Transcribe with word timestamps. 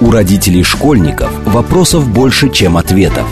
У 0.00 0.10
родителей 0.10 0.62
школьников 0.62 1.30
вопросов 1.44 2.08
больше, 2.08 2.50
чем 2.50 2.76
ответов. 2.76 3.26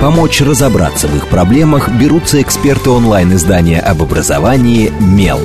Помочь 0.00 0.40
разобраться 0.40 1.06
в 1.06 1.16
их 1.16 1.28
проблемах 1.28 1.88
берутся 1.88 2.42
эксперты 2.42 2.90
онлайн-издания 2.90 3.80
об 3.80 4.02
образовании 4.02 4.92
«Мел». 4.98 5.38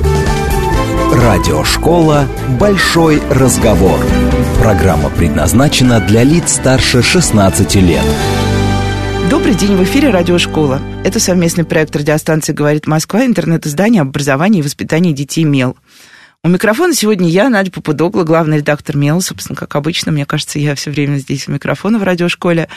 Радиошкола 1.12 2.26
«Большой 2.58 3.22
разговор». 3.30 3.98
Программа 4.60 5.10
предназначена 5.10 6.00
для 6.00 6.24
лиц 6.24 6.54
старше 6.54 7.02
16 7.02 7.76
лет. 7.76 8.04
Добрый 9.30 9.54
день, 9.54 9.76
в 9.76 9.82
эфире 9.84 10.10
Радиошкола. 10.10 10.80
Это 11.04 11.20
совместный 11.20 11.64
проект 11.64 11.94
радиостанции 11.94 12.52
«Говорит 12.52 12.86
Москва», 12.86 13.24
интернет-издание 13.24 14.02
об 14.02 14.08
образовании 14.08 14.58
и 14.60 14.62
воспитании 14.62 15.12
детей 15.12 15.44
«Мел». 15.44 15.76
У 16.44 16.48
микрофона 16.48 16.94
сегодня 16.94 17.28
я, 17.28 17.48
Надя 17.48 17.72
Попудогла, 17.72 18.22
главный 18.22 18.58
редактор 18.58 18.96
МЕЛ, 18.96 19.20
собственно, 19.20 19.56
как 19.56 19.74
обычно. 19.74 20.12
Мне 20.12 20.24
кажется, 20.24 20.60
я 20.60 20.76
все 20.76 20.92
время 20.92 21.16
здесь 21.16 21.48
у 21.48 21.52
микрофона 21.52 21.98
в 21.98 22.04
радиошколе. 22.04 22.68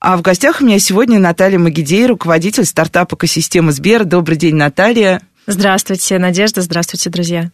А 0.00 0.16
в 0.16 0.22
гостях 0.22 0.62
у 0.62 0.64
меня 0.64 0.78
сегодня 0.78 1.18
Наталья 1.18 1.58
Магидей, 1.58 2.06
руководитель 2.06 2.64
стартапа 2.64 3.14
экосистемы 3.14 3.72
Сбер. 3.72 4.04
Добрый 4.04 4.38
день, 4.38 4.54
Наталья. 4.54 5.20
Здравствуйте, 5.46 6.18
Надежда. 6.18 6.62
Здравствуйте, 6.62 7.10
друзья. 7.10 7.50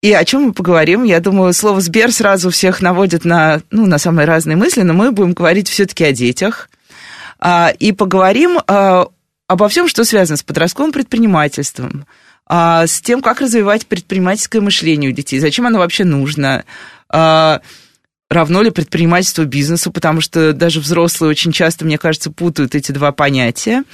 И 0.00 0.12
о 0.12 0.24
чем 0.24 0.42
мы 0.44 0.52
поговорим? 0.52 1.02
Я 1.02 1.18
думаю, 1.18 1.52
слово 1.54 1.80
«Сбер» 1.80 2.12
сразу 2.12 2.50
всех 2.50 2.80
наводит 2.80 3.24
на, 3.24 3.62
ну, 3.72 3.84
на 3.84 3.98
самые 3.98 4.26
разные 4.26 4.56
мысли, 4.56 4.82
но 4.82 4.94
мы 4.94 5.10
будем 5.10 5.32
говорить 5.32 5.68
все-таки 5.68 6.04
о 6.04 6.12
детях. 6.12 6.70
А, 7.40 7.72
и 7.76 7.90
поговорим 7.90 8.60
а, 8.68 9.08
обо 9.48 9.68
всем, 9.68 9.88
что 9.88 10.04
связано 10.04 10.36
с 10.36 10.44
подростковым 10.44 10.92
предпринимательством, 10.92 12.06
а, 12.48 12.86
с 12.86 13.00
тем, 13.02 13.20
как 13.20 13.42
развивать 13.42 13.86
предпринимательское 13.86 14.62
мышление 14.62 15.10
у 15.10 15.14
детей, 15.14 15.38
зачем 15.38 15.66
оно 15.66 15.78
вообще 15.78 16.04
нужно, 16.04 16.64
а, 17.10 17.60
равно 18.30 18.62
ли 18.62 18.70
предпринимательство 18.70 19.44
бизнесу, 19.44 19.92
потому 19.92 20.22
что 20.22 20.54
даже 20.54 20.80
взрослые 20.80 21.30
очень 21.30 21.52
часто, 21.52 21.84
мне 21.84 21.98
кажется, 21.98 22.30
путают 22.30 22.74
эти 22.74 22.90
два 22.90 23.12
понятия. 23.12 23.84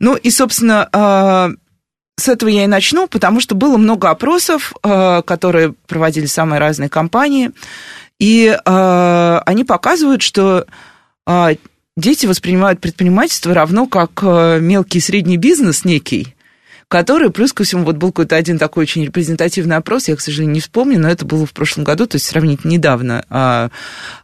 Ну 0.00 0.16
и, 0.16 0.30
собственно, 0.30 0.88
а, 0.92 1.50
с 2.18 2.28
этого 2.28 2.50
я 2.50 2.64
и 2.64 2.66
начну, 2.66 3.06
потому 3.06 3.40
что 3.40 3.54
было 3.54 3.78
много 3.78 4.10
опросов, 4.10 4.74
которые 4.82 5.72
проводили 5.86 6.26
самые 6.26 6.60
разные 6.60 6.90
компании, 6.90 7.52
и 8.18 8.54
они 8.66 9.64
показывают, 9.64 10.20
что 10.20 10.66
дети 11.96 12.26
воспринимают 12.26 12.82
предпринимательство 12.82 13.54
равно 13.54 13.86
как 13.86 14.22
мелкий 14.22 14.98
и 14.98 15.00
средний 15.00 15.38
бизнес 15.38 15.86
некий, 15.86 16.34
который, 16.90 17.30
плюс 17.30 17.52
ко 17.52 17.62
всему, 17.62 17.84
вот 17.84 17.96
был 17.96 18.08
какой-то 18.08 18.34
один 18.34 18.58
такой 18.58 18.82
очень 18.82 19.04
репрезентативный 19.04 19.76
опрос, 19.76 20.08
я, 20.08 20.16
к 20.16 20.20
сожалению, 20.20 20.54
не 20.54 20.60
вспомню, 20.60 20.98
но 20.98 21.08
это 21.08 21.24
было 21.24 21.46
в 21.46 21.52
прошлом 21.52 21.84
году, 21.84 22.04
то 22.04 22.16
есть 22.16 22.26
сравнительно 22.26 22.72
недавно. 22.72 23.24
А, 23.30 23.70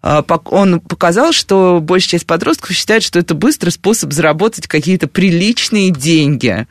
а, 0.02 0.24
он 0.46 0.80
показал, 0.80 1.32
что 1.32 1.78
большая 1.80 2.10
часть 2.10 2.26
подростков 2.26 2.72
считает, 2.72 3.04
что 3.04 3.20
это 3.20 3.34
быстрый 3.34 3.70
способ 3.70 4.12
заработать 4.12 4.66
какие-то 4.66 5.06
приличные 5.06 5.92
деньги. 5.92 6.66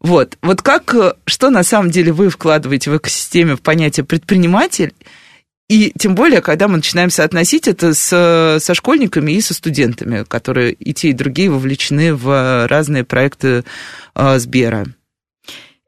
Вот. 0.00 0.36
Вот 0.42 0.62
как, 0.62 0.96
что 1.26 1.50
на 1.50 1.62
самом 1.62 1.92
деле 1.92 2.10
вы 2.12 2.28
вкладываете 2.28 2.90
в 2.90 2.96
экосистеме 2.96 3.54
в 3.54 3.60
понятие 3.60 4.02
предприниматель, 4.02 4.92
и 5.68 5.92
тем 5.96 6.16
более, 6.16 6.40
когда 6.40 6.66
мы 6.66 6.78
начинаем 6.78 7.10
соотносить 7.10 7.68
это 7.68 7.94
с, 7.94 8.58
со 8.60 8.74
школьниками 8.74 9.30
и 9.30 9.40
со 9.40 9.54
студентами, 9.54 10.24
которые 10.24 10.72
и 10.72 10.92
те, 10.92 11.10
и 11.10 11.12
другие 11.12 11.50
вовлечены 11.50 12.16
в 12.16 12.66
разные 12.66 13.04
проекты 13.04 13.62
э, 14.16 14.38
Сбера. 14.40 14.86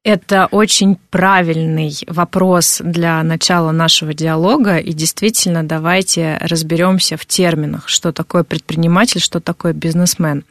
Это 0.04 0.48
очень 0.50 0.96
правильный 1.10 1.94
вопрос 2.08 2.80
для 2.82 3.22
начала 3.22 3.70
нашего 3.70 4.12
диалога, 4.12 4.78
и 4.78 4.92
действительно 4.92 5.62
давайте 5.62 6.38
разберемся 6.40 7.16
в 7.16 7.24
терминах, 7.24 7.88
что 7.88 8.12
такое 8.12 8.42
предприниматель, 8.42 9.20
что 9.20 9.38
такое 9.38 9.72
бизнесмен. 9.72 10.44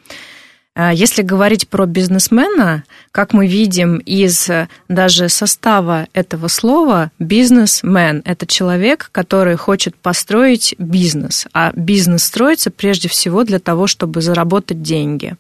А, 0.74 0.94
если 0.94 1.22
говорить 1.22 1.68
про 1.68 1.86
бизнесмена, 1.86 2.86
как 3.12 3.34
мы 3.34 3.46
видим 3.46 3.98
из 3.98 4.50
э, 4.50 4.70
даже 4.88 5.28
состава 5.28 6.08
этого 6.14 6.48
слова, 6.48 7.12
бизнесмен– 7.20 8.22
это 8.26 8.48
человек, 8.48 9.10
который 9.12 9.58
хочет 9.58 9.98
построить 9.98 10.74
бизнес, 10.78 11.46
а 11.52 11.74
бизнес 11.76 12.24
строится 12.24 12.72
прежде 12.72 13.10
всего 13.10 13.44
для 13.44 13.60
того, 13.60 13.86
чтобы 13.86 14.22
заработать 14.22 14.82
деньги. 14.82 15.36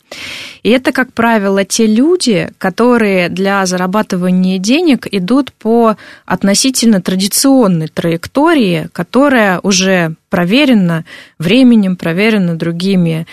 И 0.64 0.70
это, 0.70 0.91
как 0.91 1.14
правило, 1.14 1.64
те 1.64 1.86
люди, 1.86 2.52
которые 2.58 3.30
для 3.30 3.66
зарабатывания 3.66 4.58
денег 4.58 5.08
идут 5.09 5.53
по 5.53 5.96
относительно 6.25 7.02
традиционной 7.02 7.88
траектории, 7.88 8.90
которая 8.91 9.62
уже 9.64 10.16
проверена 10.30 11.06
временем, 11.40 11.96
проверена 11.96 12.56
другими 12.58 13.28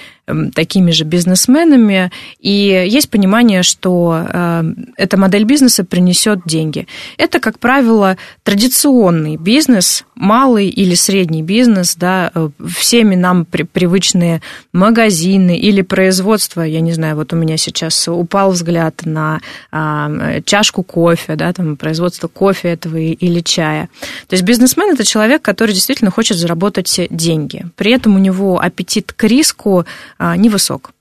такими 0.55 0.91
же 0.91 1.05
бизнесменами, 1.05 2.11
и 2.41 2.87
есть 2.89 3.11
понимание, 3.11 3.63
что 3.63 4.27
э, 4.29 4.65
эта 4.97 5.17
модель 5.17 5.45
бизнеса 5.45 5.85
принесет 5.85 6.41
деньги. 6.47 6.87
Это, 7.17 7.41
как 7.41 7.59
правило, 7.59 8.17
традиционный 8.43 9.37
бизнес, 9.37 10.05
малый 10.15 10.69
или 10.69 10.95
средний 10.95 11.43
бизнес, 11.43 11.97
да, 11.97 12.31
э, 12.35 12.51
всеми 12.77 13.15
нам 13.15 13.45
привычные 13.45 14.43
магазины 14.73 15.57
или 15.59 15.83
производство, 15.83 16.63
я 16.63 16.81
не 16.81 16.93
знаю, 16.93 17.17
вот 17.17 17.33
у 17.33 17.37
меня 17.37 17.57
сейчас 17.57 18.09
упал 18.09 18.51
взгляд 18.53 19.03
на 19.05 19.41
а, 19.71 20.41
чашку 20.45 20.83
кофе, 20.83 21.37
да, 21.37 21.53
там 21.53 21.77
производство 21.77 22.29
кофе 22.29 22.69
этого 22.69 22.97
или 22.97 23.41
чая. 23.41 23.89
То 24.29 24.35
есть 24.35 24.45
бизнесмен 24.45 24.95
это 24.95 25.05
человек, 25.05 25.43
который 25.43 25.73
действительно 25.73 26.11
хочет 26.11 26.37
заработать 26.37 27.01
деньги. 27.11 27.67
При 27.77 27.93
этом 27.93 28.17
у 28.17 28.19
него 28.19 28.61
аппетит 28.61 29.13
к 29.13 29.25
риску 29.25 29.87
а, 30.19 30.37
невысок. 30.37 30.93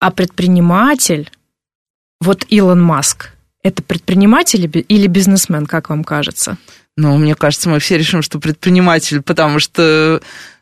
А 0.00 0.10
предприниматель, 0.10 1.30
вот 2.20 2.44
Илон 2.48 2.82
Маск, 2.82 3.30
это 3.62 3.82
предприниматель 3.82 4.70
или 4.88 5.06
бизнесмен, 5.06 5.66
как 5.66 5.90
вам 5.90 6.04
кажется? 6.04 6.56
Ну, 6.96 7.16
мне 7.18 7.34
кажется, 7.34 7.68
мы 7.68 7.78
все 7.78 7.98
решим, 7.98 8.22
что 8.22 8.38
предприниматель, 8.38 9.22
потому 9.22 9.58
что 9.58 10.20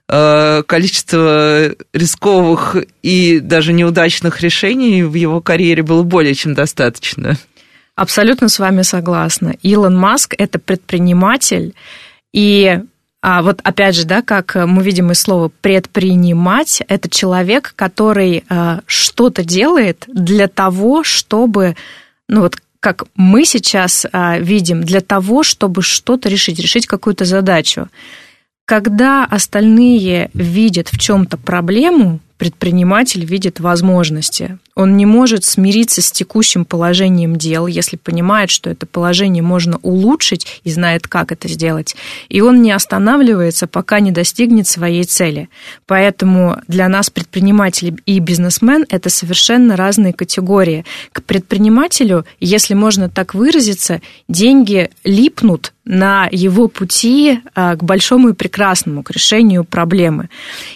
э, 0.09 0.63
количество 0.67 1.75
рисковых 1.93 2.77
и 3.03 3.41
даже 3.41 3.73
неудачных 3.73 4.41
решений 4.41 5.03
в 5.03 5.15
его 5.15 5.41
карьере 5.41 5.83
было 5.83 6.03
более 6.03 6.35
чем 6.35 6.55
достаточно. 6.55 7.37
Абсолютно 7.95 8.49
с 8.49 8.59
вами 8.59 8.83
согласна. 8.83 9.57
Илон 9.63 9.97
Маск– 9.97 10.35
это 10.39 10.59
предприниматель, 10.59 11.75
и 12.33 12.81
а 13.31 13.43
вот 13.43 13.61
опять 13.63 13.95
же, 13.95 14.07
да, 14.07 14.23
как 14.23 14.55
мы 14.55 14.83
видим 14.83 15.13
из 15.13 15.21
слова 15.21 15.51
предпринимать, 15.61 16.83
это 16.89 17.11
человек, 17.11 17.75
который 17.77 18.43
э, 18.49 18.81
что-то 18.87 19.45
делает 19.45 20.05
для 20.07 20.49
того, 20.49 21.05
чтобы, 21.05 21.77
ну 22.27 22.41
вот 22.41 22.57
как 22.81 23.05
мы 23.17 23.45
сейчас 23.45 24.07
э, 24.11 24.41
видим, 24.41 24.83
для 24.83 25.03
того, 25.03 25.43
чтобы 25.43 25.83
что-то 25.83 26.31
решить, 26.31 26.59
решить 26.59 26.87
какую-то 26.87 27.27
задачу. 27.27 27.89
Когда 28.65 29.27
остальные 29.27 30.31
видят 30.33 30.89
в 30.89 30.99
чем-то 30.99 31.37
проблему, 31.37 32.21
предприниматель 32.39 33.25
видит 33.25 33.61
возможности. 33.61 34.59
Он 34.77 34.97
не 34.97 35.07
может 35.07 35.45
смириться 35.45 36.01
с 36.01 36.13
текущим 36.13 36.65
положением 36.65 37.35
дел, 37.35 37.67
если 37.67 37.97
понимает, 37.97 38.49
что 38.49 38.71
это 38.71 38.87
положение 38.87 39.43
можно 39.43 39.79
улучшить 39.83 40.61
и 40.63 40.71
знает, 40.71 41.09
как 41.09 41.33
это 41.33 41.49
сделать. 41.49 41.97
И 42.29 42.41
он 42.41 42.63
не 42.63 42.71
останавливается, 42.71 43.67
пока 43.67 43.99
не 43.99 44.13
достигнет 44.13 44.69
своей 44.69 45.03
цели. 45.03 45.49
Поэтому 45.87 46.59
для 46.69 46.89
нас 46.89 47.11
предприниматель 47.11 47.97
и 48.07 48.21
бизнесмен– 48.21 48.87
это 48.89 49.11
совершенно 49.11 49.75
разные 49.75 50.13
категории. 50.13 50.85
К 51.11 51.25
предпринимателю, 51.25 52.25
если 52.39 52.75
можно 52.75 53.09
так 53.09 53.35
выразиться, 53.35 54.01
деньги 54.29 54.91
липнут 55.03 55.73
на 55.85 56.29
его 56.31 56.69
пути 56.69 57.41
а, 57.55 57.75
к 57.75 57.83
большому 57.83 58.29
и 58.29 58.33
прекрасному, 58.35 59.03
к 59.03 59.11
решению 59.11 59.65
проблемы. 59.65 60.29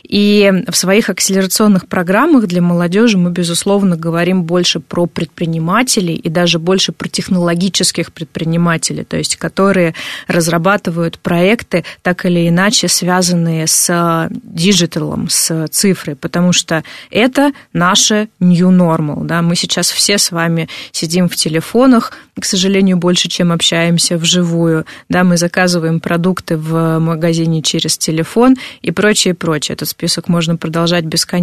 И 0.02 0.50
в 0.66 0.74
своих 0.74 1.10
акселерационных 1.10 1.51
программах 1.88 2.46
для 2.46 2.62
молодежи 2.62 3.18
мы, 3.18 3.30
безусловно, 3.30 3.96
говорим 3.96 4.44
больше 4.44 4.80
про 4.80 5.06
предпринимателей 5.06 6.14
и 6.14 6.28
даже 6.28 6.58
больше 6.58 6.92
про 6.92 7.08
технологических 7.08 8.12
предпринимателей, 8.12 9.04
то 9.04 9.16
есть 9.16 9.36
которые 9.36 9.94
разрабатывают 10.28 11.18
проекты, 11.18 11.84
так 12.02 12.24
или 12.24 12.48
иначе 12.48 12.88
связанные 12.88 13.66
с 13.66 14.28
диджиталом, 14.30 15.28
с 15.28 15.68
цифрой, 15.68 16.16
потому 16.16 16.52
что 16.52 16.84
это 17.10 17.52
наше 17.72 18.28
new 18.40 18.70
normal. 18.70 19.24
Да? 19.24 19.42
Мы 19.42 19.54
сейчас 19.56 19.90
все 19.90 20.16
с 20.18 20.30
вами 20.30 20.68
сидим 20.92 21.28
в 21.28 21.36
телефонах, 21.36 22.12
к 22.38 22.44
сожалению, 22.44 22.96
больше, 22.96 23.28
чем 23.28 23.52
общаемся 23.52 24.16
вживую, 24.16 24.86
да, 25.08 25.22
мы 25.22 25.36
заказываем 25.36 26.00
продукты 26.00 26.56
в 26.56 26.98
магазине 26.98 27.60
через 27.60 27.98
телефон 27.98 28.56
и 28.80 28.90
прочее, 28.90 29.34
прочее. 29.34 29.74
Этот 29.74 29.88
список 29.88 30.28
можно 30.28 30.56
продолжать 30.56 31.04
бесконечно. 31.04 31.41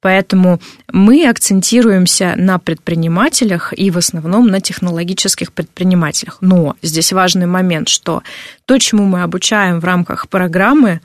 Поэтому 0.00 0.60
мы 0.90 1.28
акцентируемся 1.28 2.34
на 2.36 2.58
предпринимателях 2.58 3.74
и 3.76 3.90
в 3.90 3.98
основном 3.98 4.48
на 4.48 4.60
технологических 4.60 5.52
предпринимателях. 5.52 6.38
Но 6.40 6.76
здесь 6.82 7.12
важный 7.12 7.46
момент, 7.46 7.88
что 7.88 8.22
то, 8.64 8.78
чему 8.78 9.04
мы 9.04 9.22
обучаем 9.22 9.80
в 9.80 9.84
рамках 9.84 10.28
программы, 10.28 11.00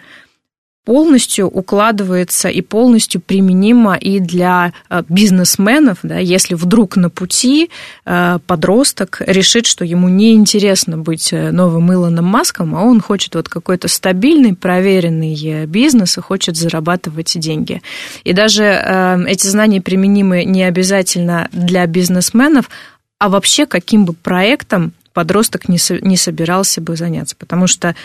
полностью 0.86 1.48
укладывается 1.48 2.48
и 2.48 2.62
полностью 2.62 3.20
применима 3.20 3.96
и 3.96 4.20
для 4.20 4.72
э, 4.90 5.04
бизнесменов, 5.10 6.00
да, 6.04 6.20
если 6.20 6.54
вдруг 6.54 6.96
на 6.96 7.10
пути 7.10 7.72
э, 8.06 8.40
подросток 8.46 9.22
решит, 9.26 9.66
что 9.66 9.84
ему 9.84 10.10
неинтересно 10.10 10.98
быть 10.98 11.34
э, 11.34 11.52
новым 11.52 11.92
Илоном 11.92 12.26
Маском, 12.26 12.76
а 12.76 12.84
он 12.84 13.02
хочет 13.02 13.34
вот 13.34 13.50
какой-то 13.50 13.88
стабильный, 13.88 14.56
проверенный 14.56 15.66
бизнес 15.66 16.18
и 16.18 16.22
хочет 16.22 16.56
зарабатывать 16.56 17.38
деньги. 17.40 17.81
И 18.24 18.34
даже 18.34 18.64
эти 19.28 19.48
знания 19.48 19.81
применимы 19.81 20.44
не 20.44 20.64
обязательно 20.64 21.50
для 21.52 21.86
бизнесменов, 21.88 22.70
а 23.18 23.30
вообще 23.30 23.66
каким 23.66 24.06
бы 24.06 24.14
проектом 24.14 24.94
подросток 25.14 25.68
не, 25.68 25.80
не 26.02 26.18
собирался 26.18 26.81
бы 26.81 26.96
заняться. 26.96 27.36
Потому 27.36 27.66
что 27.66 27.96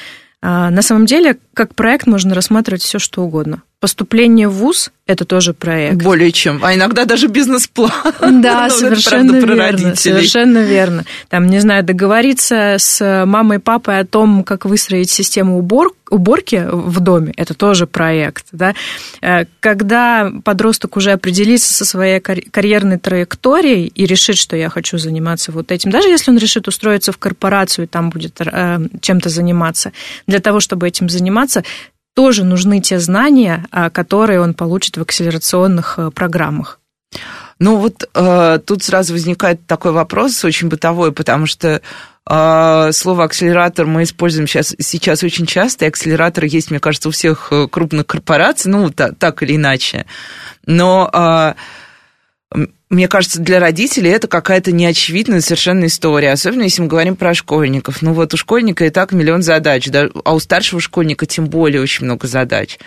на 0.42 0.82
самом 0.82 1.06
деле, 1.06 1.38
как 1.54 1.74
проект 1.74 2.06
можно 2.06 2.34
рассматривать 2.34 2.82
все, 2.82 2.98
что 2.98 3.22
угодно. 3.22 3.62
Поступление 3.80 4.46
в 4.46 4.52
ВУЗ– 4.52 4.90
это 5.06 5.24
тоже 5.24 5.54
проект. 5.54 6.02
Более 6.02 6.32
чем. 6.32 6.60
А 6.62 6.74
иногда 6.74 7.06
даже 7.06 7.28
бизнес-план. 7.28 7.90
Да, 8.42 8.68
совершенно 8.68 9.32
верно. 9.36 9.96
Совершенно 9.96 10.58
верно. 10.58 11.06
Там, 11.30 11.46
не 11.46 11.60
знаю, 11.60 11.82
договориться 11.82 12.76
с 12.78 13.24
мамой 13.24 13.56
и 13.56 13.60
папой 13.60 14.00
о 14.00 14.04
том, 14.04 14.44
как 14.44 14.66
выстроить 14.66 15.10
систему 15.10 15.58
убор, 15.58 15.94
уборки 16.10 16.62
в 16.70 17.00
доме– 17.00 17.32
это 17.38 17.54
тоже 17.54 17.86
проект. 17.86 18.48
Да? 18.52 18.74
Э, 19.22 19.46
когда 19.60 20.30
подросток 20.44 20.98
уже 20.98 21.12
определится 21.12 21.72
со 21.72 21.86
своей 21.86 22.20
карьерной 22.20 22.98
траекторией 22.98 23.86
и 23.86 24.04
решит, 24.04 24.36
что 24.36 24.56
я 24.56 24.68
хочу 24.68 24.98
заниматься 24.98 25.52
вот 25.52 25.72
этим, 25.72 25.90
даже 25.90 26.08
если 26.08 26.30
он 26.30 26.36
решит 26.36 26.68
устроиться 26.68 27.12
в 27.12 27.18
корпорацию 27.18 27.86
и 27.86 27.88
там 27.88 28.10
будет 28.10 28.38
э, 28.40 28.78
чем-то 29.00 29.30
заниматься, 29.30 29.92
для 30.26 30.40
того, 30.40 30.60
чтобы 30.60 30.86
этим 30.86 31.08
заниматься, 31.08 31.64
тоже 32.20 32.44
нужны 32.44 32.82
те 32.82 32.98
знания, 32.98 33.64
а, 33.70 33.88
которые 33.88 34.42
он 34.42 34.52
получит 34.52 34.98
в 34.98 35.00
акселерационных 35.00 35.94
э, 35.96 36.10
программах. 36.10 36.78
Ну 37.58 37.76
вот 37.76 38.06
э, 38.14 38.58
тут 38.66 38.82
сразу 38.82 39.14
возникает 39.14 39.66
такой 39.66 39.92
вопрос, 39.92 40.44
очень 40.44 40.68
бытовой, 40.68 41.12
потому 41.12 41.46
что 41.46 41.80
э, 42.28 42.92
слово 42.92 43.24
акселератор 43.24 43.86
мы 43.86 44.02
используем 44.02 44.46
сейчас, 44.46 44.76
сейчас 44.78 45.22
очень 45.22 45.46
часто, 45.46 45.86
и 45.86 45.88
акселератор 45.88 46.44
есть, 46.44 46.70
мне 46.70 46.78
кажется, 46.78 47.08
у 47.08 47.12
всех 47.12 47.48
э, 47.52 47.68
крупных 47.68 48.06
корпораций, 48.06 48.70
ну, 48.70 48.90
так, 48.90 49.16
так 49.18 49.42
или 49.42 49.56
иначе. 49.56 50.04
Но 50.66 51.08
э, 51.10 51.54
мне 52.90 53.06
кажется, 53.06 53.40
для 53.40 53.60
родителей 53.60 54.10
это 54.10 54.26
какая-то 54.26 54.72
неочевидная 54.72 55.40
совершенно 55.40 55.86
история, 55.86 56.32
особенно 56.32 56.64
если 56.64 56.82
мы 56.82 56.88
говорим 56.88 57.14
про 57.14 57.34
школьников. 57.34 58.02
Ну 58.02 58.12
вот 58.12 58.34
у 58.34 58.36
школьника 58.36 58.84
и 58.84 58.90
так 58.90 59.12
миллион 59.12 59.42
задач, 59.42 59.86
да, 59.86 60.08
а 60.24 60.34
у 60.34 60.40
старшего 60.40 60.80
школьника 60.80 61.24
тем 61.24 61.46
более 61.46 61.80
очень 61.80 62.04
много 62.04 62.26
задач. 62.26 62.78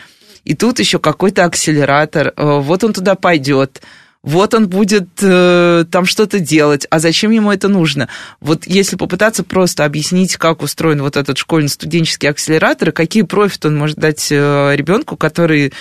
И 0.43 0.55
тут 0.55 0.79
еще 0.79 0.99
какой-то 0.99 1.45
акселератор, 1.45 2.33
э, 2.35 2.59
вот 2.59 2.83
он 2.83 2.91
туда 2.91 3.15
пойдет, 3.15 3.81
вот 4.23 4.53
он 4.53 4.67
будет 4.67 5.07
э, 5.21 5.85
там 5.89 6.05
что-то 6.05 6.39
делать, 6.39 6.85
а 6.89 6.99
зачем 6.99 7.31
ему 7.31 7.51
это 7.51 7.69
нужно? 7.69 8.09
Вот 8.41 8.65
если 8.65 8.97
попытаться 8.97 9.43
просто 9.43 9.85
объяснить, 9.85 10.35
как 10.35 10.61
устроен 10.61 11.01
вот 11.01 11.15
этот 11.15 11.37
школьно-студенческий 11.37 12.29
акселератор, 12.29 12.89
и 12.89 12.93
какие 12.93 13.23
профиты 13.23 13.69
он 13.69 13.77
может 13.77 13.97
дать 13.97 14.27
э, 14.31 14.73
ребенку, 14.75 15.15
который 15.15 15.73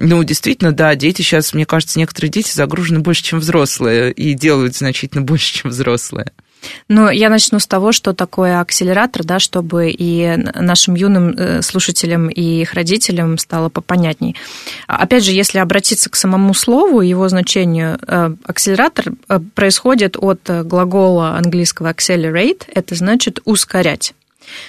ну, 0.00 0.24
действительно, 0.24 0.72
да, 0.72 0.94
дети 0.94 1.20
сейчас, 1.20 1.52
мне 1.52 1.66
кажется, 1.66 1.98
некоторые 1.98 2.30
дети 2.30 2.50
загружены 2.52 3.00
больше, 3.00 3.22
чем 3.22 3.38
взрослые, 3.38 4.12
и 4.12 4.32
делают 4.32 4.74
значительно 4.74 5.22
больше, 5.22 5.52
чем 5.52 5.70
взрослые. 5.70 6.32
Ну, 6.88 7.10
я 7.10 7.28
начну 7.28 7.58
с 7.58 7.66
того, 7.66 7.92
что 7.92 8.14
такое 8.14 8.60
акселератор, 8.60 9.24
да, 9.24 9.38
чтобы 9.38 9.90
и 9.90 10.36
нашим 10.54 10.94
юным 10.94 11.30
э, 11.30 11.62
слушателям, 11.62 12.28
и 12.28 12.62
их 12.62 12.72
родителям 12.74 13.36
стало 13.38 13.68
попонятней. 13.68 14.36
Опять 14.86 15.24
же, 15.24 15.32
если 15.32 15.58
обратиться 15.58 16.08
к 16.08 16.16
самому 16.16 16.54
слову, 16.54 17.02
его 17.02 17.28
значению, 17.28 17.98
э, 18.06 18.34
акселератор 18.44 19.12
э, 19.28 19.38
происходит 19.54 20.16
от 20.18 20.40
глагола 20.64 21.36
английского 21.36 21.92
accelerate, 21.92 22.62
это 22.74 22.94
значит 22.94 23.40
ускорять. 23.44 24.14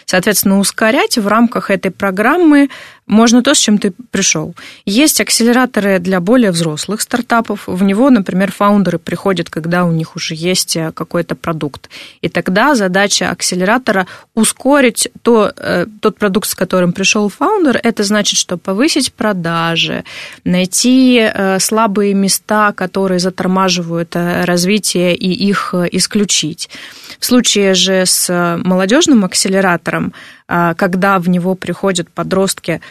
Соответственно, 0.05 0.59
ускорять 0.59 1.17
в 1.17 1.27
рамках 1.27 1.69
этой 1.69 1.91
программы 1.91 2.69
можно 3.11 3.43
то, 3.43 3.53
с 3.53 3.59
чем 3.59 3.77
ты 3.77 3.91
пришел. 4.09 4.55
Есть 4.85 5.19
акселераторы 5.19 5.99
для 5.99 6.21
более 6.21 6.51
взрослых 6.51 7.01
стартапов. 7.01 7.67
В 7.67 7.83
него, 7.83 8.09
например, 8.09 8.51
фаундеры 8.51 8.99
приходят, 8.99 9.49
когда 9.49 9.83
у 9.83 9.91
них 9.91 10.15
уже 10.15 10.33
есть 10.33 10.77
э, 10.77 10.91
какой-то 10.93 11.35
продукт. 11.35 11.89
И 12.21 12.29
тогда 12.29 12.73
задача 12.73 13.29
акселератора 13.29 14.07
ускорить 14.33 15.09
то, 15.23 15.51
э, 15.57 15.87
тот 15.99 16.17
продукт, 16.17 16.47
с 16.47 16.55
которым 16.55 16.93
пришел 16.93 17.27
фаундер. 17.27 17.81
Это 17.83 18.03
значит, 18.03 18.39
что 18.39 18.57
повысить 18.57 19.11
продажи, 19.11 20.05
найти 20.45 21.19
э, 21.19 21.59
слабые 21.59 22.13
места, 22.13 22.71
которые 22.71 23.19
затормаживают 23.19 24.15
развитие, 24.15 25.15
и 25.15 25.49
их 25.49 25.73
исключить. 25.91 26.69
В 27.19 27.25
случае 27.25 27.73
же 27.73 28.05
с 28.05 28.57
молодежным 28.63 29.25
акселератором, 29.25 30.13
когда 30.77 31.19
в 31.19 31.29
него 31.29 31.55
приходят 31.55 32.09
подростки 32.09 32.81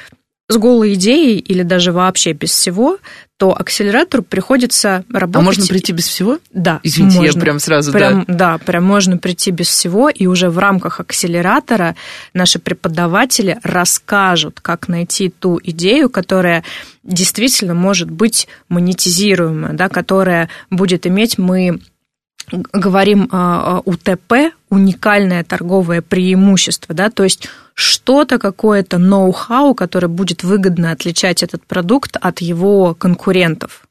с 0.51 0.57
голой 0.57 0.95
идеей 0.95 1.39
или 1.39 1.63
даже 1.63 1.93
вообще 1.93 2.33
без 2.33 2.51
всего, 2.51 2.99
то 3.37 3.59
акселератору 3.59 4.23
приходится 4.23 5.05
работать... 5.09 5.37
А 5.37 5.41
можно 5.43 5.67
прийти 5.67 5.93
без 5.93 6.09
всего? 6.09 6.39
Да. 6.53 6.81
Извините, 6.83 7.19
можно. 7.19 7.39
я 7.39 7.41
прям 7.41 7.59
сразу... 7.61 7.93
Прям, 7.93 8.25
да. 8.27 8.35
да, 8.35 8.59
прям 8.59 8.85
можно 8.85 9.17
прийти 9.17 9.53
без 9.53 9.69
всего, 9.69 10.11
и 10.11 10.27
уже 10.27 10.51
в 10.51 10.59
рамках 10.59 11.01
акселератора 11.01 11.95
наши 12.35 12.59
преподаватели 12.59 13.59
расскажут, 13.63 14.61
как 14.61 14.89
найти 14.89 15.31
ту 15.31 15.61
идею, 15.63 16.11
которая 16.11 16.65
действительно 17.05 17.75
может 17.75 18.11
быть 18.11 18.49
монетизируемая, 18.69 19.73
да, 19.73 19.89
которая 19.89 20.49
будет 20.69 21.07
иметь 21.07 21.39
мы 21.39 21.81
говорим 22.51 23.29
а, 23.31 23.81
УТП, 23.85 24.53
уникальное 24.71 25.45
торговое 25.45 26.01
преимущество, 26.01 26.95
да, 26.95 27.11
то 27.11 27.25
есть 27.25 27.49
что-то, 27.75 28.39
какое-то 28.39 28.99
ноу-хау, 28.99 29.75
которое 29.75 30.09
будет 30.09 30.45
выгодно 30.45 30.93
отличать 30.93 31.43
этот 31.43 31.65
продукт 31.67 32.17
от 32.21 32.41
его 32.41 32.95
конкурентов. 32.95 33.83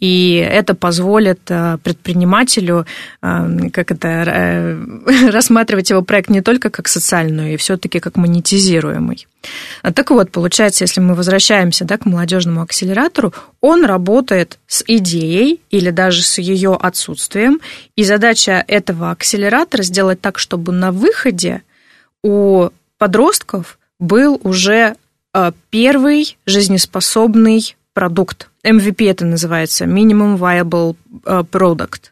И 0.00 0.34
это 0.34 0.74
позволит 0.74 1.40
э, 1.50 1.76
предпринимателю 1.82 2.86
э, 3.22 3.70
как 3.70 3.92
это, 3.92 4.08
э, 4.08 5.30
рассматривать 5.30 5.90
его 5.90 6.02
проект 6.02 6.30
не 6.30 6.40
только 6.40 6.70
как 6.70 6.88
социальную, 6.88 7.54
и 7.54 7.56
все-таки 7.58 8.00
как 8.00 8.16
монетизируемый. 8.16 9.26
Так 9.94 10.10
вот, 10.10 10.30
получается, 10.32 10.84
если 10.84 11.00
мы 11.00 11.14
возвращаемся 11.14 11.84
да, 11.84 11.98
к 11.98 12.06
молодежному 12.06 12.62
акселератору, 12.62 13.34
он 13.60 13.84
работает 13.84 14.58
с 14.66 14.82
идеей 14.86 15.60
или 15.70 15.90
даже 15.90 16.22
с 16.22 16.38
ее 16.38 16.76
отсутствием. 16.80 17.60
И 17.94 18.04
задача 18.04 18.64
этого 18.66 19.10
акселератора 19.10 19.82
сделать 19.82 20.20
так, 20.20 20.38
чтобы 20.38 20.72
на 20.72 20.92
выходе 20.92 21.62
у 22.22 22.68
подростков 22.98 23.78
был 23.98 24.40
уже 24.42 24.96
первый 25.70 26.36
жизнеспособный 26.44 27.76
продукт. 27.94 28.50
MVP 28.64 29.10
это 29.10 29.24
называется, 29.24 29.84
Minimum 29.84 30.38
Viable 30.38 30.96
э, 31.24 31.42
Product. 31.50 32.10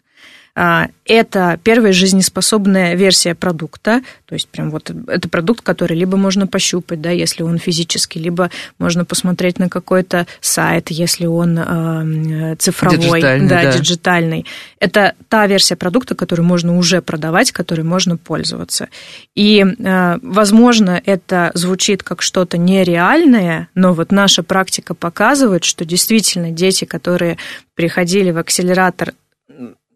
А, 0.60 0.88
это 1.04 1.60
первая 1.62 1.92
жизнеспособная 1.92 2.96
версия 2.96 3.36
продукта, 3.36 4.02
то 4.26 4.34
есть 4.34 4.48
прям 4.48 4.72
вот 4.72 4.90
это 5.06 5.28
продукт, 5.28 5.60
который 5.62 5.96
либо 5.96 6.16
можно 6.16 6.48
пощупать, 6.48 7.00
да, 7.00 7.10
если 7.10 7.44
он 7.44 7.58
физический, 7.58 8.18
либо 8.18 8.50
можно 8.76 9.04
посмотреть 9.04 9.60
на 9.60 9.68
какой-то 9.68 10.26
сайт, 10.40 10.90
если 10.90 11.26
он 11.26 11.56
э, 11.60 12.56
цифровой, 12.56 12.98
диджитальный, 12.98 13.48
да, 13.48 13.62
да, 13.62 13.72
диджитальный. 13.72 14.46
Это 14.80 15.14
та 15.28 15.46
версия 15.46 15.76
продукта, 15.76 16.16
которую 16.16 16.44
можно 16.44 16.76
уже 16.76 17.02
продавать, 17.02 17.52
которой 17.52 17.82
можно 17.82 18.16
пользоваться. 18.16 18.88
И, 19.36 19.64
э, 19.64 20.18
возможно, 20.22 21.00
это 21.06 21.52
звучит 21.54 22.02
как 22.02 22.20
что-то 22.20 22.58
нереальное, 22.58 23.68
но 23.76 23.94
вот 23.94 24.10
наша 24.10 24.42
практика 24.42 24.94
показывает, 24.94 25.62
что 25.62 25.84
действительно 25.84 26.50
дети, 26.50 26.84
которые 26.84 27.38
приходили 27.76 28.32
в 28.32 28.38
акселератор 28.38 29.14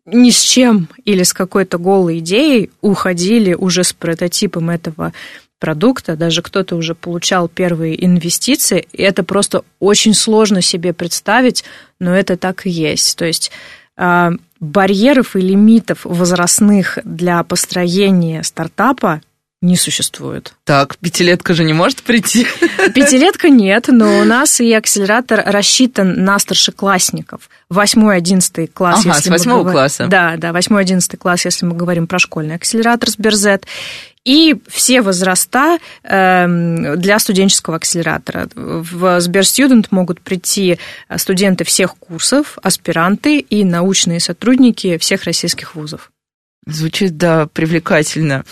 ни 0.05 0.31
с 0.31 0.41
чем 0.41 0.89
или 1.05 1.23
с 1.23 1.33
какой-то 1.33 1.79
голой 1.79 2.19
идеей 2.19 2.71
уходили 2.81 3.55
уже 3.55 3.85
с 3.85 3.93
прототипом 3.93 4.71
этого 4.71 5.13
продукта, 5.59 6.17
даже 6.17 6.43
кто-то 6.43 6.75
уже 6.75 6.97
получал 6.97 7.49
первые 7.49 8.05
инвестиции, 8.05 8.89
и 8.93 9.03
это 9.03 9.23
просто 9.23 9.63
очень 9.79 10.13
сложно 10.13 10.61
себе 10.61 10.93
представить, 10.93 11.63
но 12.01 12.17
это 12.17 12.37
так 12.37 12.67
и 12.67 12.71
есть. 12.71 13.17
То 13.17 13.27
есть 13.27 13.53
а, 13.97 14.33
барьеров 14.59 15.37
и 15.37 15.41
лимитов 15.41 16.01
возрастных 16.05 16.99
для 17.05 17.43
построения 17.45 18.43
стартапа 18.43 19.21
не 19.63 19.77
существует. 19.77 20.55
Так, 20.65 20.99
пятилетка 20.99 21.55
же 21.55 21.65
не 21.65 21.73
может 21.73 22.03
прийти? 22.03 22.47
Пятилетка 22.95 23.49
нет, 23.49 23.87
но 23.89 24.19
у 24.19 24.25
нас 24.25 24.61
и 24.61 24.73
акселератор 24.73 25.43
рассчитан 25.47 26.25
на 26.25 26.39
старшеклассников. 26.41 27.49
Восьмой, 27.69 28.17
одиннадцатый 28.17 28.67
класс. 28.67 29.07
Ага, 29.07 29.15
с 29.15 29.27
восьмого 29.29 29.61
говорим... 29.61 29.73
класса. 29.73 30.07
Да, 30.09 30.35
да, 30.37 30.53
восьмой, 30.53 30.83
одиннадцатый 30.83 31.17
класс, 31.17 31.45
если 31.45 31.65
мы 31.65 31.75
говорим 31.75 32.09
про 32.09 32.19
школьный 32.19 32.57
акселератор 32.57 33.09
с 33.09 33.17
Берзет. 33.17 33.67
и 34.25 34.57
все 34.69 35.01
возраста 35.01 35.79
эм, 36.03 37.01
для 37.01 37.21
студенческого 37.21 37.77
акселератора. 37.77 38.49
В 38.57 39.21
Сберстудент 39.21 39.93
могут 39.93 40.21
прийти 40.21 40.79
студенты 41.17 41.63
всех 41.65 41.97
курсов, 41.97 42.59
аспиранты 42.63 43.39
и 43.39 43.65
научные 43.65 44.19
сотрудники 44.19 44.99
всех 44.99 45.23
российских 45.23 45.77
вузов. 45.77 46.11
Звучит, 46.67 47.17
да, 47.17 47.49
привлекательно. 47.53 48.45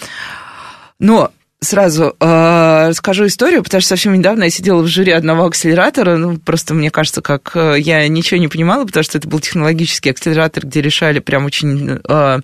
Но 1.01 1.33
сразу 1.61 2.15
э, 2.21 2.89
расскажу 2.89 3.27
историю, 3.27 3.63
потому 3.63 3.81
что 3.81 3.89
совсем 3.89 4.15
недавно 4.15 4.45
я 4.45 4.51
сидела 4.51 4.83
в 4.83 4.87
жюри 4.87 5.13
одного 5.13 5.47
акселератора, 5.47 6.17
ну, 6.17 6.39
просто 6.39 6.75
мне 6.75 6.91
кажется, 6.91 7.23
как 7.23 7.53
э, 7.55 7.77
я 7.79 8.07
ничего 8.09 8.39
не 8.39 8.49
понимала, 8.49 8.85
потому 8.85 9.03
что 9.03 9.19
это 9.19 9.29
был 9.29 9.41
технологический 9.41 10.11
акселератор, 10.11 10.67
где 10.67 10.81
решали 10.81 11.19
прям 11.19 11.45
очень... 11.45 12.01
Э, 12.09 12.41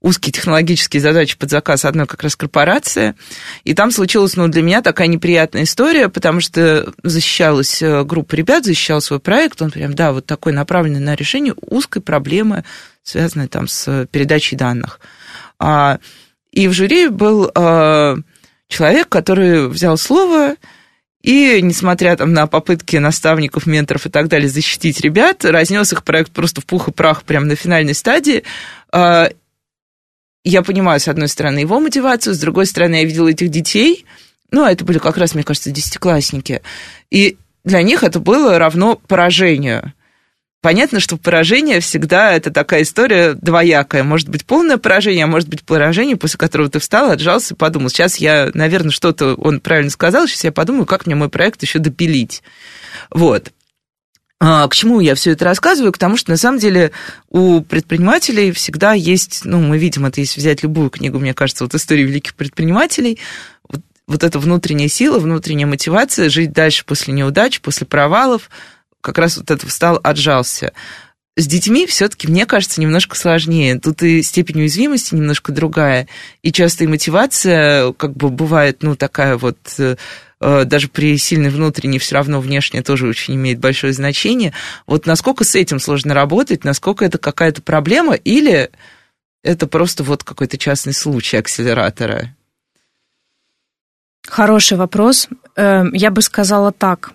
узкие 0.00 0.32
технологические 0.32 1.00
задачи 1.00 1.38
под 1.38 1.48
заказ 1.48 1.86
одной 1.86 2.06
как 2.06 2.22
раз 2.22 2.36
корпорации. 2.36 3.14
И 3.64 3.72
там 3.72 3.90
случилась, 3.90 4.36
ну, 4.36 4.48
для 4.48 4.60
меня 4.60 4.82
такая 4.82 5.06
неприятная 5.06 5.62
история, 5.62 6.10
потому 6.10 6.40
что 6.40 6.92
защищалась 7.02 7.80
э, 7.80 8.04
группа 8.04 8.34
ребят, 8.34 8.66
защищал 8.66 9.00
свой 9.00 9.18
проект, 9.18 9.62
он 9.62 9.70
прям, 9.70 9.94
да, 9.94 10.12
вот 10.12 10.26
такой 10.26 10.52
направленный 10.52 11.00
на 11.00 11.14
решение 11.14 11.54
узкой 11.58 12.02
проблемы, 12.02 12.64
связанной 13.02 13.48
там 13.48 13.66
с 13.66 14.06
передачей 14.12 14.56
данных. 14.56 15.00
А, 15.58 15.98
и 16.54 16.68
в 16.68 16.72
жюри 16.72 17.08
был 17.08 17.50
а, 17.54 18.16
человек, 18.68 19.08
который 19.08 19.68
взял 19.68 19.98
слово 19.98 20.54
и, 21.20 21.60
несмотря 21.60 22.16
там, 22.16 22.32
на 22.32 22.46
попытки 22.46 22.96
наставников, 22.96 23.66
менторов 23.66 24.06
и 24.06 24.10
так 24.10 24.28
далее 24.28 24.48
защитить 24.48 25.00
ребят, 25.00 25.44
разнес 25.44 25.92
их 25.92 26.04
проект 26.04 26.30
просто 26.30 26.60
в 26.60 26.66
пух 26.66 26.88
и 26.88 26.92
прах 26.92 27.24
прямо 27.24 27.46
на 27.46 27.56
финальной 27.56 27.94
стадии. 27.94 28.44
А, 28.92 29.30
я 30.44 30.62
понимаю, 30.62 31.00
с 31.00 31.08
одной 31.08 31.26
стороны, 31.28 31.58
его 31.58 31.80
мотивацию, 31.80 32.34
с 32.34 32.38
другой 32.38 32.66
стороны, 32.66 32.96
я 32.96 33.04
видела 33.04 33.28
этих 33.28 33.48
детей, 33.48 34.04
ну, 34.52 34.62
а 34.62 34.70
это 34.70 34.84
были 34.84 34.98
как 34.98 35.16
раз, 35.16 35.34
мне 35.34 35.42
кажется, 35.42 35.72
десятиклассники, 35.72 36.62
и 37.10 37.36
для 37.64 37.82
них 37.82 38.04
это 38.04 38.20
было 38.20 38.58
равно 38.58 38.94
поражению. 38.94 39.92
Понятно, 40.64 40.98
что 40.98 41.18
поражение 41.18 41.80
всегда 41.80 42.32
это 42.32 42.50
такая 42.50 42.84
история 42.84 43.34
двоякая. 43.34 44.02
Может 44.02 44.30
быть, 44.30 44.46
полное 44.46 44.78
поражение, 44.78 45.24
а 45.24 45.26
может 45.26 45.46
быть, 45.46 45.62
поражение, 45.62 46.16
после 46.16 46.38
которого 46.38 46.70
ты 46.70 46.78
встал, 46.78 47.10
отжался 47.10 47.52
и 47.52 47.56
подумал, 47.56 47.90
сейчас 47.90 48.16
я, 48.16 48.50
наверное, 48.54 48.90
что-то 48.90 49.34
он 49.34 49.60
правильно 49.60 49.90
сказал, 49.90 50.26
сейчас 50.26 50.44
я 50.44 50.52
подумаю, 50.52 50.86
как 50.86 51.04
мне 51.04 51.16
мой 51.16 51.28
проект 51.28 51.60
еще 51.60 51.80
допилить. 51.80 52.42
Вот. 53.10 53.52
А, 54.40 54.66
к 54.66 54.74
чему 54.74 55.00
я 55.00 55.14
все 55.14 55.32
это 55.32 55.44
рассказываю? 55.44 55.92
К 55.92 55.98
тому, 55.98 56.16
что 56.16 56.30
на 56.30 56.38
самом 56.38 56.58
деле 56.58 56.92
у 57.28 57.60
предпринимателей 57.60 58.50
всегда 58.50 58.94
есть, 58.94 59.42
ну, 59.44 59.60
мы 59.60 59.76
видим 59.76 60.06
это, 60.06 60.22
если 60.22 60.40
взять 60.40 60.62
любую 60.62 60.88
книгу, 60.88 61.18
мне 61.18 61.34
кажется, 61.34 61.64
вот 61.64 61.74
история 61.74 62.04
великих 62.04 62.34
предпринимателей, 62.36 63.18
вот, 63.68 63.82
вот 64.06 64.24
эта 64.24 64.38
внутренняя 64.38 64.88
сила, 64.88 65.18
внутренняя 65.18 65.66
мотивация 65.66 66.30
жить 66.30 66.54
дальше 66.54 66.86
после 66.86 67.12
неудач, 67.12 67.60
после 67.60 67.86
провалов, 67.86 68.48
как 69.04 69.18
раз 69.18 69.36
вот 69.36 69.50
это 69.50 69.66
встал, 69.66 70.00
отжался. 70.02 70.72
С 71.36 71.46
детьми 71.46 71.86
все-таки, 71.86 72.28
мне 72.28 72.46
кажется, 72.46 72.80
немножко 72.80 73.16
сложнее. 73.16 73.78
Тут 73.80 74.02
и 74.02 74.22
степень 74.22 74.60
уязвимости 74.60 75.14
немножко 75.14 75.52
другая, 75.52 76.08
и 76.42 76.52
часто 76.52 76.84
и 76.84 76.86
мотивация, 76.86 77.92
как 77.92 78.16
бы 78.16 78.30
бывает, 78.30 78.82
ну, 78.82 78.94
такая 78.94 79.36
вот 79.36 79.58
э, 79.78 79.96
Э, 80.46 80.64
даже 80.66 80.88
при 80.88 81.16
сильной 81.16 81.48
внутренней, 81.48 81.98
все 81.98 82.16
равно 82.16 82.38
внешне 82.38 82.82
тоже 82.82 83.08
очень 83.08 83.34
имеет 83.34 83.60
большое 83.60 83.94
значение. 83.94 84.52
Вот 84.86 85.06
насколько 85.06 85.42
с 85.42 85.54
этим 85.54 85.80
сложно 85.80 86.12
работать, 86.12 86.64
насколько 86.64 87.02
это 87.02 87.16
какая-то 87.16 87.62
проблема, 87.62 88.14
или 88.14 88.70
это 89.42 89.66
просто 89.66 90.04
вот 90.04 90.22
какой-то 90.22 90.58
частный 90.58 90.92
случай 90.92 91.38
акселератора? 91.38 92.34
Хороший 94.26 94.76
вопрос. 94.76 95.28
Эм, 95.56 95.94
я 95.94 96.10
бы 96.10 96.20
сказала 96.20 96.72
так. 96.72 97.12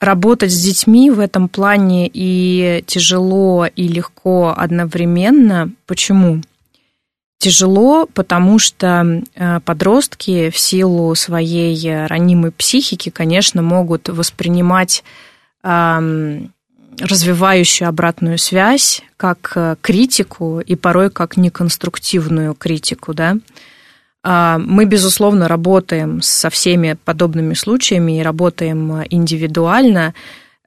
Работать 0.00 0.52
с 0.52 0.60
детьми 0.60 1.10
в 1.10 1.20
этом 1.20 1.48
плане 1.48 2.10
и 2.12 2.84
тяжело, 2.86 3.66
и 3.66 3.88
легко 3.88 4.54
одновременно. 4.56 5.70
Почему? 5.86 6.42
Тяжело, 7.38 8.06
потому 8.12 8.58
что 8.58 9.22
э, 9.34 9.60
подростки 9.60 10.50
в 10.50 10.58
силу 10.58 11.14
своей 11.14 12.06
ранимой 12.06 12.50
психики, 12.50 13.10
конечно, 13.10 13.62
могут 13.62 14.08
воспринимать 14.08 15.04
развивающую 17.00 17.88
обратную 17.88 18.38
связь 18.38 19.02
как 19.16 19.52
э, 19.54 19.76
критику 19.80 20.60
и 20.60 20.76
порой 20.76 21.10
как 21.10 21.36
неконструктивную 21.36 22.54
критику, 22.54 23.14
да. 23.14 23.36
А, 24.28 24.58
мы, 24.58 24.86
безусловно, 24.86 25.46
работаем 25.46 26.20
со 26.20 26.50
всеми 26.50 26.96
подобными 27.04 27.54
случаями 27.54 28.18
и 28.18 28.22
работаем 28.22 29.04
индивидуально. 29.08 30.14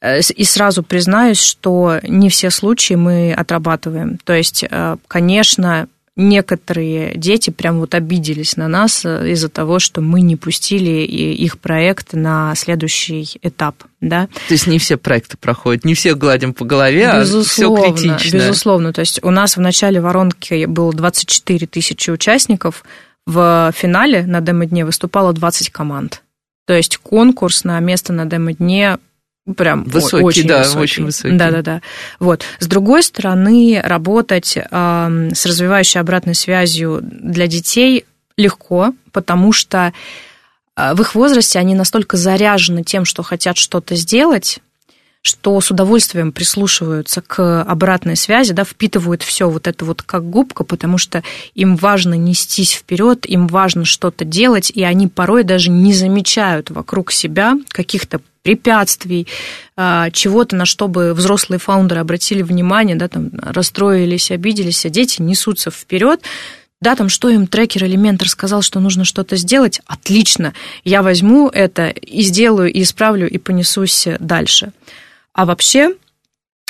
И 0.01 0.43
сразу 0.45 0.81
признаюсь, 0.81 1.41
что 1.41 1.99
не 2.03 2.29
все 2.29 2.51
случаи 2.51 2.93
мы 2.93 3.33
отрабатываем. 3.33 4.17
То 4.23 4.31
есть, 4.31 4.63
конечно, 5.09 5.89
некоторые 6.19 7.13
дети 7.15 7.49
прям 7.49 7.79
вот 7.79 7.95
обиделись 7.95 8.57
на 8.57 8.67
нас 8.67 9.05
э, 9.05 9.31
из-за 9.31 9.49
того, 9.49 9.79
что 9.79 10.01
мы 10.01 10.21
не 10.21 10.35
пустили 10.35 11.01
их 11.01 11.57
проект 11.59 12.13
на 12.13 12.53
следующий 12.55 13.39
этап. 13.41 13.83
Да? 14.01 14.27
То 14.47 14.53
есть 14.53 14.67
не 14.67 14.79
все 14.79 14.97
проекты 14.97 15.37
проходят, 15.37 15.85
не 15.85 15.93
все 15.93 16.13
гладим 16.15 16.53
по 16.53 16.65
голове, 16.65 17.09
безусловно, 17.15 17.87
а 17.87 17.95
все 17.95 18.09
критично. 18.09 18.37
Безусловно. 18.37 18.93
То 18.93 18.99
есть 18.99 19.23
у 19.23 19.31
нас 19.31 19.57
в 19.57 19.61
начале 19.61 20.01
воронки 20.01 20.65
было 20.65 20.93
24 20.93 21.67
тысячи 21.67 22.09
участников, 22.11 22.83
в 23.29 23.71
финале 23.75 24.23
на 24.25 24.41
демо-дне 24.41 24.85
выступало 24.85 25.33
20 25.33 25.69
команд. 25.69 26.23
То 26.65 26.73
есть 26.73 26.97
конкурс 26.97 27.63
на 27.63 27.79
место 27.79 28.11
на 28.11 28.25
демо-дне 28.25 28.97
прям 29.55 29.83
высокий, 29.83 30.23
очень 30.23 30.47
да, 30.47 30.59
высокий. 30.59 30.79
очень 30.79 31.05
высокий. 31.05 31.37
Да, 31.37 31.51
да, 31.51 31.61
да. 31.61 31.81
Вот. 32.19 32.43
С 32.59 32.67
другой 32.67 33.03
стороны, 33.03 33.81
работать 33.83 34.57
э, 34.57 35.29
с 35.33 35.45
развивающей 35.45 35.99
обратной 35.99 36.35
связью 36.35 36.99
для 37.01 37.45
детей 37.45 38.05
легко, 38.35 38.93
потому 39.11 39.51
что 39.53 39.93
э, 40.75 40.93
в 40.95 41.01
их 41.01 41.13
возрасте 41.13 41.59
они 41.59 41.75
настолько 41.75 42.17
заряжены 42.17 42.83
тем, 42.83 43.05
что 43.05 43.21
хотят 43.21 43.57
что-то 43.57 43.95
сделать, 43.95 44.59
что 45.21 45.59
с 45.59 45.69
удовольствием 45.69 46.31
прислушиваются 46.31 47.21
к 47.21 47.61
обратной 47.63 48.15
связи, 48.15 48.53
да, 48.53 48.63
впитывают 48.63 49.21
все 49.21 49.49
вот 49.49 49.67
это 49.67 49.83
вот 49.83 50.01
как 50.01 50.29
губка, 50.29 50.63
потому 50.63 50.97
что 50.97 51.23
им 51.55 51.75
важно 51.75 52.13
нестись 52.13 52.73
вперед, 52.73 53.25
им 53.25 53.47
важно 53.47 53.83
что-то 53.83 54.23
делать, 54.23 54.71
и 54.73 54.83
они 54.83 55.07
порой 55.07 55.43
даже 55.43 55.71
не 55.71 55.93
замечают 55.93 56.69
вокруг 56.69 57.11
себя 57.11 57.55
каких-то 57.69 58.21
препятствий, 58.43 59.27
а, 59.75 60.09
чего-то, 60.11 60.55
на 60.55 60.65
что 60.65 60.87
бы 60.87 61.13
взрослые 61.13 61.59
фаундеры 61.59 61.99
обратили 61.99 62.41
внимание, 62.41 62.95
да, 62.95 63.09
там, 63.09 63.31
расстроились, 63.33 64.31
обиделись, 64.31 64.85
а 64.85 64.89
дети 64.89 65.21
несутся 65.21 65.69
вперед, 65.69 66.21
да, 66.81 66.95
там, 66.95 67.09
что 67.09 67.27
им 67.27 67.45
трекер 67.45 67.83
или 67.83 67.97
ментор 67.97 68.29
сказал, 68.29 68.61
что 68.61 68.79
нужно 68.79 69.03
что-то 69.03 69.35
сделать, 69.35 69.81
отлично, 69.85 70.53
я 70.85 71.03
возьму 71.03 71.49
это 71.49 71.89
и 71.89 72.21
сделаю, 72.21 72.71
и 72.71 72.83
исправлю, 72.83 73.29
и 73.29 73.37
понесусь 73.37 74.07
дальше. 74.19 74.71
А 75.39 75.45
вообще, 75.45 75.95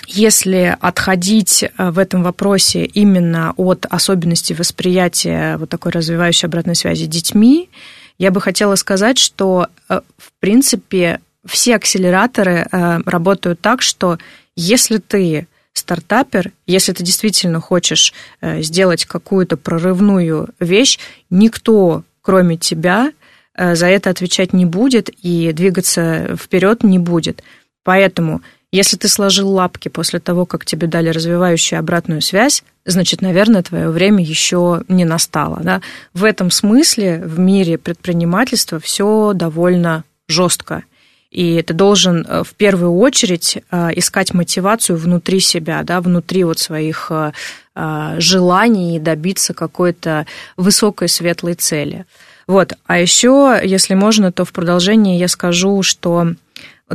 если 0.05 0.77
отходить 0.79 1.63
э, 1.63 1.89
в 1.89 1.97
этом 1.97 2.21
вопросе 2.21 2.85
именно 2.85 3.55
от 3.57 3.87
особенностей 3.89 4.53
восприятия 4.53 5.57
вот 5.57 5.69
такой 5.69 5.91
развивающей 5.91 6.45
обратной 6.45 6.75
связи 6.75 7.07
детьми, 7.07 7.71
я 8.19 8.29
бы 8.29 8.39
хотела 8.39 8.75
сказать, 8.75 9.17
что, 9.17 9.69
э, 9.89 10.01
в 10.19 10.31
принципе, 10.39 11.19
все 11.47 11.77
акселераторы 11.77 12.67
э, 12.71 12.99
работают 13.07 13.59
так, 13.59 13.81
что 13.81 14.19
если 14.55 14.97
ты 14.97 15.47
стартапер, 15.73 16.51
если 16.67 16.93
ты 16.93 17.03
действительно 17.03 17.59
хочешь 17.59 18.13
сделать 18.43 19.05
какую-то 19.05 19.57
прорывную 19.57 20.49
вещь, 20.59 20.99
никто, 21.31 22.03
кроме 22.21 22.55
тебя, 22.57 23.13
за 23.57 23.87
это 23.87 24.11
отвечать 24.11 24.53
не 24.53 24.65
будет 24.65 25.09
и 25.23 25.53
двигаться 25.53 26.37
вперед 26.37 26.83
не 26.83 26.99
будет. 26.99 27.41
Поэтому, 27.83 28.41
если 28.71 28.97
ты 28.97 29.07
сложил 29.07 29.49
лапки 29.49 29.89
после 29.89 30.19
того, 30.19 30.45
как 30.45 30.65
тебе 30.65 30.87
дали 30.87 31.09
развивающую 31.09 31.79
обратную 31.79 32.21
связь, 32.21 32.63
значит, 32.85 33.21
наверное, 33.21 33.63
твое 33.63 33.89
время 33.89 34.23
еще 34.23 34.83
не 34.87 35.05
настало. 35.05 35.59
Да? 35.63 35.81
В 36.13 36.23
этом 36.23 36.51
смысле 36.51 37.21
в 37.25 37.39
мире 37.39 37.77
предпринимательства 37.77 38.79
все 38.79 39.33
довольно 39.33 40.03
жестко. 40.27 40.83
И 41.31 41.61
ты 41.61 41.73
должен 41.73 42.25
э, 42.27 42.43
в 42.43 42.53
первую 42.55 42.95
очередь 42.97 43.59
э, 43.69 43.89
искать 43.95 44.33
мотивацию 44.33 44.97
внутри 44.97 45.39
себя, 45.39 45.83
да, 45.83 46.01
внутри 46.01 46.43
вот 46.43 46.57
своих 46.57 47.11
э, 47.11 47.31
желаний 48.17 48.99
добиться 48.99 49.53
какой-то 49.53 50.25
высокой 50.57 51.07
светлой 51.07 51.53
цели. 51.53 52.05
Вот. 52.47 52.73
А 52.87 52.99
еще, 52.99 53.59
если 53.63 53.93
можно, 53.93 54.31
то 54.31 54.43
в 54.43 54.51
продолжение 54.51 55.19
я 55.19 55.27
скажу, 55.27 55.83
что 55.83 56.33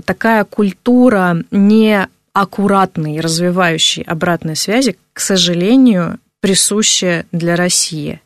такая 0.05 0.45
культура 0.45 1.45
неаккуратной, 1.51 3.21
развивающей 3.21 4.03
обратной 4.03 4.57
связи, 4.57 4.97
к 5.13 5.21
сожалению, 5.21 6.19
присуща 6.41 7.25
для 7.33 7.57
России. 7.57 8.21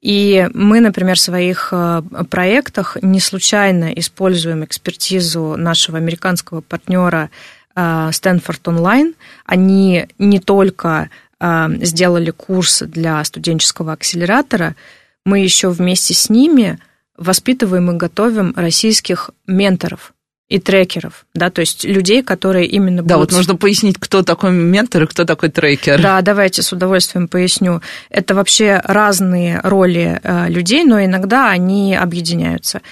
И 0.00 0.48
мы, 0.52 0.80
например, 0.80 1.16
в 1.16 1.20
своих 1.20 1.68
э, 1.72 2.02
проектах 2.30 2.98
не 3.02 3.20
случайно 3.20 3.92
используем 3.92 4.64
экспертизу 4.64 5.56
нашего 5.56 5.98
американского 5.98 6.60
партнера 6.60 7.30
Стэнфорд 7.74 8.68
Онлайн. 8.68 9.14
Они 9.44 10.06
не 10.18 10.38
только 10.38 11.10
сделали 11.40 12.30
курс 12.30 12.82
для 12.86 13.22
студенческого 13.24 13.92
акселератора, 13.92 14.76
мы 15.24 15.40
еще 15.40 15.68
вместе 15.70 16.14
с 16.14 16.30
ними 16.30 16.78
воспитываем 17.16 17.90
и 17.90 17.96
готовим 17.96 18.54
российских 18.56 19.30
менторов 19.46 20.13
и 20.54 20.60
трекеров, 20.60 21.26
да, 21.34 21.50
то 21.50 21.60
есть 21.62 21.82
людей, 21.84 22.22
которые 22.22 22.66
именно 22.66 23.02
Да, 23.02 23.16
будут... 23.16 23.32
вот 23.32 23.38
нужно 23.38 23.56
пояснить, 23.56 23.96
кто 23.98 24.22
такой 24.22 24.52
ментор 24.52 25.02
и 25.02 25.06
кто 25.06 25.24
такой 25.24 25.48
трекер. 25.48 26.00
Да, 26.00 26.20
давайте 26.22 26.62
с 26.62 26.72
удовольствием 26.72 27.26
поясню. 27.26 27.82
Это 28.08 28.36
вообще 28.36 28.80
разные 28.84 29.60
роли 29.64 30.20
э, 30.22 30.48
людей, 30.48 30.84
но 30.84 31.04
иногда 31.04 31.50
они 31.50 31.96
объединяются. 31.96 32.82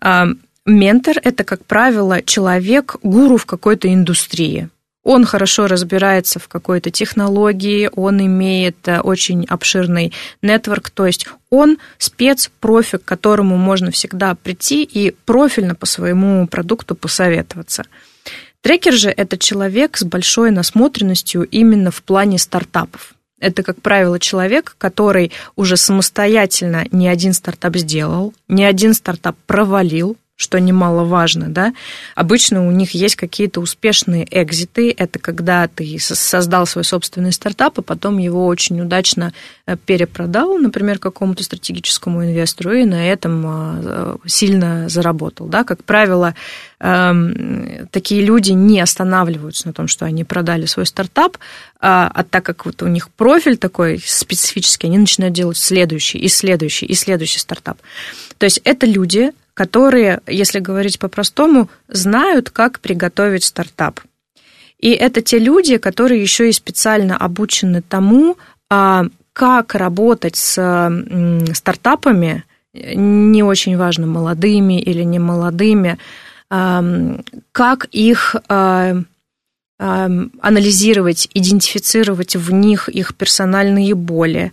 Э, 0.00 0.24
ментор– 0.66 1.16
это, 1.22 1.44
как 1.44 1.64
правило, 1.64 2.22
человек, 2.22 2.96
гуру 3.04 3.36
в 3.36 3.46
какой-то 3.46 3.92
индустрии 3.92 4.68
он 5.04 5.24
хорошо 5.24 5.66
разбирается 5.66 6.38
в 6.38 6.48
какой-то 6.48 6.90
технологии, 6.90 7.90
он 7.94 8.24
имеет 8.24 8.76
э, 8.86 9.00
очень 9.00 9.44
обширный 9.46 10.12
нетворк, 10.42 10.90
то 10.90 11.06
есть 11.06 11.26
он 11.50 11.78
спец, 11.98 12.50
профи, 12.60 12.98
к 12.98 13.04
которому 13.04 13.56
можно 13.56 13.90
всегда 13.90 14.34
прийти 14.34 14.84
и 14.84 15.10
профильно 15.24 15.74
по 15.74 15.86
своему 15.86 16.46
продукту 16.46 16.94
посоветоваться. 16.94 17.84
Трекер 18.60 18.92
же– 18.92 19.10
это 19.16 19.36
человек 19.36 19.96
с 19.96 20.04
большой 20.04 20.52
насмотренностью 20.52 21.42
именно 21.42 21.90
в 21.90 22.02
плане 22.02 22.38
стартапов. 22.38 23.14
Это, 23.40 23.64
как 23.64 23.82
правило, 23.82 24.20
человек, 24.20 24.76
который 24.78 25.32
уже 25.56 25.76
самостоятельно 25.76 26.86
не 26.92 27.08
один 27.08 27.32
стартап 27.32 27.76
сделал, 27.76 28.34
не 28.46 28.64
один 28.64 28.94
стартап 28.94 29.36
провалил, 29.46 30.16
что 30.42 30.58
немаловажно, 30.58 31.48
да, 31.48 31.72
обычно 32.16 32.66
у 32.66 32.70
них 32.72 32.90
есть 32.90 33.14
какие-то 33.14 33.60
успешные 33.60 34.26
экзиты, 34.28 34.92
это 34.96 35.20
когда 35.20 35.68
ты 35.68 35.98
создал 36.00 36.66
свой 36.66 36.84
собственный 36.84 37.32
стартап, 37.32 37.78
а 37.78 37.82
потом 37.82 38.18
его 38.18 38.46
очень 38.46 38.80
удачно 38.80 39.32
э, 39.66 39.76
перепродал, 39.76 40.58
например, 40.58 40.98
какому-то 40.98 41.44
стратегическому 41.44 42.24
инвестору, 42.24 42.72
и 42.72 42.84
на 42.84 43.08
этом 43.08 43.44
э, 43.46 44.16
сильно 44.26 44.88
заработал, 44.88 45.46
да, 45.46 45.62
как 45.62 45.84
правило, 45.84 46.34
эм, 46.80 47.88
такие 47.92 48.22
люди 48.22 48.50
не 48.50 48.80
останавливаются 48.80 49.68
на 49.68 49.72
том, 49.72 49.86
что 49.86 50.06
они 50.06 50.24
продали 50.24 50.66
свой 50.66 50.86
стартап, 50.86 51.38
а, 51.80 52.10
а 52.12 52.24
так 52.24 52.44
как 52.44 52.66
вот 52.66 52.82
у 52.82 52.88
них 52.88 53.10
профиль 53.10 53.56
такой 53.56 54.02
специфический, 54.04 54.88
они 54.88 54.98
начинают 54.98 55.34
делать 55.34 55.56
следующий, 55.56 56.18
и 56.18 56.26
следующий, 56.26 56.86
и 56.86 56.94
следующий 56.94 57.38
стартап. 57.38 57.78
То 58.38 58.44
есть 58.44 58.60
это 58.64 58.86
люди, 58.86 59.30
которые, 59.54 60.20
если 60.26 60.58
говорить 60.58 60.98
по-простому, 60.98 61.68
знают, 61.88 62.50
как 62.50 62.80
приготовить 62.80 63.44
стартап. 63.44 64.00
И 64.78 64.90
это 64.90 65.22
те 65.22 65.38
люди, 65.38 65.76
которые 65.76 66.20
еще 66.20 66.48
и 66.48 66.52
специально 66.52 67.16
обучены 67.16 67.82
тому, 67.82 68.36
а, 68.70 69.06
как 69.32 69.74
работать 69.74 70.36
с 70.36 70.54
стартапами, 71.54 72.44
не 72.74 73.42
очень 73.42 73.76
важно, 73.76 74.06
молодыми 74.06 74.80
или 74.80 75.02
не 75.02 75.18
молодыми, 75.18 75.98
как 76.48 77.84
их 77.92 78.36
а, 78.48 78.94
анализировать, 79.78 81.28
идентифицировать 81.34 82.36
в 82.36 82.52
них 82.52 82.88
их 82.88 83.14
персональные 83.14 83.94
боли, 83.94 84.52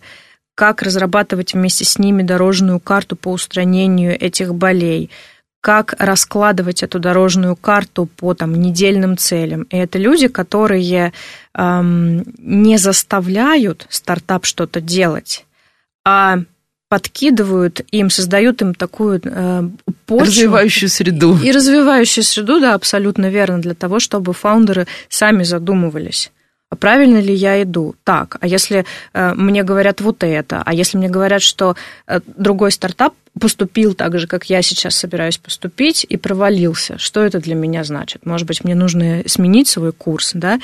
как 0.59 0.81
разрабатывать 0.81 1.53
вместе 1.53 1.85
с 1.85 1.97
ними 1.97 2.21
дорожную 2.21 2.81
карту 2.81 3.15
по 3.15 3.31
устранению 3.31 4.21
этих 4.21 4.53
болей, 4.53 5.09
как 5.61 5.95
раскладывать 5.97 6.83
эту 6.83 6.99
дорожную 6.99 7.55
карту 7.55 8.07
по 8.07 8.33
там, 8.33 8.53
недельным 8.55 9.17
целям. 9.17 9.61
И 9.69 9.77
это 9.77 9.97
люди, 9.97 10.27
которые 10.27 11.13
эм, 11.53 12.25
не 12.39 12.77
заставляют 12.77 13.87
стартап 13.89 14.43
что-то 14.45 14.81
делать, 14.81 15.45
а 16.05 16.39
подкидывают 16.89 17.79
им, 17.91 18.09
создают 18.09 18.61
им 18.61 18.75
такую 18.75 19.21
э, 19.23 19.63
почву. 20.07 20.25
Развивающую 20.25 20.89
среду. 20.89 21.37
И, 21.41 21.53
развивающую 21.53 22.25
среду, 22.25 22.59
да, 22.59 22.73
абсолютно 22.73 23.29
верно, 23.29 23.61
для 23.61 23.75
того, 23.75 24.01
чтобы 24.01 24.33
фаундеры 24.33 24.87
сами 25.07 25.43
задумывались 25.43 26.33
правильно 26.77 27.19
ли 27.19 27.33
я 27.33 27.61
иду? 27.63 27.95
Так, 28.03 28.37
а 28.39 28.47
если 28.47 28.85
э, 29.13 29.33
мне 29.33 29.63
говорят 29.63 30.01
вот 30.01 30.23
это, 30.23 30.61
а 30.65 30.73
если 30.73 30.97
мне 30.97 31.09
говорят, 31.09 31.41
что 31.41 31.75
э, 32.07 32.19
другой 32.25 32.71
стартап 32.71 33.13
поступил 33.39 33.93
так 33.93 34.19
же, 34.19 34.27
как 34.27 34.45
я 34.45 34.61
сейчас 34.61 34.95
собираюсь 34.95 35.37
поступить, 35.37 36.05
и 36.07 36.17
провалился, 36.17 36.97
что 36.97 37.21
это 37.21 37.39
для 37.39 37.55
меня 37.55 37.83
значит? 37.83 38.25
Может 38.25 38.47
быть, 38.47 38.63
мне 38.63 38.75
нужно 38.75 39.23
сменить 39.25 39.67
свой 39.67 39.93
курс, 39.93 40.31
да? 40.33 40.59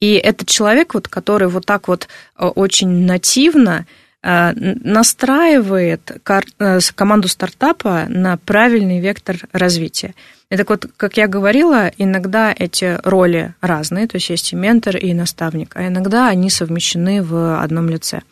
И 0.00 0.14
этот 0.14 0.48
человек, 0.48 0.94
вот, 0.94 1.08
который 1.08 1.48
вот 1.48 1.66
так 1.66 1.88
вот 1.88 2.08
э, 2.38 2.46
очень 2.46 3.06
нативно 3.06 3.86
настраивает 4.22 6.20
э, 6.28 6.80
команду 6.94 7.28
стартапа 7.28 8.04
на 8.08 8.36
правильный 8.36 9.00
вектор 9.00 9.38
развития. 9.52 10.14
И 10.50 10.56
так 10.56 10.68
вот, 10.68 10.86
как 10.96 11.16
я 11.16 11.26
говорила, 11.28 11.90
иногда 11.96 12.52
эти 12.56 12.98
роли 13.04 13.54
разные, 13.60 14.08
то 14.08 14.16
есть 14.16 14.28
есть 14.30 14.52
и 14.52 14.56
ментор, 14.56 14.96
и 14.96 15.14
наставник, 15.14 15.76
а 15.76 15.86
иногда 15.86 16.28
они 16.28 16.50
совмещены 16.50 17.22
в 17.22 17.62
одном 17.62 17.88
лице. 17.88 18.22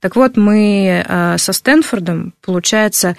Так 0.00 0.16
вот, 0.16 0.36
мы 0.36 1.04
э, 1.06 1.36
со 1.36 1.52
Стэнфордом, 1.52 2.32
получается, 2.40 3.16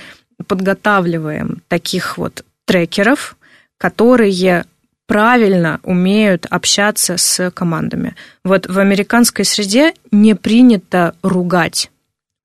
подготавливаем 0.47 1.61
таких 1.67 2.17
вот 2.17 2.43
трекеров, 2.65 3.35
которые 3.77 4.65
правильно 5.05 5.79
умеют 5.83 6.47
общаться 6.49 7.17
с 7.17 7.51
командами. 7.51 8.15
Вот 8.43 8.67
в 8.67 8.79
американской 8.79 9.45
среде 9.45 9.93
не 10.11 10.33
принято 10.33 11.13
ругать. 11.21 11.91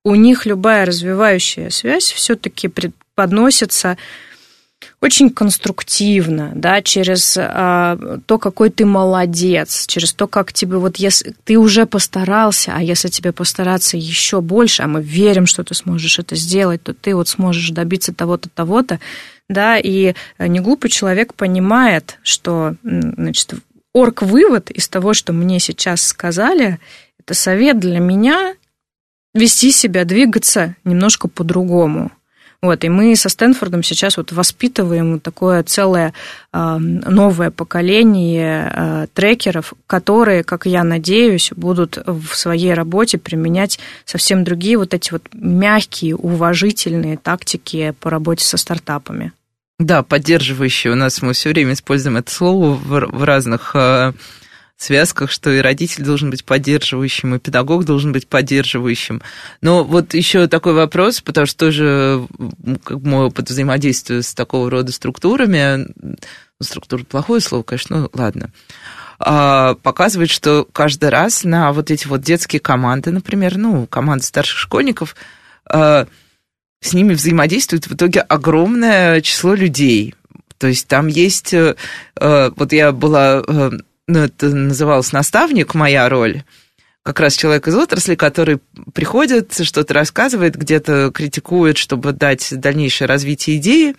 У 0.03 0.15
них 0.15 0.45
любая 0.45 0.85
развивающая 0.85 1.69
связь 1.69 2.11
все-таки 2.11 2.69
подносится 3.15 3.97
очень 4.99 5.29
конструктивно, 5.29 6.51
да, 6.55 6.81
через 6.81 7.35
а, 7.37 7.97
то, 8.25 8.39
какой 8.39 8.69
ты 8.71 8.85
молодец, 8.85 9.85
через 9.87 10.13
то, 10.13 10.27
как 10.27 10.53
тебе 10.53 10.77
вот 10.77 10.97
если 10.97 11.35
ты 11.43 11.57
уже 11.57 11.85
постарался, 11.85 12.73
а 12.75 12.81
если 12.81 13.09
тебе 13.09 13.31
постараться 13.31 13.97
еще 13.97 14.41
больше, 14.41 14.83
а 14.83 14.87
мы 14.87 15.01
верим, 15.01 15.45
что 15.45 15.63
ты 15.63 15.75
сможешь 15.75 16.17
это 16.19 16.35
сделать, 16.35 16.81
то 16.83 16.93
ты 16.93 17.15
вот 17.15 17.27
сможешь 17.27 17.69
добиться 17.69 18.13
того-то, 18.13 18.49
того-то, 18.49 18.99
да, 19.49 19.77
и 19.77 20.13
неглупый 20.39 20.89
человек 20.89 21.33
понимает, 21.33 22.17
что, 22.23 22.75
значит, 22.83 23.53
орг-вывод 23.93 24.71
из 24.71 24.87
того, 24.87 25.13
что 25.13 25.33
мне 25.33 25.59
сейчас 25.59 26.03
сказали, 26.03 26.79
это 27.19 27.33
совет 27.33 27.79
для 27.79 27.99
меня 27.99 28.55
вести 29.33 29.71
себя, 29.71 30.05
двигаться 30.05 30.75
немножко 30.83 31.27
по-другому. 31.27 32.11
Вот, 32.61 32.83
и 32.83 32.89
мы 32.89 33.15
со 33.15 33.27
Стэнфордом 33.27 33.81
сейчас 33.81 34.17
вот 34.17 34.31
воспитываем 34.31 35.19
такое 35.19 35.63
целое 35.63 36.13
э, 36.53 36.77
новое 36.77 37.49
поколение 37.49 38.71
э, 38.71 39.07
трекеров, 39.15 39.73
которые, 39.87 40.43
как 40.43 40.67
я 40.67 40.83
надеюсь, 40.83 41.49
будут 41.55 41.97
в 42.05 42.35
своей 42.35 42.75
работе 42.75 43.17
применять 43.17 43.79
совсем 44.05 44.43
другие 44.43 44.77
вот 44.77 44.93
эти 44.93 45.11
вот 45.11 45.27
мягкие, 45.33 46.15
уважительные 46.15 47.17
тактики 47.17 47.95
по 47.99 48.11
работе 48.11 48.45
со 48.45 48.57
стартапами. 48.57 49.31
Да, 49.79 50.03
поддерживающие. 50.03 50.93
У 50.93 50.95
нас 50.95 51.23
мы 51.23 51.33
все 51.33 51.49
время 51.49 51.73
используем 51.73 52.17
это 52.17 52.31
слово 52.31 52.75
в, 52.75 52.89
в 52.89 53.23
разных 53.23 53.71
э, 53.73 54.13
связках, 54.83 55.31
что 55.31 55.51
и 55.51 55.59
родитель 55.59 56.03
должен 56.03 56.29
быть 56.29 56.43
поддерживающим, 56.43 57.35
и 57.35 57.39
педагог 57.39 57.85
должен 57.85 58.11
быть 58.11 58.27
поддерживающим. 58.27 59.21
Но 59.61 59.83
вот 59.83 60.13
еще 60.13 60.47
такой 60.47 60.73
вопрос, 60.73 61.21
потому 61.21 61.45
что 61.45 61.57
тоже 61.57 62.27
как 62.83 63.01
мой 63.01 63.25
опыт 63.25 63.49
взаимодействия 63.49 64.21
с 64.21 64.33
такого 64.33 64.69
рода 64.69 64.91
структурами, 64.91 65.87
ну, 65.95 66.15
структура 66.61 67.03
плохое 67.03 67.41
слово, 67.41 67.63
конечно, 67.63 68.01
ну 68.01 68.09
ладно, 68.13 68.51
а, 69.19 69.75
показывает, 69.75 70.29
что 70.29 70.67
каждый 70.71 71.09
раз 71.09 71.43
на 71.43 71.71
вот 71.73 71.91
эти 71.91 72.07
вот 72.07 72.21
детские 72.21 72.59
команды, 72.59 73.11
например, 73.11 73.57
ну, 73.57 73.85
команды 73.87 74.25
старших 74.25 74.57
школьников, 74.57 75.15
а, 75.65 76.07
с 76.81 76.93
ними 76.93 77.13
взаимодействует 77.13 77.87
в 77.87 77.93
итоге 77.93 78.21
огромное 78.21 79.21
число 79.21 79.53
людей. 79.53 80.15
То 80.57 80.67
есть 80.67 80.87
там 80.87 81.07
есть, 81.07 81.53
э, 81.53 81.75
э, 82.19 82.51
вот 82.55 82.71
я 82.71 82.91
была 82.91 83.41
э, 83.47 83.71
ну, 84.11 84.19
это 84.19 84.49
называлось 84.49 85.11
наставник, 85.11 85.73
моя 85.73 86.09
роль, 86.09 86.43
как 87.03 87.19
раз 87.19 87.35
человек 87.35 87.67
из 87.67 87.75
отрасли, 87.75 88.15
который 88.15 88.59
приходит, 88.93 89.53
что-то 89.63 89.93
рассказывает, 89.93 90.55
где-то 90.55 91.11
критикует, 91.11 91.77
чтобы 91.77 92.11
дать 92.11 92.47
дальнейшее 92.51 93.07
развитие 93.07 93.57
идеи. 93.57 93.95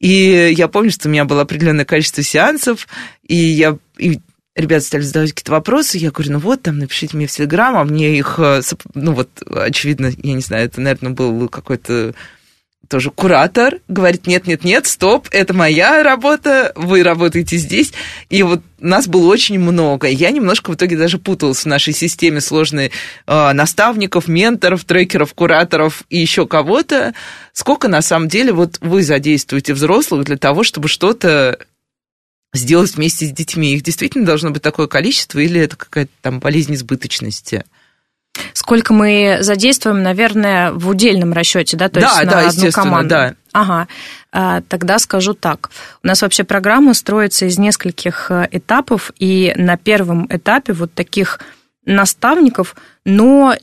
И 0.00 0.52
я 0.56 0.68
помню, 0.68 0.90
что 0.90 1.08
у 1.08 1.10
меня 1.10 1.24
было 1.24 1.42
определенное 1.42 1.84
количество 1.84 2.22
сеансов, 2.22 2.86
и 3.26 3.34
я 3.34 3.78
и 3.98 4.20
ребята 4.54 4.84
стали 4.84 5.02
задавать 5.02 5.30
какие-то 5.30 5.52
вопросы, 5.52 5.98
я 5.98 6.10
говорю, 6.10 6.32
ну 6.32 6.38
вот, 6.38 6.62
там, 6.62 6.78
напишите 6.78 7.16
мне 7.16 7.26
в 7.26 7.32
Телеграм, 7.32 7.76
а 7.76 7.84
мне 7.84 8.16
их, 8.16 8.38
ну 8.94 9.12
вот, 9.12 9.42
очевидно, 9.50 10.12
я 10.16 10.32
не 10.34 10.42
знаю, 10.42 10.66
это, 10.66 10.80
наверное, 10.80 11.12
был 11.12 11.48
какой-то 11.48 12.14
тоже 12.88 13.10
куратор, 13.10 13.78
говорит, 13.88 14.26
нет-нет-нет, 14.26 14.86
стоп, 14.86 15.28
это 15.30 15.54
моя 15.54 16.02
работа, 16.02 16.72
вы 16.76 17.02
работаете 17.02 17.56
здесь. 17.56 17.92
И 18.30 18.42
вот 18.42 18.60
нас 18.78 19.08
было 19.08 19.26
очень 19.30 19.58
много. 19.58 20.08
Я 20.08 20.30
немножко 20.30 20.70
в 20.70 20.74
итоге 20.74 20.96
даже 20.96 21.18
путалась 21.18 21.60
в 21.60 21.66
нашей 21.66 21.92
системе 21.92 22.40
сложной 22.40 22.92
э, 23.26 23.52
наставников, 23.52 24.28
менторов, 24.28 24.84
трекеров, 24.84 25.34
кураторов 25.34 26.04
и 26.10 26.18
еще 26.18 26.46
кого-то. 26.46 27.14
Сколько 27.52 27.88
на 27.88 28.02
самом 28.02 28.28
деле 28.28 28.52
вот 28.52 28.78
вы 28.80 29.02
задействуете 29.02 29.74
взрослых 29.74 30.24
для 30.24 30.36
того, 30.36 30.64
чтобы 30.64 30.88
что-то 30.88 31.58
сделать 32.52 32.94
вместе 32.94 33.26
с 33.26 33.30
детьми? 33.30 33.74
Их 33.74 33.82
действительно 33.82 34.26
должно 34.26 34.50
быть 34.50 34.62
такое 34.62 34.86
количество 34.86 35.38
или 35.38 35.60
это 35.60 35.76
какая-то 35.76 36.12
там 36.20 36.40
болезнь 36.40 36.74
избыточности? 36.74 37.64
Сколько 38.52 38.92
мы 38.92 39.38
задействуем, 39.40 40.02
наверное, 40.02 40.72
в 40.72 40.88
удельном 40.88 41.32
расчете, 41.32 41.76
да, 41.76 41.88
то 41.88 42.00
да, 42.00 42.06
есть 42.06 42.24
на 42.24 42.30
да, 42.30 42.48
одну 42.48 42.70
команду. 42.72 43.08
Да. 43.08 43.34
Ага. 43.52 43.88
А, 44.32 44.62
тогда 44.62 44.98
скажу 44.98 45.34
так. 45.34 45.70
У 46.02 46.06
нас 46.06 46.22
вообще 46.22 46.42
программа 46.42 46.94
строится 46.94 47.46
из 47.46 47.58
нескольких 47.58 48.30
э, 48.30 48.48
этапов, 48.50 49.12
и 49.18 49.52
на 49.56 49.76
первом 49.76 50.26
этапе 50.28 50.72
вот 50.72 50.92
таких 50.92 51.38
наставников, 51.86 52.74
но 53.04 53.54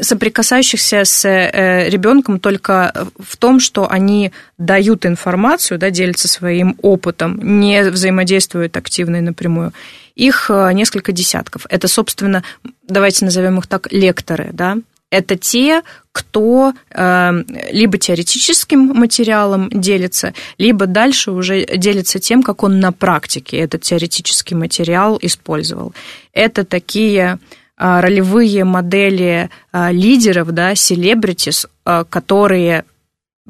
соприкасающихся 0.00 1.04
с 1.04 1.26
э, 1.26 1.88
ребенком 1.88 2.38
только 2.38 3.08
в 3.18 3.36
том, 3.36 3.58
что 3.58 3.90
они 3.90 4.32
дают 4.58 5.06
информацию, 5.06 5.78
да, 5.78 5.90
делятся 5.90 6.28
своим 6.28 6.76
опытом, 6.82 7.40
не 7.60 7.82
взаимодействуют 7.84 8.76
активно 8.76 9.16
и 9.16 9.20
напрямую. 9.20 9.72
Их 10.14 10.50
э, 10.50 10.72
несколько 10.74 11.12
десятков. 11.12 11.66
Это, 11.70 11.88
собственно, 11.88 12.44
давайте 12.86 13.24
назовем 13.24 13.58
их 13.58 13.66
так, 13.66 13.90
лекторы, 13.90 14.50
да, 14.52 14.76
это 15.12 15.36
те, 15.36 15.82
кто 16.10 16.72
э, 16.90 17.32
либо 17.70 17.98
теоретическим 17.98 18.80
материалом 18.80 19.68
делится, 19.70 20.32
либо 20.56 20.86
дальше 20.86 21.32
уже 21.32 21.66
делится 21.76 22.18
тем, 22.18 22.42
как 22.42 22.62
он 22.62 22.80
на 22.80 22.92
практике 22.92 23.58
этот 23.58 23.82
теоретический 23.82 24.56
материал 24.56 25.18
использовал. 25.20 25.94
Это 26.32 26.64
такие 26.64 27.38
ролевые 27.82 28.64
модели 28.64 29.50
э, 29.72 29.92
лидеров, 29.92 30.52
да, 30.52 30.74
селебритис, 30.74 31.66
э, 31.84 32.04
которые 32.08 32.84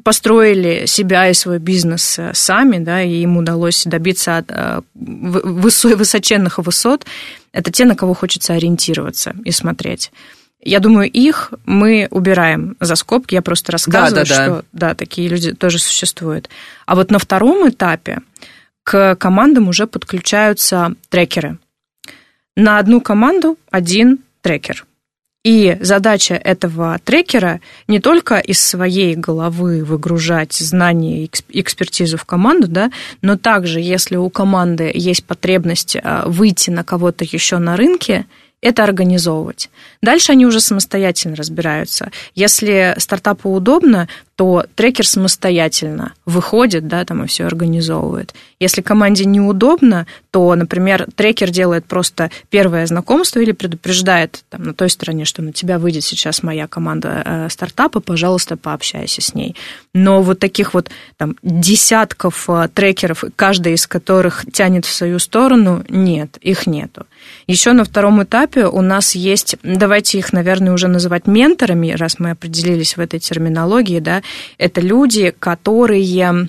построили 0.03 0.85
себя 0.87 1.29
и 1.29 1.33
свой 1.33 1.59
бизнес 1.59 2.17
э, 2.17 2.31
сами, 2.33 2.79
да, 2.79 3.01
и 3.03 3.21
им 3.21 3.37
удалось 3.37 3.83
добиться 3.85 4.43
э, 4.47 4.81
высоченных 4.95 6.57
высот, 6.57 7.05
это 7.51 7.71
те, 7.71 7.85
на 7.85 7.95
кого 7.95 8.13
хочется 8.13 8.53
ориентироваться 8.53 9.35
и 9.45 9.51
смотреть. 9.51 10.11
Я 10.65 10.79
думаю, 10.79 11.11
их 11.11 11.53
мы 11.65 12.07
убираем 12.09 12.77
за 12.79 12.95
скобки. 12.95 13.35
Я 13.35 13.41
просто 13.41 13.73
рассказываю, 13.73 14.25
да, 14.25 14.35
да, 14.35 14.43
что 14.43 14.65
да. 14.71 14.89
да, 14.89 14.95
такие 14.95 15.27
люди 15.27 15.53
тоже 15.53 15.77
существуют. 15.77 16.49
А 16.85 16.95
вот 16.95 17.11
на 17.11 17.19
втором 17.19 17.67
этапе 17.69 18.19
к 18.83 19.15
командам 19.15 19.67
уже 19.67 19.87
подключаются 19.87 20.95
трекеры. 21.09 21.57
На 22.55 22.79
одну 22.79 23.01
команду 23.01 23.57
один 23.71 24.19
трекер– 24.41 24.85
и 25.43 25.77
задача 25.81 26.35
этого 26.35 26.97
трекера 27.03 27.59
не 27.89 27.99
только 27.99 28.37
из 28.37 28.63
своей 28.63 29.15
головы 29.15 29.83
выгружать 29.83 30.53
знания 30.53 31.25
и 31.25 31.31
экспертизу 31.49 32.17
в 32.17 32.23
команду, 32.23 32.67
да, 32.69 32.91
но 33.21 33.37
также, 33.37 33.81
если 33.81 34.15
у 34.15 34.29
команды 34.29 34.89
есть 34.93 35.25
потребность 35.25 35.97
а, 36.01 36.23
выйти 36.27 36.69
на 36.69 36.85
кого-то 36.85 37.25
еще 37.25 37.57
на 37.57 37.75
рынке, 37.75 38.25
это 38.61 38.85
организовывать. 38.85 39.69
Дальше 40.01 40.31
они 40.31 40.45
уже 40.45 40.61
самостоятельно 40.61 41.35
разбираются. 41.35 42.09
Если 42.33 42.95
стартапу 42.97 43.53
удобно, 43.53 44.07
то 44.35 44.65
трекер 44.75 45.05
самостоятельно 45.05 46.13
выходит, 46.25 46.87
да, 46.87 47.05
там 47.05 47.23
и 47.23 47.27
все 47.27 47.45
организовывает. 47.45 48.33
Если 48.59 48.81
команде 48.81 49.25
неудобно, 49.25 50.07
то, 50.31 50.55
например, 50.55 51.07
трекер 51.15 51.51
делает 51.51 51.85
просто 51.85 52.31
первое 52.49 52.87
знакомство 52.87 53.39
или 53.39 53.51
предупреждает 53.51 54.43
там, 54.49 54.63
на 54.63 54.73
той 54.73 54.89
стороне, 54.89 55.25
что 55.25 55.43
на 55.43 55.53
тебя 55.53 55.77
выйдет 55.77 56.03
сейчас 56.03 56.41
моя 56.41 56.67
команда 56.67 57.21
э, 57.23 57.49
стартапа, 57.49 57.99
пожалуйста, 57.99 58.57
пообщайся 58.57 59.21
с 59.21 59.35
ней. 59.35 59.55
Но 59.93 60.23
вот 60.23 60.39
таких 60.39 60.73
вот 60.73 60.89
там 61.17 61.35
десятков 61.43 62.49
э, 62.49 62.69
трекеров, 62.73 63.23
каждый 63.35 63.73
из 63.73 63.85
которых 63.85 64.45
тянет 64.51 64.85
в 64.85 64.93
свою 64.93 65.19
сторону, 65.19 65.83
нет, 65.89 66.37
их 66.41 66.65
нету. 66.65 67.05
Еще 67.45 67.73
на 67.73 67.83
втором 67.83 68.23
этапе 68.23 68.65
у 68.65 68.81
нас 68.81 69.13
есть, 69.13 69.57
давайте 69.61 70.17
их, 70.17 70.33
наверное, 70.33 70.73
уже 70.73 70.87
называть 70.87 71.27
менторами, 71.27 71.91
раз 71.91 72.17
мы 72.17 72.31
определились 72.31 72.97
в 72.97 72.99
этой 72.99 73.19
терминологии, 73.19 73.99
да, 73.99 74.22
это 74.57 74.81
люди, 74.81 75.31
которые 75.37 76.43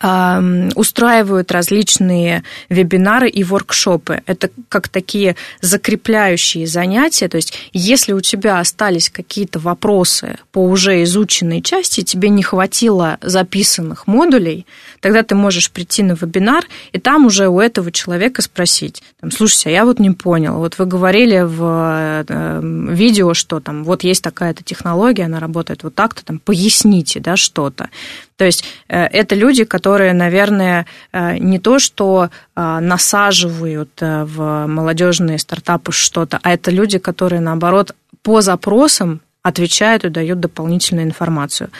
устраивают 0.00 1.52
различные 1.52 2.42
вебинары 2.68 3.28
и 3.28 3.44
воркшопы. 3.44 4.22
Это 4.26 4.50
как 4.68 4.88
такие 4.88 5.36
закрепляющие 5.60 6.66
занятия. 6.66 7.28
То 7.28 7.36
есть, 7.36 7.54
если 7.72 8.12
у 8.12 8.20
тебя 8.20 8.58
остались 8.58 9.08
какие-то 9.08 9.58
вопросы 9.60 10.38
по 10.52 10.58
уже 10.64 11.02
изученной 11.04 11.62
части, 11.62 12.02
тебе 12.02 12.28
не 12.28 12.42
хватило 12.42 13.18
записанных 13.22 14.06
модулей, 14.06 14.66
тогда 15.00 15.22
ты 15.22 15.34
можешь 15.34 15.70
прийти 15.70 16.02
на 16.02 16.12
вебинар 16.12 16.66
и 16.92 16.98
там 16.98 17.26
уже 17.26 17.48
у 17.48 17.60
этого 17.60 17.92
человека 17.92 18.42
спросить, 18.42 19.02
там, 19.20 19.30
слушайте, 19.30 19.68
а 19.68 19.72
я 19.72 19.84
вот 19.84 20.00
не 20.00 20.10
понял, 20.10 20.58
вот 20.58 20.78
вы 20.78 20.86
говорили 20.86 21.42
в 21.42 22.24
э, 22.26 22.60
видео, 22.90 23.32
что 23.34 23.60
там 23.60 23.84
вот 23.84 24.02
есть 24.02 24.22
такая-то 24.22 24.64
технология, 24.64 25.24
она 25.24 25.40
работает 25.40 25.82
вот 25.82 25.94
так-то, 25.94 26.24
там, 26.24 26.38
поясните, 26.38 27.20
да, 27.20 27.36
что-то. 27.36 27.90
То 28.36 28.44
есть 28.44 28.64
э, 28.88 29.04
это 29.04 29.34
люди, 29.34 29.64
которые, 29.64 30.12
наверное, 30.12 30.86
э, 31.12 31.38
не 31.38 31.58
то, 31.58 31.78
что 31.78 32.30
э, 32.56 32.78
насаживают 32.80 33.90
в 34.00 34.66
молодежные 34.66 35.38
стартапы 35.38 35.92
что-то, 35.92 36.40
а 36.42 36.52
это 36.52 36.70
люди, 36.70 36.98
которые, 36.98 37.40
наоборот, 37.40 37.94
по 38.22 38.40
запросам 38.40 39.20
отвечают 39.42 40.04
и 40.04 40.08
дают 40.08 40.40
дополнительную 40.40 41.06
информацию. 41.06 41.70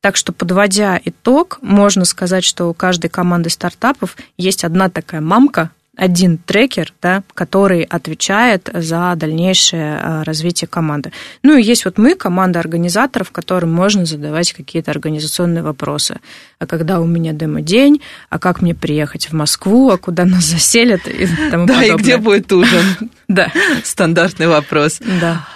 Так 0.00 0.16
что, 0.16 0.32
подводя 0.32 1.00
итог, 1.02 1.58
можно 1.62 2.04
сказать, 2.04 2.44
что 2.44 2.68
у 2.68 2.74
каждой 2.74 3.08
команды 3.08 3.48
стартапов 3.48 4.16
есть 4.36 4.62
одна 4.62 4.90
такая 4.90 5.22
мамка, 5.22 5.70
один 5.96 6.38
трекер, 6.38 6.92
да, 7.00 7.22
который 7.34 7.82
отвечает 7.82 8.68
за 8.72 9.12
дальнейшее 9.16 9.98
а, 10.00 10.24
развитие 10.24 10.68
команды. 10.68 11.12
Ну 11.42 11.56
и 11.56 11.62
есть 11.62 11.84
вот 11.84 11.98
мы, 11.98 12.14
команда 12.14 12.60
организаторов, 12.60 13.30
которым 13.30 13.72
можно 13.72 14.04
задавать 14.04 14.52
какие-то 14.52 14.90
организационные 14.90 15.62
вопросы. 15.62 16.20
А 16.58 16.66
когда 16.66 17.00
у 17.00 17.06
меня 17.06 17.32
демо-день, 17.32 18.00
а 18.30 18.38
как 18.38 18.60
мне 18.60 18.74
приехать 18.74 19.26
в 19.26 19.32
Москву, 19.32 19.90
а 19.90 19.98
куда 19.98 20.24
нас 20.24 20.44
заселят 20.44 21.06
и 21.06 21.26
тому 21.50 21.66
да, 21.66 21.74
подобное. 21.74 21.88
Да, 21.88 21.94
и 21.94 21.96
где 21.96 22.16
будет 22.16 22.52
ужин? 22.52 22.84
Да. 23.26 23.50
Стандартный 23.82 24.48
вопрос. 24.48 25.00
Да. 25.20 25.46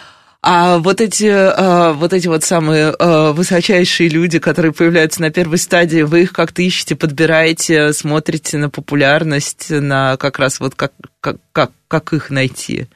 А 0.50 0.78
вот 0.78 1.02
эти, 1.02 1.26
а, 1.26 1.92
вот 1.92 2.14
эти 2.14 2.26
вот 2.26 2.42
самые 2.42 2.94
а, 2.98 3.32
высочайшие 3.32 4.08
люди, 4.08 4.38
которые 4.38 4.72
появляются 4.72 5.20
на 5.20 5.30
первой 5.30 5.58
стадии, 5.58 6.00
вы 6.00 6.22
их 6.22 6.32
как-то 6.32 6.62
ищете, 6.62 6.96
подбираете, 6.96 7.92
смотрите 7.92 8.56
на 8.56 8.70
популярность, 8.70 9.68
на 9.68 10.16
как 10.16 10.38
раз 10.38 10.58
вот 10.58 10.74
как, 10.74 10.94
как, 11.20 11.36
как, 11.52 11.72
как 11.86 12.14
их 12.14 12.30
найти? 12.30 12.86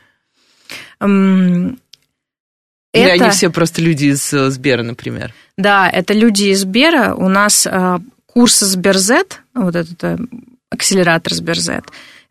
Um, 0.98 1.76
Или 2.94 3.04
это... 3.04 3.24
они 3.24 3.30
все 3.34 3.50
просто 3.50 3.82
люди 3.82 4.06
из 4.06 4.32
э, 4.32 4.48
Сбера, 4.48 4.82
например? 4.82 5.34
Да, 5.58 5.90
это 5.90 6.14
люди 6.14 6.44
из 6.44 6.60
Сбера. 6.60 7.14
У 7.14 7.28
нас 7.28 7.66
а, 7.66 8.00
курс 8.24 8.60
Сберзет, 8.60 9.42
вот 9.52 9.76
этот 9.76 10.02
э, 10.04 10.16
акселератор 10.70 11.34
Сберзет, 11.34 11.84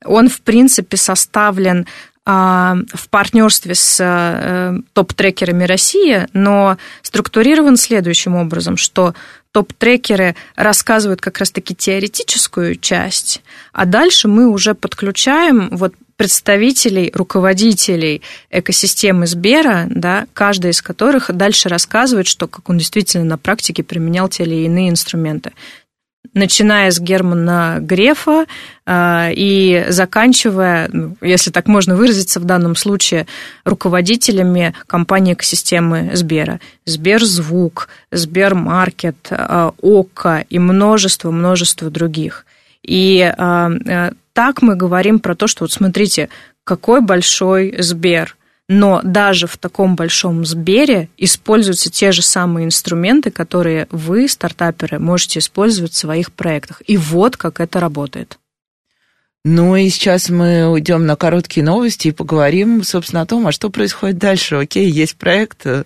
он, 0.03 0.29
в 0.29 0.41
принципе, 0.41 0.97
составлен 0.97 1.86
а, 1.86 1.86
в 2.25 3.10
партнерстве 3.10 3.73
с 3.73 3.97
э, 3.99 4.77
топ-трекерами 4.93 5.63
России, 5.63 6.27
но 6.34 6.77
структурирован 7.01 7.77
следующим 7.77 8.36
образом, 8.36 8.77
что 8.77 9.15
топ-трекеры 9.51 10.36
рассказывают 10.55 11.19
как 11.19 11.39
раз-таки 11.39 11.75
теоретическую 11.75 12.75
часть, 12.75 13.41
а 13.73 13.86
дальше 13.86 14.27
мы 14.27 14.47
уже 14.49 14.75
подключаем 14.75 15.69
вот 15.71 15.93
представителей, 16.21 17.12
руководителей 17.15 18.21
экосистемы 18.51 19.25
Сбера, 19.25 19.88
да, 19.89 20.27
каждый 20.36 20.69
из 20.69 20.79
которых 20.84 21.31
дальше 21.36 21.67
рассказывает, 21.67 22.27
что 22.27 22.47
как 22.47 22.69
он 22.69 22.77
действительно 22.77 23.25
на 23.25 23.39
практике 23.39 23.81
применял 23.81 24.29
те 24.29 24.43
или 24.43 24.65
иные 24.65 24.91
инструменты 24.91 25.53
начиная 26.34 26.91
с 26.91 26.99
Германа 26.99 27.77
Грефа 27.81 28.45
а, 28.86 29.29
и 29.34 29.86
заканчивая, 29.89 30.89
ну, 30.91 31.17
если 31.21 31.51
так 31.51 31.67
можно 31.67 31.95
выразиться 31.95 32.39
в 32.39 32.45
данном 32.45 32.75
случае, 32.75 33.27
руководителями 33.65 34.73
компании 34.88 35.34
экосистемы 35.34 36.12
Сбера. 36.13 36.60
Сберзвук, 36.86 37.89
Сбермаркет, 38.12 39.27
а, 39.31 39.73
ОКО 39.81 40.45
и 40.49 40.60
множество-множество 40.60 41.89
других. 41.89 42.45
И 42.84 43.21
а, 43.38 43.71
так 44.34 44.62
мы 44.62 44.75
говорим 44.75 45.19
про 45.19 45.36
то, 45.36 45.47
что 45.47 45.65
вот 45.65 45.71
смотрите, 45.71 46.29
какой 46.63 47.01
большой 47.01 47.75
Сбер, 47.79 48.38
но 48.73 49.01
даже 49.03 49.47
в 49.47 49.57
таком 49.57 49.97
большом 49.97 50.45
Сбере 50.45 51.10
используются 51.17 51.91
те 51.91 52.13
же 52.13 52.21
самые 52.21 52.65
инструменты, 52.65 53.29
которые 53.29 53.86
вы, 53.91 54.29
стартаперы, 54.29 54.97
можете 54.97 55.39
использовать 55.39 55.91
в 55.91 55.97
своих 55.97 56.31
проектах. 56.31 56.81
И 56.88 56.95
вот 56.95 57.36
как 57.36 57.60
это 57.60 57.81
работает. 57.81 58.39
Ну 59.43 59.75
и 59.75 59.89
сейчас 59.89 60.29
мы 60.29 60.71
уйдем 60.71 61.05
на 61.05 61.17
короткие 61.17 61.65
новости 61.65 62.07
и 62.07 62.12
поговорим, 62.13 62.81
собственно, 62.86 63.23
о 63.23 63.25
том, 63.25 63.45
а 63.45 63.51
что 63.51 63.69
происходит 63.69 64.17
дальше. 64.17 64.55
Окей, 64.55 64.89
есть 64.89 65.17
проект, 65.17 65.65
э, 65.65 65.84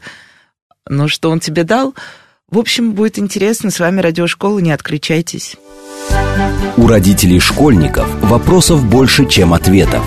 но 0.87 1.07
что 1.07 1.31
он 1.31 1.39
тебе 1.39 1.63
дал? 1.63 1.95
В 2.51 2.59
общем, 2.59 2.93
будет 2.93 3.17
интересно. 3.17 3.71
С 3.71 3.79
вами 3.79 3.99
Радиошкола, 3.99 4.59
не 4.59 4.71
отключайтесь. 4.71 5.55
У 6.77 6.85
родителей 6.85 7.39
школьников 7.39 8.07
вопросов 8.21 8.85
больше, 8.85 9.27
чем 9.27 9.55
ответов. 9.55 10.05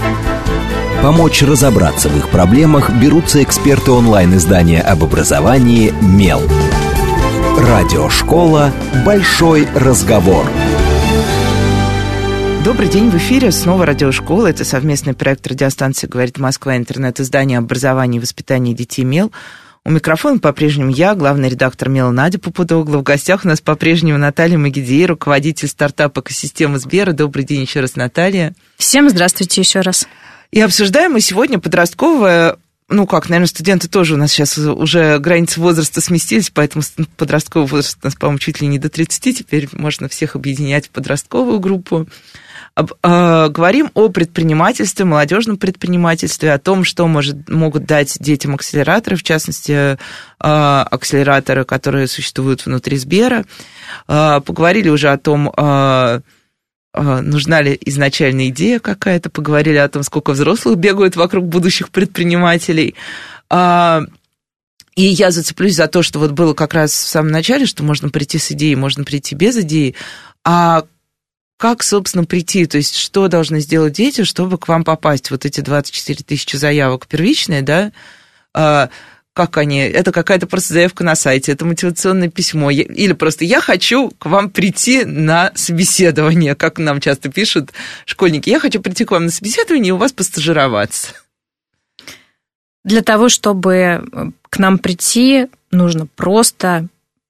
Помочь 1.03 1.43
разобраться 1.43 2.09
в 2.09 2.17
их 2.17 2.29
проблемах 2.29 2.91
берутся 2.91 3.41
эксперты 3.41 3.93
онлайн-издания 3.93 4.81
об 4.81 5.05
образовании 5.05 5.95
«Мел». 6.03 6.43
Радиошкола 7.57 8.73
«Большой 9.07 9.69
разговор». 9.77 10.45
Добрый 12.65 12.89
день, 12.89 13.11
в 13.11 13.17
эфире 13.17 13.53
снова 13.53 13.87
радиошкола. 13.87 14.49
Это 14.49 14.65
совместный 14.65 15.15
проект 15.15 15.47
радиостанции 15.47 16.09
«Говорит 16.09 16.39
Москва», 16.39 16.77
интернет-издание 16.77 17.59
образования 17.59 18.19
и 18.19 18.21
воспитания 18.21 18.75
детей 18.75 19.05
«Мел». 19.05 19.31
У 19.85 19.91
микрофона 19.91 20.41
по-прежнему 20.41 20.91
я, 20.91 21.15
главный 21.15 21.49
редактор 21.49 21.89
Мела 21.89 22.11
Надя 22.11 22.41
Попудогла. 22.41 22.99
В 22.99 23.05
гостях 23.05 23.45
у 23.45 23.49
нас 23.49 23.61
по-прежнему 23.61 24.19
Наталья 24.19 24.59
Магидей, 24.59 25.07
руководитель 25.07 25.69
стартапа 25.69 26.21
экосистемы 26.21 26.81
Сбера. 26.81 27.13
Добрый 27.13 27.45
день 27.45 27.63
еще 27.63 27.81
раз, 27.81 27.95
Наталья. 27.95 28.55
Всем 28.77 29.09
здравствуйте 29.09 29.61
еще 29.61 29.81
раз. 29.81 30.07
И 30.51 30.61
обсуждаем 30.61 31.13
мы 31.13 31.21
сегодня 31.21 31.59
подростковое 31.59 32.57
ну 32.91 33.07
как, 33.07 33.29
наверное, 33.29 33.49
студенты 33.49 33.87
тоже 33.87 34.15
у 34.15 34.17
нас 34.17 34.33
сейчас 34.33 34.57
уже 34.57 35.19
границы 35.19 35.61
возраста 35.61 36.01
сместились, 36.01 36.51
поэтому 36.51 36.83
подростковый 37.17 37.69
возраст 37.69 37.99
у 38.03 38.07
нас, 38.07 38.15
по-моему, 38.15 38.39
чуть 38.39 38.61
ли 38.63 38.67
не 38.67 38.79
до 38.79 38.89
30, 38.89 39.39
теперь 39.39 39.69
можно 39.73 40.09
всех 40.09 40.37
объединять 40.37 40.87
в 40.87 40.91
подростковую 40.91 41.61
группу. 41.61 42.09
Об, 42.75 42.93
э, 43.03 43.49
говорим 43.51 43.91
о 43.95 44.09
предпринимательстве, 44.09 45.05
молодежном 45.05 45.59
предпринимательстве, 45.59 46.53
о 46.53 46.59
том, 46.59 46.85
что 46.85 47.07
может, 47.09 47.49
могут 47.49 47.87
дать 47.87 48.17
детям 48.21 48.55
акселераторы, 48.55 49.17
в 49.17 49.23
частности, 49.23 49.73
э, 49.73 49.97
акселераторы, 50.39 51.65
которые 51.65 52.07
существуют 52.07 52.65
внутри 52.65 52.97
Сбера. 52.97 53.45
Э, 54.07 54.41
поговорили 54.41 54.89
уже 54.89 55.09
о 55.11 55.19
том, 55.19 55.53
э, 55.55 56.21
нужна 56.95 57.63
ли 57.63 57.79
изначальная 57.85 58.49
идея 58.49 58.79
какая-то, 58.79 59.31
поговорили 59.31 59.77
о 59.77 59.89
том, 59.89 60.03
сколько 60.03 60.33
взрослых 60.33 60.77
бегают 60.77 61.17
вокруг 61.17 61.47
будущих 61.47 61.91
предпринимателей. 61.91 62.95
А, 63.51 64.03
и 64.97 65.05
я 65.05 65.31
зацеплюсь 65.31 65.77
за 65.77 65.87
то, 65.87 66.03
что 66.03 66.19
вот 66.19 66.33
было 66.33 66.55
как 66.55 66.75
раз 66.75 66.93
в 66.93 67.09
самом 67.09 67.31
начале, 67.31 67.67
что 67.67 67.85
можно 67.85 68.09
прийти 68.09 68.39
с 68.39 68.51
идеей, 68.53 68.75
можно 68.75 69.05
прийти 69.05 69.35
без 69.35 69.57
идеи. 69.59 69.95
А 70.45 70.85
как, 71.59 71.83
собственно, 71.83 72.25
прийти? 72.25 72.67
То 72.67 72.79
есть, 72.79 72.97
что 72.97 73.29
должны 73.29 73.61
сделать 73.61 73.93
дети, 73.93 74.25
чтобы 74.25 74.59
к 74.59 74.69
вам 74.69 74.85
попасть? 74.85 75.31
Вот 75.31 75.45
эти 75.45 75.61
24 75.61 76.25
тысячи 76.25 76.57
заявок 76.57 77.07
первичные, 77.07 77.63
да? 77.63 77.93
Как 79.39 79.57
они, 79.57 79.79
это 79.79 80.11
какая-то 80.11 80.49
просто 80.49 80.75
заявка 80.75 81.05
на 81.05 81.15
сайте, 81.15 81.53
это 81.53 81.65
мотивационное 81.65 82.29
письмо, 82.29 82.73
или 82.73 83.13
просто 83.13 83.45
я 83.45 83.61
хочу 83.61 84.11
к 84.19 84.27
вам 84.27 84.51
прийти 84.51 85.05
на 85.05 85.53
собеседование, 85.55 86.57
как 86.57 86.81
нам 86.81 87.01
часто 87.01 87.31
пишут 87.31 87.71
школьники, 88.05 88.51
я 88.51 88.59
хочу 88.59 88.83
прийти 88.83 89.05
к 89.05 89.13
вам 89.13 89.27
на 89.27 89.31
собеседование 89.31 89.91
и 89.91 89.93
у 89.93 89.97
вас 89.97 90.11
постажироваться. 90.11 91.13
Для 92.83 93.01
того, 93.03 93.29
чтобы 93.29 94.03
к 94.51 94.59
нам 94.59 94.77
прийти, 94.77 95.47
нужно 95.71 96.07
просто 96.07 96.89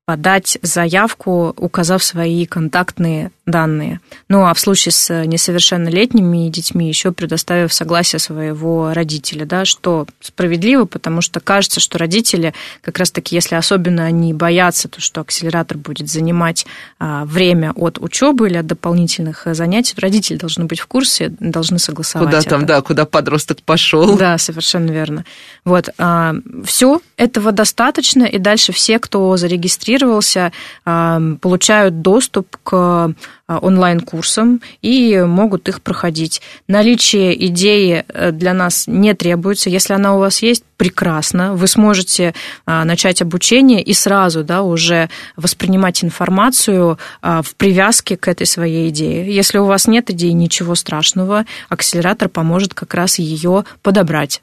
подать 0.09 0.57
заявку, 0.63 1.53
указав 1.59 2.03
свои 2.03 2.47
контактные 2.47 3.31
данные. 3.45 4.01
Ну 4.29 4.47
а 4.47 4.55
в 4.55 4.59
случае 4.61 4.93
с 4.93 5.25
несовершеннолетними 5.25 6.49
детьми 6.49 6.89
еще 6.89 7.13
предоставив 7.13 7.73
согласие 7.73 8.19
своего 8.19 8.93
родителя, 8.95 9.45
да, 9.45 9.65
что 9.65 10.07
справедливо, 10.21 10.85
потому 10.85 11.21
что 11.21 11.41
кажется, 11.41 11.81
что 11.81 11.99
родители, 11.99 12.55
как 12.83 12.99
раз-таки, 12.99 13.35
если 13.35 13.55
особенно 13.55 14.05
они 14.05 14.33
боятся, 14.33 14.89
то, 14.89 15.01
что 15.01 15.21
акселератор 15.21 15.77
будет 15.77 16.09
занимать 16.09 16.67
а, 16.99 17.25
время 17.25 17.73
от 17.75 17.99
учебы 17.99 18.49
или 18.49 18.57
от 18.57 18.67
дополнительных 18.67 19.47
занятий, 19.53 19.95
родители 19.99 20.37
должны 20.37 20.65
быть 20.65 20.81
в 20.81 20.87
курсе, 20.87 21.35
должны 21.41 21.79
согласовать. 21.79 22.29
Куда 22.29 22.43
там, 22.43 22.67
да, 22.67 22.81
куда 22.81 23.05
подросток 23.05 23.63
пошел. 23.63 24.17
Да, 24.17 24.39
совершенно 24.39 24.91
верно. 24.91 25.25
Вот, 25.65 25.91
а, 25.99 26.35
все, 26.65 27.01
этого 27.17 27.53
достаточно, 27.53 28.25
и 28.25 28.39
дальше 28.39 28.73
все, 28.73 28.99
кто 28.99 29.37
зарегистрирован, 29.37 29.98
зарегистрировался, 29.99 30.53
получают 31.41 32.03
доступ 32.03 32.57
к 32.63 33.15
а, 33.51 33.59
онлайн-курсам 33.59 34.61
и 34.83 35.21
могут 35.21 35.69
их 35.69 35.81
проходить. 35.81 36.43
Наличие 36.69 37.47
идеи 37.47 38.05
э, 38.07 38.31
для 38.31 38.53
нас 38.53 38.87
не 38.87 39.15
требуется. 39.15 39.71
Если 39.71 39.95
она 39.95 40.15
у 40.15 40.19
вас 40.19 40.43
есть, 40.43 40.65
прекрасно. 40.77 41.55
Вы 41.55 41.67
сможете 41.67 42.35
а, 42.67 42.85
начать 42.85 43.23
обучение 43.23 43.83
и 43.83 43.95
сразу 43.95 44.45
да, 44.45 44.63
уже 44.63 45.09
воспринимать 45.37 46.05
информацию 46.05 46.99
а, 47.23 47.41
в 47.43 47.55
привязке 47.57 48.17
к 48.17 48.29
этой 48.29 48.47
своей 48.47 48.91
идее. 48.91 49.35
Если 49.35 49.57
у 49.59 49.65
вас 49.65 49.87
нет 49.87 50.11
идеи, 50.11 50.31
ничего 50.31 50.75
страшного, 50.75 51.47
акселератор 51.71 52.29
поможет 52.29 52.75
как 52.75 52.95
раз 52.95 53.19
ее 53.19 53.65
подобрать. 53.83 54.43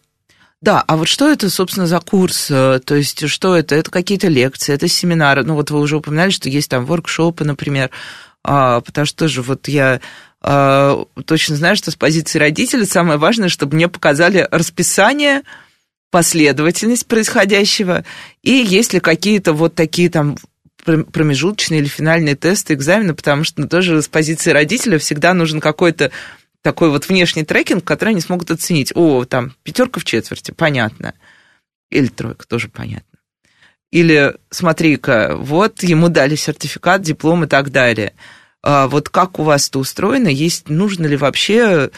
Да, 0.61 0.83
а 0.87 0.97
вот 0.97 1.07
что 1.07 1.29
это, 1.29 1.49
собственно, 1.49 1.85
за 1.85 1.99
курс? 1.99 2.47
Э, 2.49 2.79
то 2.83 2.95
есть, 2.95 3.27
что 3.27 3.55
это? 3.55 3.75
Это 3.75 3.91
какие-то 3.91 4.27
лекции, 4.27 4.73
это 4.73 4.87
семинары. 4.87 5.43
Ну, 5.43 5.55
вот 5.55 5.69
вы 5.69 5.79
уже 5.79 5.97
упоминали, 5.97 6.31
что 6.31 6.49
есть 6.49 6.69
там 6.69 6.85
воркшопы, 6.85 7.43
например. 7.43 7.91
А, 8.43 8.81
потому 8.81 9.05
что 9.05 9.17
тоже 9.17 9.41
вот 9.41 9.67
я 9.67 10.01
а, 10.41 11.03
точно 11.25 11.55
знаю, 11.55 11.75
что 11.75 11.89
с 11.89 11.95
позиции 11.95 12.37
родителя 12.37 12.85
самое 12.85 13.17
важное, 13.17 13.49
чтобы 13.49 13.75
мне 13.75 13.87
показали 13.87 14.47
расписание, 14.51 15.41
последовательность 16.11 17.07
происходящего, 17.07 18.05
и 18.43 18.51
есть 18.51 18.93
ли 18.93 18.99
какие-то 18.99 19.53
вот 19.53 19.73
такие 19.73 20.09
там 20.09 20.37
промежуточные 20.85 21.79
или 21.79 21.87
финальные 21.87 22.35
тесты, 22.35 22.75
экзамены, 22.75 23.15
потому 23.15 23.43
что 23.43 23.61
ну, 23.61 23.67
тоже 23.67 24.03
с 24.03 24.07
позиции 24.07 24.51
родителя 24.51 24.99
всегда 24.99 25.33
нужен 25.33 25.59
какой-то 25.59 26.11
такой 26.65 26.89
вот 26.89 27.07
внешний 27.07 27.43
трекинг, 27.43 27.83
который 27.83 28.09
они 28.09 28.21
смогут 28.21 28.49
оценить. 28.49 28.91
О, 28.95 29.23
там 29.23 29.53
пятерка 29.61 29.99
в 29.99 30.03
четверти, 30.03 30.49
понятно. 30.49 31.13
Или 31.91 32.07
тройка, 32.07 32.47
тоже 32.47 32.69
понятно. 32.69 33.19
Или 33.91 34.33
смотри-ка, 34.49 35.35
вот 35.37 35.83
ему 35.83 36.09
дали 36.09 36.33
сертификат, 36.33 37.03
диплом 37.03 37.43
и 37.43 37.47
так 37.47 37.69
далее. 37.69 38.15
А 38.63 38.87
вот 38.87 39.09
как 39.09 39.37
у 39.37 39.43
вас 39.43 39.69
это 39.69 39.77
устроено? 39.77 40.27
Есть, 40.27 40.67
нужно 40.67 41.05
ли 41.05 41.15
вообще, 41.15 41.91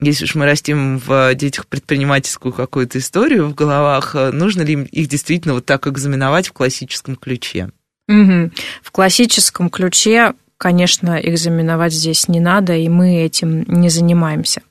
если 0.00 0.26
уж 0.26 0.36
мы 0.36 0.44
растим 0.44 0.98
в 0.98 1.34
детях 1.34 1.66
предпринимательскую 1.66 2.52
какую-то 2.52 2.98
историю 2.98 3.48
в 3.48 3.54
головах, 3.56 4.14
нужно 4.14 4.62
ли 4.62 4.74
их 4.74 5.08
действительно 5.08 5.54
вот 5.54 5.66
так 5.66 5.88
экзаменовать 5.88 6.46
в 6.46 6.52
классическом 6.52 7.16
ключе? 7.16 7.72
Угу. 8.06 8.52
В 8.80 8.90
классическом 8.92 9.70
ключе 9.70 10.34
конечно, 10.64 11.20
экзаменовать 11.20 11.92
здесь 11.92 12.26
не 12.26 12.40
надо, 12.40 12.72
и 12.74 12.88
мы 12.88 13.16
этим 13.16 13.64
не 13.68 13.90
занимаемся. 13.90 14.62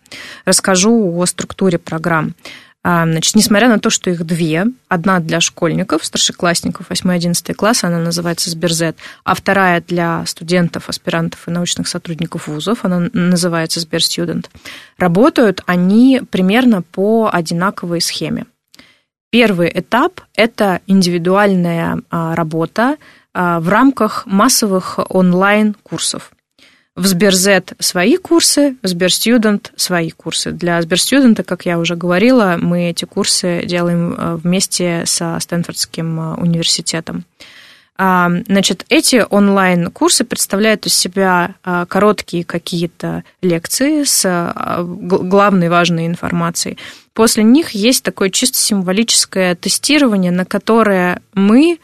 Расскажу 0.44 0.92
о 1.16 1.24
структуре 1.28 1.78
программ. 1.78 2.34
А, 2.84 3.06
значит, 3.06 3.36
несмотря 3.36 3.70
на 3.70 3.78
то, 3.78 3.92
что 3.92 4.10
их 4.10 4.26
две, 4.26 4.66
одна 4.88 5.20
для 5.20 5.40
школьников, 5.40 6.04
старшеклассников, 6.04 6.90
8-11 6.90 7.54
класс, 7.54 7.84
она 7.84 8.00
называется 8.00 8.50
Сберзет, 8.50 8.98
а 9.24 9.36
вторая 9.36 9.84
для 9.88 10.26
студентов, 10.26 10.90
аспирантов 10.90 11.48
и 11.48 11.52
научных 11.52 11.88
сотрудников 11.88 12.48
вузов, 12.48 12.86
она 12.86 13.10
называется 13.14 13.80
Сберстудент, 13.80 14.50
работают 14.98 15.62
они 15.68 16.24
примерно 16.32 16.82
по 16.82 17.30
одинаковой 17.32 18.02
схеме. 18.02 18.48
Первый 19.30 19.72
этап– 19.72 20.22
это 20.36 20.82
индивидуальная 20.88 22.02
а, 22.10 22.36
работа 22.36 22.98
в 23.34 23.68
рамках 23.68 24.26
массовых 24.26 25.00
онлайн-курсов. 25.10 26.32
В 26.96 27.08
Сберзет 27.08 27.74
свои 27.80 28.18
курсы, 28.18 28.76
в 28.84 28.88
Сберстудент 28.88 29.72
свои 29.76 30.12
курсы. 30.12 30.52
Для 30.52 30.80
Сберстудента, 30.80 31.42
как 31.42 31.66
я 31.66 31.80
уже 31.80 31.96
говорила, 31.96 32.58
мы 32.62 32.92
эти 32.92 33.06
курсы 33.06 33.64
делаем 33.66 34.16
а, 34.16 34.36
вместе 34.36 35.04
со 35.08 35.40
Стэнфордским 35.40 36.20
а, 36.20 36.36
университетом. 36.36 37.26
Значит, 37.96 38.86
эти 38.90 39.24
онлайн-курсы 39.30 40.24
представляют 40.24 40.88
из 40.88 40.96
себя 40.96 41.54
короткие 41.88 42.44
какие-то 42.44 43.24
лекции 43.44 44.04
с 44.04 44.26
главной 44.84 45.70
важной 45.70 46.08
информацией. 46.08 46.80
После 47.14 47.44
них 47.44 47.70
есть 47.70 48.04
такое 48.04 48.32
чисто 48.32 48.58
символическое 48.58 49.54
тестирование, 49.54 50.32
на 50.32 50.44
которое 50.44 51.22
мы 51.36 51.78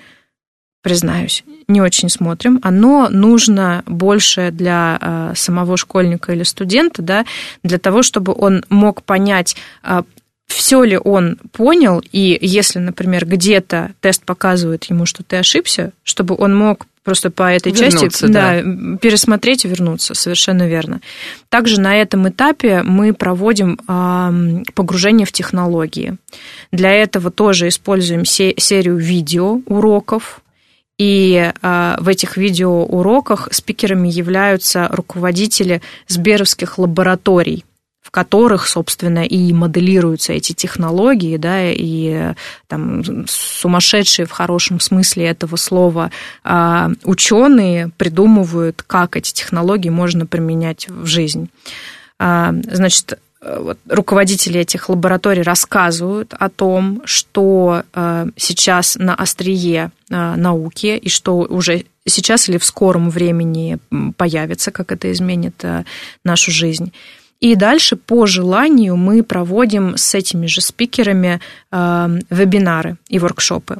признаюсь, 0.82 1.44
не 1.68 1.82
очень 1.82 2.10
смотрим. 2.10 2.60
Оно 2.64 3.10
нужно 3.10 3.84
больше 3.86 4.52
для 4.52 4.98
э, 5.02 5.34
самого 5.36 5.78
школьника 5.78 6.34
или 6.34 6.44
студента, 6.44 7.02
да, 7.02 7.26
для 7.64 7.78
того, 7.78 8.02
чтобы 8.02 8.34
он 8.36 8.64
мог 8.70 9.04
понять, 9.04 9.56
э, 9.84 10.04
все 10.48 10.84
ли 10.84 10.98
он 10.98 11.38
понял, 11.52 12.04
и 12.12 12.38
если, 12.42 12.80
например, 12.80 13.26
где-то 13.26 13.92
тест 14.02 14.24
показывает 14.24 14.86
ему, 14.86 15.06
что 15.06 15.24
ты 15.24 15.38
ошибся, 15.38 15.92
чтобы 16.04 16.36
он 16.38 16.56
мог 16.56 16.88
просто 17.04 17.30
по 17.30 17.44
этой 17.52 17.72
вернуться, 17.72 18.00
части 18.00 18.26
да, 18.26 18.62
да. 18.62 18.98
пересмотреть 18.98 19.66
и 19.66 19.68
вернуться, 19.68 20.14
совершенно 20.16 20.68
верно. 20.68 21.02
Также 21.50 21.80
на 21.80 21.96
этом 21.96 22.30
этапе 22.30 22.84
мы 22.84 23.14
проводим 23.14 23.78
погружение 24.74 25.26
в 25.26 25.32
технологии. 25.32 26.18
Для 26.72 26.92
этого 26.94 27.32
тоже 27.32 27.68
используем 27.68 28.26
се- 28.26 28.56
серию 28.58 28.98
видео 28.98 29.62
уроков, 29.66 30.42
и 31.00 31.52
э, 31.62 31.96
в 31.98 32.08
этих 32.08 32.38
видеоуроках 32.38 33.48
спикерами 33.52 34.10
являются 34.10 34.88
руководители 34.92 35.82
сберовских 36.08 36.78
лабораторий, 36.78 37.64
в 38.02 38.12
которых, 38.12 38.68
собственно, 38.68 39.24
и 39.24 39.54
моделируются 39.54 40.34
эти 40.34 40.52
технологии, 40.52 41.38
да, 41.38 41.72
и 41.72 42.34
там 42.68 43.26
сумасшедшие 43.28 44.26
в 44.26 44.32
хорошем 44.32 44.82
смысле 44.82 45.28
этого 45.28 45.56
слова 45.56 46.12
э, 46.44 46.90
ученые 47.06 47.92
придумывают, 47.98 48.84
как 48.86 49.16
эти 49.16 49.34
технологии 49.34 49.90
можно 49.90 50.26
применять 50.26 50.90
в 50.90 51.06
жизнь. 51.06 51.50
Э, 52.20 52.52
значит, 52.72 53.18
вот, 53.42 53.78
руководители 53.88 54.60
этих 54.60 54.90
лабораторий 54.90 55.42
рассказывают 55.42 56.34
о 56.38 56.50
том, 56.50 57.02
что 57.06 57.84
э, 57.94 58.28
сейчас 58.36 58.98
на 59.00 59.16
острие 59.16 59.92
э, 60.10 60.36
науки 60.36 60.98
и 60.98 61.10
что 61.10 61.38
уже 61.38 61.86
сейчас 62.06 62.50
или 62.50 62.58
в 62.58 62.66
скором 62.66 63.10
времени 63.10 63.78
появится, 64.18 64.72
как 64.72 64.92
это 64.92 65.12
изменит 65.12 65.64
э, 65.64 65.86
нашу 66.26 66.52
жизнь. 66.52 66.92
И 67.40 67.56
дальше 67.56 67.96
по 67.96 68.26
желанию 68.26 68.98
мы 68.98 69.24
проводим 69.24 69.96
с 69.96 70.14
этими 70.14 70.48
же 70.48 70.60
спикерами 70.60 71.40
э, 71.72 72.20
вебинары 72.30 72.98
и 73.08 73.20
воркшопы. 73.20 73.78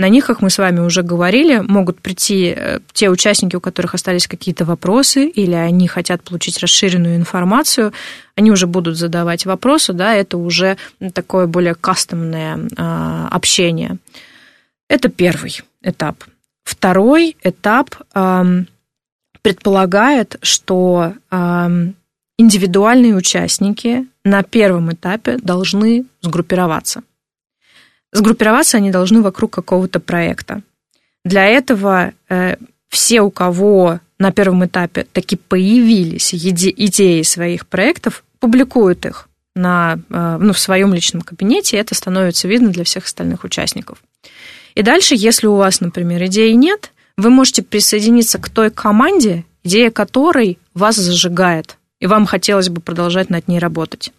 На 0.00 0.08
них, 0.08 0.26
как 0.26 0.40
мы 0.40 0.48
с 0.48 0.56
вами 0.56 0.80
уже 0.80 1.02
говорили, 1.02 1.58
могут 1.58 2.00
прийти 2.00 2.54
э, 2.56 2.78
те 2.94 3.10
участники, 3.10 3.54
у 3.54 3.60
которых 3.60 3.94
остались 3.94 4.26
какие-то 4.26 4.64
вопросы, 4.64 5.26
или 5.26 5.52
они 5.52 5.88
хотят 5.88 6.22
получить 6.22 6.58
расширенную 6.58 7.16
информацию, 7.16 7.92
они 8.34 8.50
уже 8.50 8.66
будут 8.66 8.96
задавать 8.96 9.44
вопросы, 9.44 9.92
да, 9.92 10.14
это 10.14 10.38
уже 10.38 10.78
такое 11.12 11.46
более 11.46 11.74
кастомное 11.74 12.58
а, 12.78 13.28
общение. 13.30 13.98
Это 14.88 15.10
первый 15.10 15.60
этап. 15.82 16.24
Второй 16.64 17.36
этап 17.44 17.90
предполагает, 19.42 20.36
что 20.40 21.12
индивидуальные 22.38 23.14
участники 23.14 24.06
на 24.24 24.42
первом 24.42 24.92
этапе 24.92 25.36
должны 25.36 26.06
сгруппироваться. 26.22 27.02
Сгруппироваться 28.12 28.76
они 28.76 28.90
должны 28.90 29.22
вокруг 29.22 29.52
какого-то 29.52 30.00
проекта. 30.00 30.62
Для 31.24 31.46
этого 31.46 32.12
э, 32.28 32.56
все, 32.88 33.20
у 33.20 33.30
кого 33.30 34.00
на 34.18 34.32
первом 34.32 34.64
этапе 34.66 35.06
таки 35.12 35.36
появились 35.36 36.34
идеи 36.34 37.22
своих 37.22 37.66
проектов, 37.66 38.24
публикуют 38.38 39.06
их 39.06 39.28
на, 39.54 39.98
э, 40.10 40.38
ну, 40.40 40.52
в 40.52 40.58
своем 40.58 40.92
личном 40.92 41.22
кабинете, 41.22 41.76
и 41.76 41.80
это 41.80 41.94
становится 41.94 42.48
видно 42.48 42.70
для 42.70 42.84
всех 42.84 43.04
остальных 43.04 43.44
участников. 43.44 43.98
И 44.74 44.82
дальше, 44.82 45.14
если 45.16 45.46
у 45.46 45.56
вас, 45.56 45.80
например, 45.80 46.24
идеи 46.26 46.52
нет, 46.52 46.92
вы 47.16 47.30
можете 47.30 47.62
присоединиться 47.62 48.38
к 48.38 48.48
той 48.48 48.70
команде, 48.70 49.44
идея 49.62 49.90
которой 49.90 50.58
вас 50.74 50.96
зажигает, 50.96 51.76
и 51.98 52.06
вам 52.06 52.26
хотелось 52.26 52.68
бы 52.68 52.80
продолжать 52.80 53.30
над 53.30 53.46
ней 53.48 53.58
работать. 53.58 54.12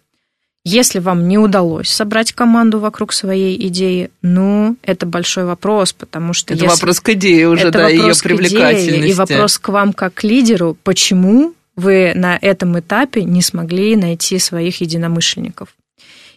Если 0.64 1.00
вам 1.00 1.26
не 1.26 1.38
удалось 1.38 1.88
собрать 1.88 2.32
команду 2.32 2.78
вокруг 2.78 3.12
своей 3.12 3.66
идеи, 3.66 4.10
ну, 4.22 4.76
это 4.82 5.06
большой 5.06 5.44
вопрос, 5.44 5.92
потому 5.92 6.34
что... 6.34 6.54
Это 6.54 6.64
если... 6.64 6.76
вопрос 6.76 7.00
к 7.00 7.08
идее 7.10 7.48
уже, 7.48 7.68
это 7.68 7.78
да, 7.78 7.88
ее 7.88 8.12
привлекательности. 8.14 8.90
Идее, 8.90 9.10
и 9.10 9.14
вопрос 9.14 9.58
к 9.58 9.68
вам 9.70 9.92
как 9.92 10.14
к 10.14 10.22
лидеру, 10.22 10.76
почему 10.84 11.54
вы 11.74 12.12
на 12.14 12.38
этом 12.40 12.78
этапе 12.78 13.24
не 13.24 13.42
смогли 13.42 13.96
найти 13.96 14.38
своих 14.38 14.80
единомышленников. 14.80 15.70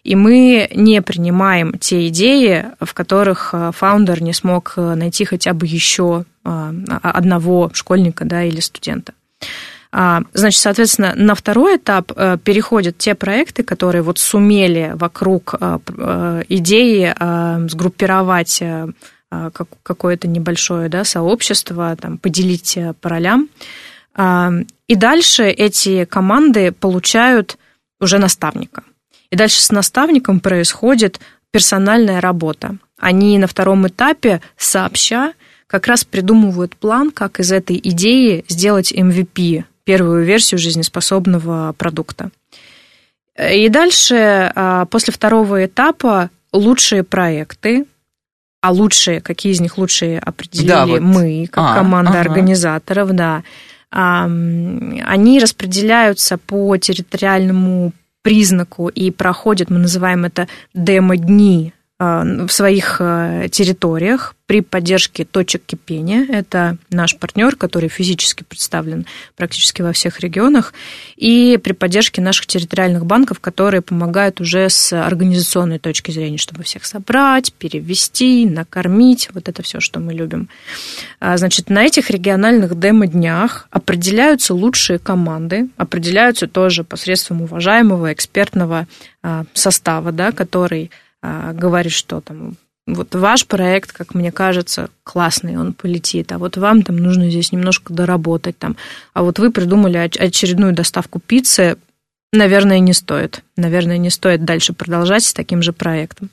И 0.04 0.16
мы 0.16 0.70
не 0.74 1.02
принимаем 1.02 1.78
те 1.80 2.08
идеи, 2.08 2.66
в 2.80 2.94
которых 2.94 3.50
э, 3.54 3.72
фаундер 3.76 4.22
не 4.22 4.34
смог 4.34 4.74
э, 4.78 4.94
найти 4.94 5.26
хотя 5.26 5.54
бы 5.54 5.66
еще 5.66 6.26
э, 6.44 6.74
одного 7.02 7.72
школьника 7.74 8.24
да, 8.24 8.44
или 8.44 8.60
студента. 8.60 9.14
А, 9.98 10.24
значит, 10.34 10.60
соответственно, 10.60 11.14
на 11.16 11.36
второй 11.36 11.78
этап 11.78 12.12
э, 12.18 12.38
переходят 12.44 12.98
те 12.98 13.16
проекты, 13.16 13.64
которые 13.64 14.02
вот 14.02 14.20
сумели 14.20 14.92
вокруг 14.94 15.56
э, 15.58 15.80
э, 15.88 16.44
идеи 16.50 17.16
сгруппировать 17.70 18.62
какое-то 19.84 20.28
небольшое 20.28 20.90
да, 20.90 21.04
сообщество, 21.06 21.96
там, 21.96 22.18
поделить 22.18 22.78
по 23.00 23.10
ролям. 23.10 23.48
А, 24.14 24.52
и 24.88 24.96
дальше 24.96 25.46
эти 25.46 26.04
команды 26.04 26.74
получают 26.74 27.58
уже 28.02 28.18
наставника. 28.18 28.84
И 29.30 29.38
дальше 29.38 29.62
с 29.62 29.72
наставником 29.72 30.42
происходит 30.42 31.22
персональная 31.52 32.20
работа. 32.20 32.78
Они 33.00 33.38
на 33.38 33.48
втором 33.48 33.88
этапе 33.88 34.42
сообща 34.58 35.34
как 35.68 35.88
раз 35.88 36.04
придумывают 36.04 36.76
план, 36.76 37.12
как 37.12 37.40
из 37.40 37.54
этой 37.54 37.80
идеи 37.82 38.44
сделать 38.50 38.92
MVP 38.92 39.64
первую 39.86 40.26
версию 40.26 40.60
жизнеспособного 40.60 41.74
продукта. 41.78 42.32
И 43.38 43.70
дальше, 43.70 44.52
а, 44.56 44.86
после 44.86 45.14
второго 45.14 45.66
этапа, 45.66 46.30
лучшие 46.52 47.04
проекты, 47.04 47.86
а 48.62 48.72
лучшие, 48.72 49.22
какие 49.22 49.54
из 49.54 49.62
них 49.62 49.78
лучшие 49.78 50.20
определили 50.20 50.68
да, 50.68 50.86
вот. 50.86 51.02
мы, 51.02 51.48
как 51.52 51.64
а, 51.64 51.76
команда 51.76 52.12
ага. 52.12 52.22
организаторов, 52.22 53.14
да, 53.14 53.44
они 53.92 55.40
распределяются 55.40 56.38
по 56.38 56.76
территориальному 56.76 57.94
признаку 58.24 58.90
и 58.90 59.12
проходят, 59.12 59.70
мы 59.70 59.78
называем 59.78 60.26
это 60.26 60.48
демо-дни 60.74 61.75
в 61.98 62.50
своих 62.50 62.98
а, 63.00 63.48
территориях 63.48 64.36
при 64.48 64.60
поддержке 64.60 65.24
точек 65.24 65.64
кипения. 65.66 66.26
Это 66.30 66.78
наш 66.90 67.18
партнер, 67.18 67.56
который 67.56 67.88
физически 67.88 68.44
представлен 68.44 69.06
практически 69.38 69.82
во 69.82 69.94
всех 69.94 70.20
регионах, 70.20 70.74
и 71.16 71.58
при 71.64 71.72
поддержке 71.72 72.22
наших 72.22 72.48
территориальных 72.48 73.06
банков, 73.06 73.40
которые 73.40 73.82
помогают 73.82 74.42
уже 74.42 74.70
с 74.70 74.92
организационной 74.92 75.80
точки 75.80 76.12
зрения, 76.12 76.38
чтобы 76.38 76.64
всех 76.64 76.86
собрать, 76.86 77.54
перевести, 77.54 78.46
накормить, 78.46 79.30
вот 79.34 79.48
это 79.48 79.64
все, 79.64 79.80
что 79.80 80.02
мы 80.02 80.14
любим. 80.14 80.50
А, 81.22 81.38
значит, 81.38 81.70
на 81.70 81.86
этих 81.86 82.10
региональных 82.10 82.78
демо-днях 82.78 83.68
определяются 83.72 84.54
лучшие 84.54 85.00
команды, 85.00 85.70
определяются 85.78 86.48
тоже 86.48 86.84
посредством 86.84 87.42
уважаемого 87.42 88.12
экспертного 88.12 88.86
состава, 89.54 90.12
да, 90.12 90.32
который 90.32 90.92
а, 90.92 91.05
говорит, 91.54 91.94
что 91.94 92.22
там 92.22 92.56
вот 92.88 93.16
ваш 93.16 93.48
проект, 93.48 93.92
как 93.92 94.14
мне 94.14 94.32
кажется, 94.32 94.90
классный, 95.04 95.58
он 95.58 95.74
полетит, 95.74 96.32
а 96.32 96.38
вот 96.38 96.58
вам 96.58 96.84
там 96.84 96.98
нужно 96.98 97.30
здесь 97.30 97.52
немножко 97.52 97.94
доработать 97.94 98.58
там, 98.58 98.76
а 99.14 99.24
вот 99.24 99.40
вы 99.40 99.52
придумали 99.52 99.98
очередную 99.98 100.74
доставку 100.74 101.20
пиццы, 101.20 101.78
наверное, 102.32 102.80
не 102.80 102.94
стоит, 102.94 103.42
наверное, 103.58 103.98
не 103.98 104.10
стоит 104.10 104.46
дальше 104.46 104.74
продолжать 104.74 105.24
с 105.24 105.34
таким 105.34 105.62
же 105.62 105.74
проектом. 105.74 106.30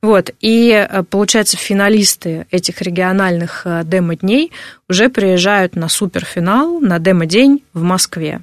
Вот, 0.00 0.30
и 0.40 0.70
э, 0.70 1.02
получается, 1.02 1.56
финалисты 1.56 2.46
этих 2.52 2.80
региональных 2.82 3.62
э, 3.64 3.82
демо-дней 3.84 4.52
уже 4.88 5.08
приезжают 5.08 5.74
на 5.74 5.88
суперфинал, 5.88 6.78
на 6.78 7.00
демо-день 7.00 7.64
в 7.72 7.82
Москве. 7.82 8.42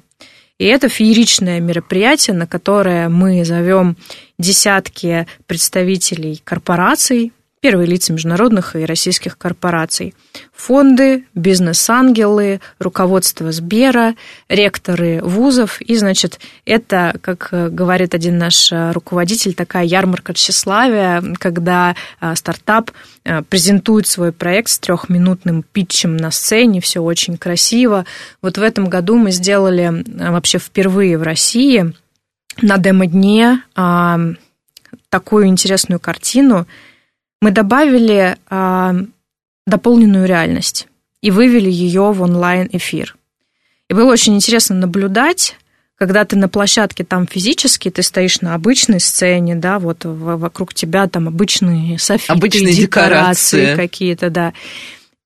И 0.58 0.64
это 0.64 0.88
фееричное 0.88 1.60
мероприятие, 1.60 2.34
на 2.34 2.46
которое 2.46 3.08
мы 3.08 3.44
зовем 3.44 3.96
десятки 4.38 5.26
представителей 5.46 6.40
корпораций, 6.44 7.32
первые 7.66 7.88
лица 7.88 8.12
международных 8.12 8.76
и 8.76 8.84
российских 8.84 9.36
корпораций. 9.36 10.14
Фонды, 10.54 11.24
бизнес-ангелы, 11.34 12.60
руководство 12.78 13.50
Сбера, 13.50 14.14
ректоры 14.48 15.20
вузов. 15.20 15.80
И, 15.80 15.96
значит, 15.96 16.38
это, 16.64 17.16
как 17.22 17.48
говорит 17.74 18.14
один 18.14 18.38
наш 18.38 18.70
руководитель, 18.70 19.54
такая 19.54 19.82
ярмарка 19.82 20.32
тщеславия, 20.32 21.24
когда 21.40 21.96
а, 22.20 22.36
стартап 22.36 22.92
презентует 23.48 24.06
свой 24.06 24.30
проект 24.30 24.68
с 24.68 24.78
трехминутным 24.78 25.64
питчем 25.64 26.16
на 26.16 26.30
сцене, 26.30 26.80
все 26.80 27.00
очень 27.00 27.36
красиво. 27.36 28.06
Вот 28.42 28.58
в 28.58 28.62
этом 28.62 28.88
году 28.88 29.16
мы 29.16 29.32
сделали 29.32 30.04
вообще 30.06 30.60
впервые 30.60 31.18
в 31.18 31.24
России 31.24 31.92
на 32.62 32.78
демо-дне 32.78 33.64
такую 35.10 35.46
интересную 35.48 35.98
картину– 35.98 36.68
мы 37.40 37.50
добавили 37.50 38.36
дополненную 39.66 40.26
реальность 40.26 40.88
и 41.20 41.30
вывели 41.30 41.70
ее 41.70 42.12
в 42.12 42.22
онлайн-эфир. 42.22 43.16
И 43.88 43.94
было 43.94 44.12
очень 44.12 44.34
интересно 44.34 44.76
наблюдать, 44.76 45.56
когда 45.96 46.24
ты 46.24 46.36
на 46.36 46.48
площадке 46.48 47.04
там 47.04 47.26
физически, 47.26 47.90
ты 47.90 48.02
стоишь 48.02 48.40
на 48.42 48.54
обычной 48.54 49.00
сцене, 49.00 49.54
да, 49.54 49.78
вот 49.78 50.04
вокруг 50.04 50.74
тебя 50.74 51.06
там 51.08 51.28
обычные 51.28 51.98
софиты, 51.98 52.32
обычные 52.32 52.74
декорации, 52.74 53.60
декорации 53.60 53.76
какие-то, 53.76 54.30
да. 54.30 54.52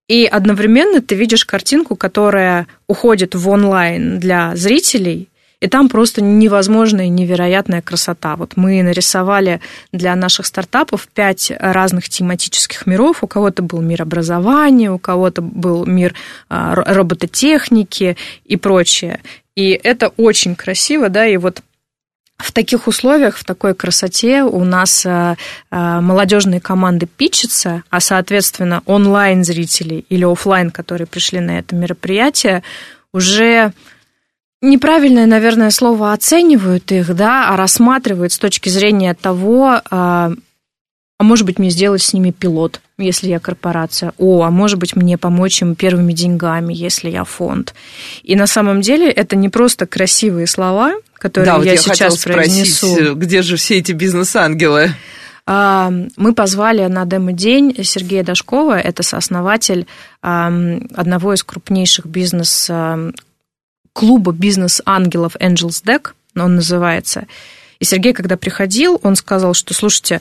И 0.09 0.25
одновременно 0.27 1.01
ты 1.01 1.15
видишь 1.15 1.45
картинку, 1.45 1.97
которая 1.97 2.67
уходит 2.87 3.35
в 3.35 3.49
онлайн 3.49 4.19
для 4.19 4.55
зрителей, 4.57 5.29
и 5.61 5.69
там 5.69 5.89
просто 5.89 6.23
невозможная 6.23 7.09
невероятная 7.09 7.83
красота. 7.83 8.37
Вот 8.37 8.57
мы 8.57 8.83
нарисовали 8.83 9.61
для 9.93 10.17
наших 10.17 10.47
стартапов 10.47 11.07
пять 11.09 11.53
разных 11.59 12.09
тематических 12.09 12.87
миров. 12.87 13.23
У 13.23 13.27
кого-то 13.27 13.63
был 13.63 13.81
мир 13.81 14.03
образования, 14.03 14.91
у 14.91 14.99
кого-то 14.99 15.43
был 15.43 15.85
мир 15.85 16.15
а, 16.49 16.75
робототехники 16.75 18.17
и 18.45 18.57
прочее. 18.57 19.21
И 19.55 19.71
это 19.71 20.09
очень 20.17 20.55
красиво, 20.55 21.11
да, 21.11 21.27
и 21.27 21.37
вот 21.37 21.63
в 22.39 22.53
таких 22.53 22.87
условиях, 22.87 23.37
в 23.37 23.45
такой 23.45 23.75
красоте 23.75 24.43
у 24.43 24.65
нас 24.65 25.05
э, 25.05 25.37
э, 25.71 26.01
молодежные 26.01 26.59
команды 26.59 27.07
питчатся, 27.07 27.83
а, 27.91 28.01
соответственно, 28.01 28.83
онлайн-зрители 28.87 30.07
или 30.09 30.25
офлайн, 30.25 30.71
которые 30.71 31.07
пришли 31.07 31.41
на 31.41 31.59
это 31.59 31.75
мероприятие, 31.75 32.63
уже 33.13 33.75
неправильное, 34.63 35.27
наверное, 35.27 35.71
слово 35.71 36.13
оценивают 36.13 36.93
их, 36.93 37.15
да, 37.15 37.49
а 37.49 37.57
рассматривают 37.57 38.33
с 38.33 38.39
точки 38.39 38.69
зрения 38.69 39.15
того, 39.15 39.81
а, 39.91 40.33
а 41.19 41.23
может 41.23 41.47
быть, 41.47 41.59
мне 41.59 41.71
сделать 41.71 42.03
с 42.03 42.13
ними 42.13 42.31
пилот, 42.31 42.81
если 42.99 43.29
я 43.29 43.41
корпорация. 43.41 44.13
О, 44.19 44.43
а 44.43 44.51
может 44.51 44.79
быть, 44.79 44.97
мне 44.97 45.19
помочь 45.19 45.61
им 45.63 45.75
первыми 45.75 46.13
деньгами, 46.13 46.73
если 46.73 47.11
я 47.11 47.25
фонд. 47.25 47.75
И 48.23 48.37
на 48.37 48.47
самом 48.47 48.81
деле 48.81 49.11
это 49.11 49.37
не 49.37 49.49
просто 49.49 49.87
красивые 49.87 50.47
слова, 50.47 50.95
которые 51.15 51.53
да, 51.53 51.59
вот 51.59 51.67
я, 51.67 51.73
я 51.73 51.77
сейчас 51.77 52.19
произнесу. 52.19 52.95
Спросить, 52.95 53.15
где 53.15 53.43
же 53.43 53.57
все 53.57 53.79
эти 53.79 53.93
бизнес-ангелы? 53.93 54.93
А, 55.47 55.93
мы 56.17 56.35
позвали 56.35 56.87
на 56.87 57.05
демо-день 57.05 57.75
Сергея 57.83 58.23
Дашкова, 58.23 58.79
это 58.79 59.03
сооснователь 59.03 59.87
одного 60.23 61.35
из 61.35 61.43
крупнейших 61.43 62.07
бизнес 62.07 62.71
клуба 63.93 64.33
бизнес-ангелов 64.33 65.37
Angels 65.37 65.85
Deck, 65.85 66.11
он 66.37 66.57
называется. 66.57 67.27
И 67.79 67.85
Сергей, 67.85 68.13
когда 68.13 68.37
приходил, 68.37 69.01
он 69.03 69.17
сказал, 69.17 69.55
что, 69.55 69.75
слушайте, 69.75 70.21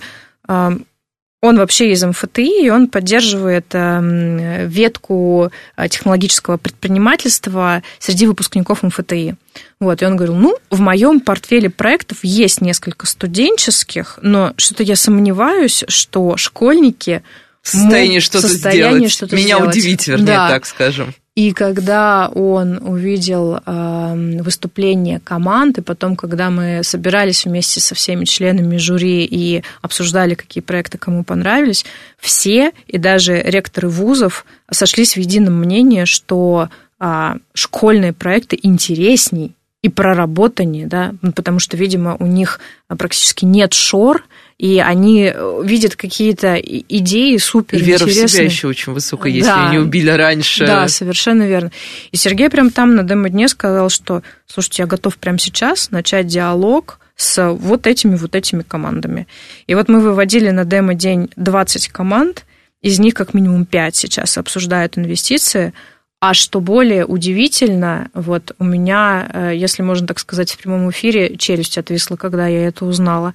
он 1.42 1.58
вообще 1.58 1.92
из 1.92 2.04
МФТИ, 2.04 2.66
и 2.66 2.70
он 2.70 2.88
поддерживает 2.90 3.68
ветку 3.74 5.52
а, 5.76 5.88
технологического 5.88 6.58
предпринимательства 6.58 7.82
среди 7.98 8.28
выпускников 8.28 8.84
МФТИ. 8.84 9.36
Вот, 9.80 10.02
и 10.02 10.06
он 10.06 10.18
говорил, 10.18 10.36
ну, 10.36 10.58
в 10.70 10.82
моем 10.82 11.22
портфеле 11.22 11.70
проектов 11.70 12.20
есть 12.24 12.60
несколько 12.60 13.08
студенческих, 13.08 14.20
но 14.22 14.54
что-то 14.58 14.84
я 14.84 14.98
сомневаюсь, 14.98 15.86
что 15.88 16.36
школьники 16.36 17.24
в 17.62 17.70
состоянии 17.70 18.20
что-то 18.20 18.48
сделать. 18.48 19.12
Что 19.12 19.26
Меня 19.28 19.58
сделать. 19.58 19.76
удивить, 19.76 20.08
вернее, 20.08 20.26
да. 20.26 20.50
так 20.50 20.66
скажем. 20.66 21.14
И 21.40 21.54
когда 21.54 22.28
он 22.28 22.80
увидел 22.86 23.62
э, 23.66 24.40
выступление 24.42 25.22
команды, 25.22 25.82
потом, 25.82 26.18
когда 26.18 26.50
мы 26.50 26.82
собирались 26.84 27.46
вместе 27.46 27.80
со 27.80 27.96
всеми 27.96 28.26
членами 28.26 28.76
жюри 28.76 29.24
и 29.24 29.64
обсуждали, 29.82 30.34
какие 30.34 30.62
проекты 30.62 30.98
кому 30.98 31.24
понравились, 31.24 31.86
все 32.18 32.74
и 32.88 32.98
даже 32.98 33.42
ректоры 33.42 33.88
вузов 33.88 34.46
сошлись 34.70 35.14
в 35.14 35.18
едином 35.22 35.54
мнении, 35.62 36.04
что 36.04 36.68
э, 37.00 37.36
школьные 37.54 38.12
проекты 38.12 38.60
интересней 38.62 39.56
и 39.82 39.88
проработаннее, 39.88 40.88
да, 40.88 41.14
ну, 41.22 41.32
потому 41.32 41.60
что, 41.60 41.78
видимо, 41.78 42.18
у 42.20 42.26
них 42.26 42.60
практически 42.90 43.46
нет 43.46 43.72
шор, 43.74 44.26
и 44.60 44.80
они 44.80 45.32
э, 45.34 45.62
видят 45.64 45.96
какие-то 45.96 46.56
идеи 46.56 47.38
супер 47.38 47.78
И 47.78 47.82
вера 47.82 48.06
в 48.06 48.12
себя 48.12 48.44
еще 48.44 48.68
очень 48.68 48.92
высокая, 48.92 49.32
если 49.32 49.48
да. 49.48 49.70
они 49.70 49.80
убили 49.80 50.10
раньше. 50.10 50.68
Да, 50.68 50.90
совершенно 50.90 51.44
верно. 51.44 51.72
И 52.12 52.18
Сергей 52.18 52.50
прям 52.50 52.70
там 52.70 52.94
на 52.94 53.04
демо-дне 53.04 53.48
сказал, 53.48 53.90
что, 53.90 54.22
слушайте, 54.46 54.84
я 54.84 54.88
готов 54.88 55.16
прямо 55.16 55.40
сейчас 55.40 55.92
начать 55.92 56.28
диалог 56.28 57.00
с 57.16 57.52
вот 57.52 57.88
этими 57.88 58.16
вот 58.16 58.36
этими 58.36 58.62
командами. 58.62 59.28
И 59.68 59.76
вот 59.76 59.88
мы 59.88 60.02
выводили 60.02 60.50
на 60.50 60.66
демо-день 60.66 61.30
20 61.38 61.88
команд, 61.88 62.46
из 62.82 63.00
них 63.00 63.14
как 63.14 63.34
минимум 63.34 63.66
5 63.66 63.96
сейчас 63.96 64.38
обсуждают 64.38 64.98
инвестиции, 64.98 65.74
а 66.20 66.34
что 66.34 66.60
более 66.60 67.06
удивительно, 67.06 68.10
вот 68.14 68.54
у 68.60 68.66
меня, 68.66 69.30
э, 69.32 69.54
если 69.56 69.84
можно 69.84 70.06
так 70.06 70.20
сказать, 70.20 70.52
в 70.52 70.58
прямом 70.58 70.90
эфире 70.92 71.38
челюсть 71.38 71.78
отвисла, 71.78 72.18
когда 72.18 72.46
я 72.48 72.68
это 72.68 72.84
узнала. 72.84 73.34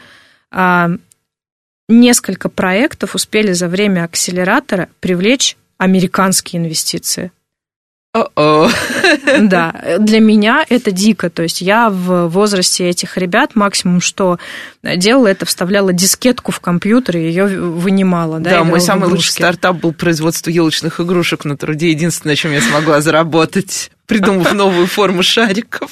Несколько 1.88 2.48
проектов 2.48 3.14
успели 3.14 3.52
за 3.52 3.68
время 3.68 4.04
акселератора 4.04 4.88
привлечь 5.00 5.56
американские 5.76 6.62
инвестиции. 6.62 7.30
О-о. 8.14 8.70
Да, 9.40 9.74
для 9.98 10.20
меня 10.20 10.64
это 10.68 10.92
дико. 10.92 11.30
То 11.30 11.42
есть 11.42 11.60
я 11.60 11.90
в 11.90 12.28
возрасте 12.28 12.88
этих 12.88 13.16
ребят 13.16 13.54
максимум, 13.54 14.00
что 14.00 14.38
делала, 14.82 15.26
это 15.26 15.46
вставляла 15.46 15.92
дискетку 15.92 16.52
в 16.52 16.60
компьютер 16.60 17.16
и 17.16 17.20
ее 17.20 17.46
вынимала. 17.46 18.38
Да, 18.38 18.50
да 18.50 18.64
мой 18.64 18.80
самый 18.80 19.08
лучший 19.08 19.32
стартап 19.32 19.76
был 19.76 19.92
производство 19.92 20.50
елочных 20.50 21.00
игрушек 21.00 21.44
на 21.44 21.56
труде. 21.56 21.90
Единственное, 21.90 22.36
чем 22.36 22.52
я 22.52 22.60
смогла 22.60 23.00
заработать, 23.00 23.90
придумав 24.06 24.52
новую 24.52 24.86
форму 24.86 25.22
шариков. 25.22 25.90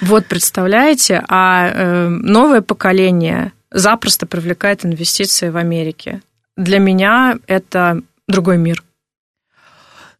Вот, 0.00 0.26
представляете, 0.26 1.24
а 1.28 1.70
э, 1.72 2.08
новое 2.08 2.60
поколение 2.60 3.52
запросто 3.70 4.26
привлекает 4.26 4.84
инвестиции 4.84 5.48
в 5.48 5.56
Америке. 5.56 6.22
Для 6.56 6.78
меня 6.78 7.38
это 7.46 8.02
другой 8.26 8.58
мир. 8.58 8.82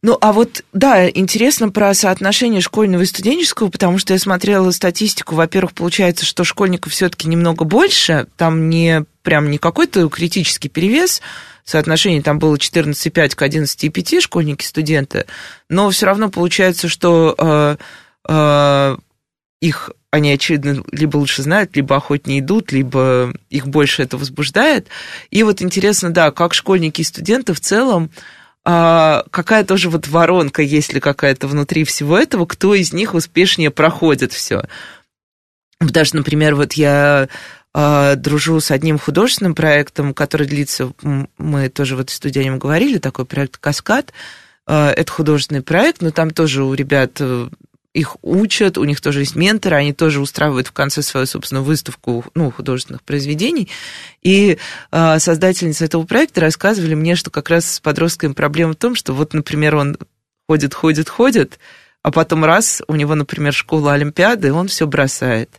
Ну, 0.01 0.17
а 0.21 0.31
вот, 0.31 0.63
да, 0.71 1.09
интересно 1.09 1.69
про 1.69 1.93
соотношение 1.93 2.61
школьного 2.61 3.01
и 3.01 3.05
студенческого, 3.05 3.69
потому 3.69 3.97
что 3.97 4.13
я 4.13 4.19
смотрела 4.19 4.71
статистику. 4.71 5.35
Во-первых, 5.35 5.73
получается, 5.73 6.25
что 6.25 6.45
школьников 6.45 6.93
все-таки 6.93 7.27
немного 7.27 7.65
больше, 7.65 8.27
там 8.37 8.69
не 8.69 9.03
прям 9.23 9.51
не 9.51 9.57
какой-то 9.57 10.07
критический 10.07 10.69
перевес, 10.69 11.21
соотношение 11.65 12.21
там 12.21 12.39
было 12.39 12.55
14,5 12.55 13.35
к 13.35 13.41
11,5 13.41 14.21
школьники-студенты, 14.21 15.25
но 15.69 15.89
все 15.89 16.05
равно 16.05 16.29
получается, 16.29 16.87
что 16.87 17.35
э, 17.37 17.75
э, 18.29 18.97
их 19.59 19.91
они, 20.11 20.31
очевидно, 20.31 20.83
либо 20.91 21.17
лучше 21.17 21.43
знают, 21.43 21.75
либо 21.75 21.95
охотнее 21.95 22.39
идут, 22.39 22.71
либо 22.71 23.33
их 23.49 23.67
больше 23.67 24.03
это 24.03 24.17
возбуждает. 24.17 24.87
И 25.29 25.43
вот 25.43 25.61
интересно, 25.61 26.11
да, 26.11 26.31
как 26.31 26.53
школьники 26.53 27.01
и 27.01 27.05
студенты 27.05 27.53
в 27.53 27.59
целом, 27.59 28.09
а, 28.65 29.23
какая 29.31 29.63
тоже 29.63 29.89
вот 29.89 30.07
воронка, 30.07 30.61
есть 30.61 30.93
ли 30.93 30.99
какая-то 30.99 31.47
внутри 31.47 31.83
всего 31.83 32.17
этого, 32.17 32.45
кто 32.45 32.73
из 32.73 32.91
них 32.91 33.13
успешнее 33.13 33.69
проходит 33.69 34.33
все. 34.33 34.63
Даже, 35.79 36.15
например, 36.15 36.55
вот 36.55 36.73
я 36.73 37.29
а, 37.73 38.15
дружу 38.15 38.59
с 38.59 38.71
одним 38.71 38.97
художественным 38.97 39.53
проектом, 39.53 40.13
который 40.13 40.47
длится, 40.47 40.91
мы 41.37 41.69
тоже 41.69 41.95
в 41.95 41.99
этой 41.99 42.11
студии 42.11 42.39
о 42.39 42.43
нем 42.43 42.59
говорили, 42.59 42.97
такой 42.97 43.25
проект 43.25 43.57
«Каскад», 43.57 44.11
а, 44.65 44.91
это 44.91 45.11
художественный 45.11 45.61
проект, 45.61 46.01
но 46.01 46.11
там 46.11 46.31
тоже 46.31 46.63
у 46.63 46.73
ребят 46.73 47.17
э, 47.19 47.49
их 47.93 48.17
учат, 48.21 48.77
у 48.77 48.83
них 48.83 49.01
тоже 49.01 49.21
есть 49.21 49.35
менторы, 49.35 49.75
они 49.75 49.93
тоже 49.93 50.21
устраивают 50.21 50.67
в 50.67 50.71
конце 50.71 51.01
свою, 51.01 51.25
собственно, 51.25 51.61
выставку 51.61 52.23
ну, 52.35 52.51
художественных 52.51 53.01
произведений. 53.01 53.67
И 54.21 54.57
э, 54.91 55.19
создательницы 55.19 55.85
этого 55.85 56.03
проекта 56.05 56.41
рассказывали 56.41 56.93
мне, 56.93 57.15
что 57.15 57.31
как 57.31 57.49
раз 57.49 57.75
с 57.75 57.79
подростками 57.79 58.33
проблема 58.33 58.73
в 58.73 58.77
том, 58.77 58.95
что 58.95 59.13
вот, 59.13 59.33
например, 59.33 59.75
он 59.75 59.97
ходит, 60.47 60.73
ходит, 60.73 61.09
ходит, 61.09 61.59
а 62.03 62.11
потом 62.11 62.45
раз, 62.45 62.81
у 62.87 62.95
него, 62.95 63.15
например, 63.15 63.53
школа 63.53 63.93
Олимпиады, 63.93 64.49
и 64.49 64.51
он 64.51 64.67
все 64.67 64.85
бросает. 64.85 65.49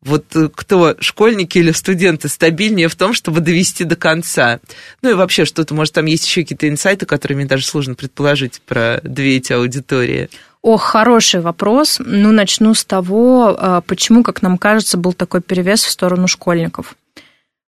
Вот 0.00 0.36
э, 0.36 0.48
кто, 0.54 0.96
школьники 1.00 1.58
или 1.58 1.72
студенты, 1.72 2.28
стабильнее 2.28 2.88
в 2.88 2.94
том, 2.94 3.12
чтобы 3.12 3.40
довести 3.40 3.82
до 3.82 3.96
конца. 3.96 4.60
Ну 5.00 5.10
и 5.10 5.14
вообще 5.14 5.44
что-то, 5.44 5.74
может, 5.74 5.94
там 5.94 6.06
есть 6.06 6.26
еще 6.26 6.42
какие-то 6.42 6.68
инсайты, 6.68 7.06
которые 7.06 7.36
мне 7.36 7.46
даже 7.46 7.66
сложно 7.66 7.96
предположить 7.96 8.60
про 8.66 9.00
две 9.02 9.36
эти 9.36 9.52
аудитории. 9.52 10.30
О, 10.62 10.76
хороший 10.76 11.40
вопрос. 11.40 11.98
Ну, 11.98 12.30
начну 12.30 12.74
с 12.74 12.84
того, 12.84 13.56
а, 13.58 13.80
почему, 13.80 14.22
как 14.22 14.42
нам 14.42 14.58
кажется, 14.58 14.96
был 14.96 15.12
такой 15.12 15.40
перевес 15.40 15.82
в 15.82 15.90
сторону 15.90 16.28
школьников. 16.28 16.94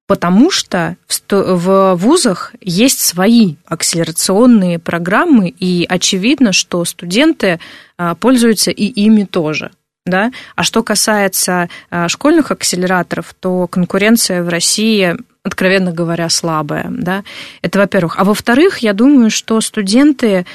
Потому 0.06 0.50
что 0.50 0.96
в 1.30 1.94
вузах 1.94 2.52
есть 2.60 3.00
свои 3.00 3.54
акселерационные 3.64 4.78
программы, 4.78 5.48
и 5.48 5.86
очевидно, 5.88 6.52
что 6.52 6.84
студенты 6.84 7.60
а, 7.96 8.14
пользуются 8.14 8.70
и 8.70 8.84
ими 8.84 9.24
тоже. 9.24 9.70
Да? 10.04 10.30
А 10.54 10.62
что 10.62 10.82
касается 10.82 11.70
а, 11.88 12.08
школьных 12.08 12.50
акселераторов, 12.50 13.32
то 13.40 13.68
конкуренция 13.68 14.42
в 14.42 14.50
России 14.50 15.16
откровенно 15.44 15.92
говоря, 15.92 16.28
слабая, 16.28 16.86
да, 16.88 17.24
это 17.62 17.80
во-первых. 17.80 18.16
А 18.18 18.24
во-вторых, 18.24 18.78
я 18.78 18.92
думаю, 18.92 19.28
что 19.28 19.60
студенты 19.60 20.46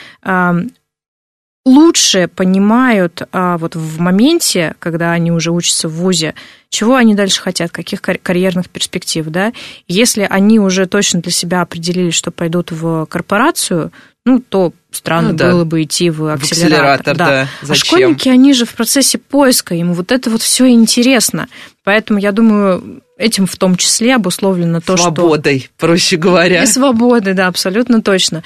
лучше 1.68 2.30
понимают 2.34 3.24
а, 3.34 3.58
вот 3.58 3.76
в 3.76 4.00
моменте, 4.00 4.74
когда 4.80 5.12
они 5.12 5.32
уже 5.32 5.52
учатся 5.52 5.90
в 5.90 5.94
ВУЗе, 5.94 6.34
чего 6.70 6.96
они 6.96 7.14
дальше 7.14 7.42
хотят, 7.42 7.72
каких 7.72 8.02
карьерных 8.02 8.70
перспектив, 8.70 9.26
да. 9.28 9.52
Если 9.88 10.26
они 10.30 10.60
уже 10.60 10.86
точно 10.86 11.22
для 11.22 11.32
себя 11.32 11.62
определили, 11.62 12.10
что 12.10 12.32
пойдут 12.32 12.72
в 12.72 13.06
корпорацию, 13.08 13.92
ну, 14.26 14.40
то 14.40 14.74
странно 14.92 15.32
ну, 15.32 15.38
да. 15.38 15.52
было 15.52 15.66
бы 15.66 15.84
идти 15.84 16.10
в 16.10 16.26
акселератор. 16.26 16.38
В 16.40 16.52
акселератор 16.52 17.18
да. 17.18 17.48
Да. 17.62 17.74
А 17.74 17.76
школьники, 17.76 18.30
они 18.30 18.54
же 18.54 18.66
в 18.66 18.74
процессе 18.74 19.18
поиска, 19.18 19.76
им 19.76 19.94
вот 19.94 20.14
это 20.14 20.30
вот 20.30 20.42
все 20.42 20.70
интересно. 20.70 21.48
Поэтому, 21.84 22.20
я 22.20 22.32
думаю, 22.32 23.02
этим 23.18 23.46
в 23.46 23.56
том 23.58 23.76
числе 23.76 24.16
обусловлено 24.16 24.80
то, 24.80 24.96
Свободой, 24.96 25.00
что... 25.00 25.22
Свободой, 25.22 25.70
проще 25.78 26.16
говоря. 26.16 26.64
И 26.64 26.66
свободы, 26.66 27.34
да, 27.34 27.48
абсолютно 27.48 28.02
точно 28.02 28.44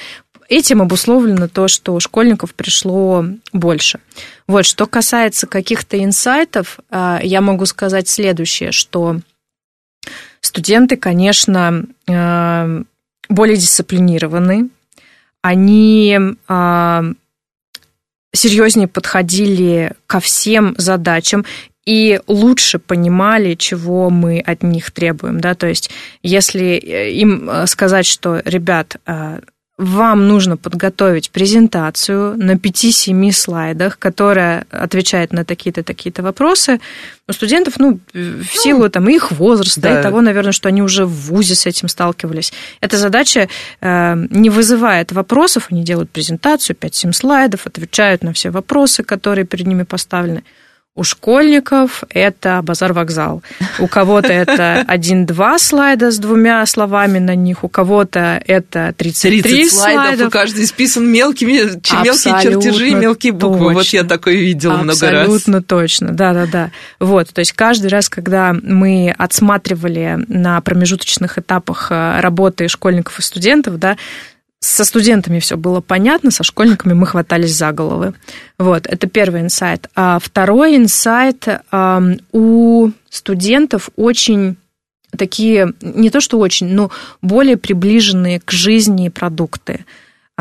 этим 0.51 0.81
обусловлено 0.81 1.47
то, 1.47 1.69
что 1.69 1.97
школьников 2.01 2.53
пришло 2.53 3.25
больше. 3.53 3.99
Вот, 4.47 4.65
что 4.65 4.85
касается 4.85 5.47
каких-то 5.47 6.03
инсайтов, 6.03 6.79
а, 6.89 7.21
я 7.23 7.39
могу 7.39 7.65
сказать 7.65 8.09
следующее, 8.09 8.73
что 8.73 9.21
студенты, 10.41 10.97
конечно, 10.97 11.85
а, 12.09 12.81
более 13.29 13.55
дисциплинированы, 13.55 14.67
они 15.41 16.19
а, 16.49 17.05
серьезнее 18.33 18.89
подходили 18.89 19.93
ко 20.05 20.19
всем 20.19 20.75
задачам 20.77 21.45
и 21.85 22.19
лучше 22.27 22.77
понимали, 22.77 23.55
чего 23.55 24.09
мы 24.09 24.41
от 24.41 24.63
них 24.63 24.91
требуем, 24.91 25.39
да, 25.39 25.55
то 25.55 25.67
есть 25.67 25.89
если 26.21 26.73
э, 26.75 27.11
им 27.13 27.49
сказать, 27.65 28.05
что, 28.05 28.41
ребят, 28.45 28.97
вам 29.81 30.27
нужно 30.27 30.57
подготовить 30.57 31.31
презентацию 31.31 32.37
на 32.37 32.51
5-7 32.51 33.31
слайдах, 33.31 33.97
которая 33.97 34.67
отвечает 34.69 35.33
на 35.33 35.43
такие-то, 35.43 35.81
такие-то 35.81 36.21
вопросы. 36.21 36.79
У 37.27 37.33
студентов, 37.33 37.79
ну, 37.79 37.99
в 38.13 38.15
ну, 38.15 38.43
силу 38.43 38.89
там, 38.89 39.09
их 39.09 39.31
возраста 39.31 39.81
да. 39.81 39.99
и 39.99 40.03
того, 40.03 40.21
наверное, 40.21 40.51
что 40.51 40.69
они 40.69 40.83
уже 40.83 41.05
в 41.05 41.29
ВУЗе 41.29 41.55
с 41.55 41.65
этим 41.65 41.87
сталкивались. 41.87 42.53
Эта 42.79 42.97
задача 42.97 43.49
э, 43.81 44.27
не 44.29 44.51
вызывает 44.51 45.11
вопросов, 45.11 45.67
они 45.71 45.83
делают 45.83 46.11
презентацию, 46.11 46.75
5-7 46.75 47.11
слайдов, 47.13 47.65
отвечают 47.65 48.23
на 48.23 48.33
все 48.33 48.51
вопросы, 48.51 49.03
которые 49.03 49.45
перед 49.45 49.65
ними 49.65 49.83
поставлены. 49.83 50.43
У 50.93 51.05
школьников 51.05 52.03
это 52.09 52.61
базар-вокзал. 52.61 53.41
У 53.79 53.87
кого-то 53.87 54.27
это 54.27 54.81
один-два 54.87 55.57
слайда 55.57 56.11
с 56.11 56.17
двумя 56.17 56.65
словами 56.65 57.17
на 57.17 57.33
них, 57.33 57.63
у 57.63 57.69
кого-то 57.69 58.41
это 58.45 58.93
33 58.97 59.41
30 59.41 59.71
слайдов. 59.71 60.03
слайдов. 60.03 60.27
И 60.27 60.31
каждый 60.31 60.67
списан 60.67 61.09
мелкими, 61.09 61.53
мелкие 61.53 62.43
чертежи, 62.43 62.91
мелкие 62.91 63.31
буквы. 63.31 63.67
Точно. 63.67 63.73
Вот 63.73 63.85
я 63.87 64.03
такое 64.03 64.35
видела 64.35 64.73
Абсолютно 64.73 64.93
много 64.93 65.11
раз. 65.11 65.21
Абсолютно 65.21 65.63
точно, 65.63 66.11
да-да-да. 66.11 66.71
Вот, 66.99 67.29
то 67.29 67.39
есть 67.39 67.53
каждый 67.53 67.87
раз, 67.87 68.09
когда 68.09 68.53
мы 68.61 69.15
отсматривали 69.17 70.25
на 70.27 70.59
промежуточных 70.59 71.37
этапах 71.37 71.87
э, 71.89 72.19
работы 72.19 72.67
школьников 72.67 73.17
и 73.17 73.21
студентов, 73.21 73.79
да, 73.79 73.95
со 74.63 74.85
студентами 74.85 75.39
все 75.39 75.57
было 75.57 75.81
понятно, 75.81 76.29
со 76.29 76.43
школьниками 76.43 76.93
мы 76.93 77.07
хватались 77.07 77.55
за 77.55 77.71
головы. 77.71 78.13
Вот, 78.59 78.85
это 78.85 79.07
первый 79.07 79.41
инсайт. 79.41 79.89
А 79.95 80.19
второй 80.19 80.75
инсайт 80.77 81.47
у 82.31 82.91
студентов 83.09 83.89
очень 83.95 84.57
такие, 85.17 85.73
не 85.81 86.09
то 86.09 86.21
что 86.21 86.37
очень, 86.39 86.67
но 86.67 86.91
более 87.21 87.57
приближенные 87.57 88.39
к 88.39 88.51
жизни 88.51 89.09
продукты. 89.09 89.85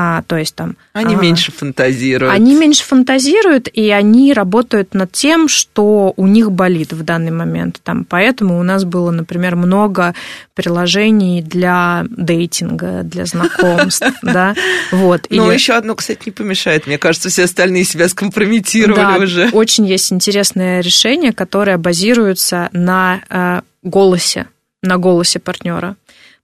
А, 0.03 0.22
то 0.22 0.38
есть 0.38 0.55
там... 0.55 0.76
Они 0.94 1.14
а, 1.14 1.18
меньше 1.18 1.53
фантазируют. 1.53 2.34
Они 2.34 2.55
меньше 2.55 2.84
фантазируют, 2.84 3.68
и 3.70 3.90
они 3.90 4.32
работают 4.32 4.94
над 4.94 5.12
тем, 5.12 5.46
что 5.46 6.14
у 6.16 6.26
них 6.26 6.53
болит 6.53 6.94
в 6.94 7.03
данный 7.03 7.32
момент. 7.32 7.80
Там, 7.84 8.07
поэтому 8.07 8.59
у 8.59 8.62
нас 8.62 8.84
было, 8.84 9.11
например, 9.11 9.57
много 9.57 10.14
приложений 10.55 11.42
для 11.42 12.07
дейтинга, 12.09 13.03
для 13.03 13.26
знакомств, 13.26 14.11
да, 14.22 14.55
вот. 14.90 15.26
Ну, 15.28 15.51
еще 15.51 15.74
одно, 15.74 15.94
кстати, 15.94 16.22
не 16.24 16.32
помешает. 16.32 16.86
Мне 16.86 16.96
кажется, 16.96 17.28
все 17.28 17.44
остальные 17.44 17.84
себя 17.84 18.09
скомпрометировали 18.09 19.22
уже. 19.22 19.51
очень 19.53 19.86
есть 19.86 20.11
интересное 20.11 20.80
решение, 20.80 21.34
которое 21.34 21.76
базируется 21.76 22.70
на 22.72 23.20
э, 23.28 23.61
голосе, 23.82 24.46
на 24.82 24.96
голосе 24.96 25.40
партнера 25.40 25.96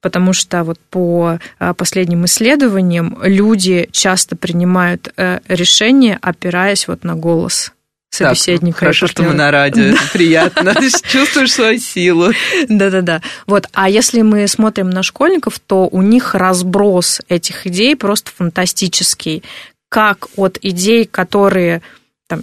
потому 0.06 0.32
что 0.32 0.62
вот 0.62 0.78
по 0.78 1.40
а, 1.58 1.74
последним 1.74 2.26
исследованиям 2.26 3.18
люди 3.24 3.88
часто 3.90 4.36
принимают 4.36 5.12
э, 5.16 5.40
решения, 5.48 6.16
опираясь 6.22 6.86
вот 6.86 7.02
на 7.02 7.16
голос 7.16 7.72
собеседника. 8.08 8.74
Так, 8.74 8.78
хорошо, 8.78 9.08
что 9.08 9.24
мы 9.24 9.34
на 9.34 9.50
радио, 9.50 9.82
это 9.86 9.98
приятно, 10.12 10.76
чувствуешь 11.10 11.52
свою 11.52 11.80
силу. 11.80 12.30
Да-да-да. 12.68 13.20
Вот, 13.48 13.66
а 13.72 13.90
если 13.90 14.22
мы 14.22 14.46
смотрим 14.46 14.90
на 14.90 15.02
школьников, 15.02 15.58
то 15.58 15.88
у 15.88 16.02
них 16.02 16.36
разброс 16.36 17.20
этих 17.28 17.66
идей 17.66 17.96
просто 17.96 18.30
фантастический. 18.30 19.42
Как 19.88 20.28
от 20.36 20.56
идей, 20.62 21.04
которые, 21.04 21.82
там, 22.28 22.42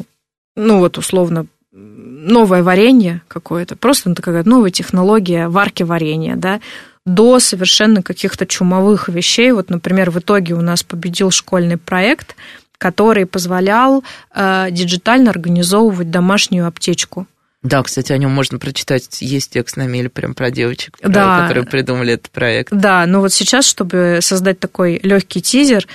ну 0.58 0.80
вот 0.80 0.98
условно, 0.98 1.46
новое 1.72 2.62
варенье 2.62 3.22
какое-то, 3.30 3.78
просто 3.78 4.10
ну, 4.10 4.16
такая 4.16 4.44
новая 4.44 4.70
технология 4.70 5.48
варки 5.48 5.84
варенья, 5.84 6.36
да, 6.36 6.60
до 7.06 7.40
совершенно 7.40 8.02
каких-то 8.02 8.46
чумовых 8.46 9.10
вещей. 9.10 9.52
Вот, 9.52 9.70
например, 9.70 10.12
в 10.12 10.20
итоге 10.20 10.54
у 10.54 10.62
нас 10.62 10.84
победил 10.84 11.32
школьный 11.32 11.78
проект, 11.78 12.36
который 12.78 13.26
позволял 13.26 14.04
э, 14.34 14.68
диджитально 14.72 15.30
организовывать 15.30 16.12
домашнюю 16.12 16.68
аптечку. 16.68 17.28
Да, 17.64 17.82
кстати, 17.82 18.12
о 18.12 18.18
нем 18.18 18.32
можно 18.32 18.60
прочитать. 18.60 19.22
Есть 19.22 19.52
текст 19.52 19.78
на 19.78 19.88
меле 19.88 20.10
прям 20.10 20.34
про 20.34 20.52
девочек, 20.52 20.98
да. 21.02 21.44
которые 21.44 21.66
придумали 21.66 22.14
этот 22.14 22.30
проект. 22.30 22.74
Да, 22.74 23.06
но 23.06 23.22
вот 23.22 23.32
сейчас, 23.32 23.66
чтобы 23.66 24.20
создать 24.22 24.60
такой 24.60 25.00
легкий 25.02 25.42
тизер, 25.42 25.88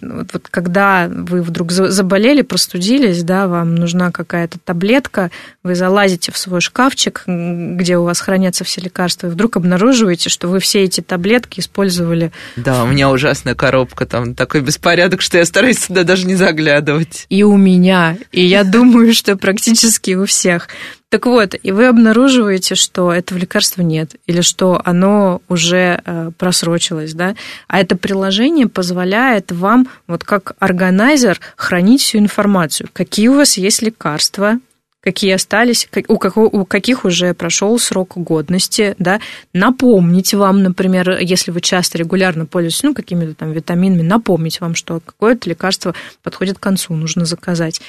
вот, 0.00 0.32
вот 0.32 0.48
когда 0.48 1.08
вы 1.08 1.42
вдруг 1.42 1.72
заболели, 1.72 2.42
простудились, 2.42 3.24
да, 3.24 3.48
вам 3.48 3.74
нужна 3.74 4.12
какая-то 4.12 4.58
таблетка, 4.64 5.32
вы 5.64 5.74
залазите 5.74 6.30
в 6.30 6.38
свой 6.38 6.60
шкафчик, 6.60 7.24
где 7.26 7.96
у 7.96 8.04
вас 8.04 8.20
хранятся 8.20 8.62
все 8.62 8.80
лекарства, 8.80 9.26
и 9.26 9.30
вдруг 9.30 9.56
обнаруживаете, 9.56 10.30
что 10.30 10.46
вы 10.46 10.60
все 10.60 10.84
эти 10.84 11.00
таблетки 11.00 11.58
использовали. 11.58 12.30
Да, 12.54 12.84
у 12.84 12.86
меня 12.86 13.10
ужасная 13.10 13.56
коробка, 13.56 14.06
там 14.06 14.36
такой 14.36 14.60
беспорядок, 14.60 15.20
что 15.20 15.38
я 15.38 15.44
стараюсь 15.44 15.80
сюда 15.80 16.04
даже 16.04 16.26
не 16.26 16.36
заглядывать. 16.36 17.26
И 17.28 17.42
у 17.42 17.56
меня, 17.56 18.16
и 18.30 18.44
я 18.44 18.62
думаю, 18.62 19.14
что 19.14 19.36
практически 19.36 20.12
у 20.12 20.26
всех. 20.26 20.68
Так 21.08 21.26
вот, 21.26 21.54
и 21.62 21.70
вы 21.70 21.86
обнаруживаете, 21.86 22.74
что 22.74 23.12
этого 23.12 23.38
лекарства 23.38 23.82
нет, 23.82 24.16
или 24.26 24.40
что 24.40 24.82
оно 24.84 25.40
уже 25.48 26.02
э, 26.04 26.30
просрочилось, 26.36 27.14
да, 27.14 27.36
а 27.68 27.78
это 27.78 27.96
приложение 27.96 28.66
позволяет 28.66 29.52
вам, 29.52 29.88
вот 30.08 30.24
как 30.24 30.56
органайзер, 30.58 31.40
хранить 31.54 32.02
всю 32.02 32.18
информацию, 32.18 32.88
какие 32.92 33.28
у 33.28 33.36
вас 33.36 33.56
есть 33.56 33.82
лекарства, 33.82 34.58
какие 35.06 35.34
остались, 35.34 35.88
у, 36.08 36.18
какого, 36.18 36.46
у 36.46 36.64
каких 36.64 37.04
уже 37.04 37.32
прошел 37.32 37.78
срок 37.78 38.14
годности, 38.16 38.96
да, 38.98 39.20
напомнить 39.52 40.34
вам, 40.34 40.64
например, 40.64 41.18
если 41.20 41.52
вы 41.52 41.60
часто 41.60 41.98
регулярно 41.98 42.44
пользуетесь, 42.44 42.82
ну, 42.82 42.92
какими-то 42.92 43.34
там 43.34 43.52
витаминами, 43.52 44.02
напомнить 44.02 44.60
вам, 44.60 44.74
что 44.74 44.98
какое-то 44.98 45.48
лекарство 45.48 45.94
подходит 46.24 46.58
к 46.58 46.60
концу, 46.60 46.92
нужно 46.96 47.24
заказать. 47.24 47.80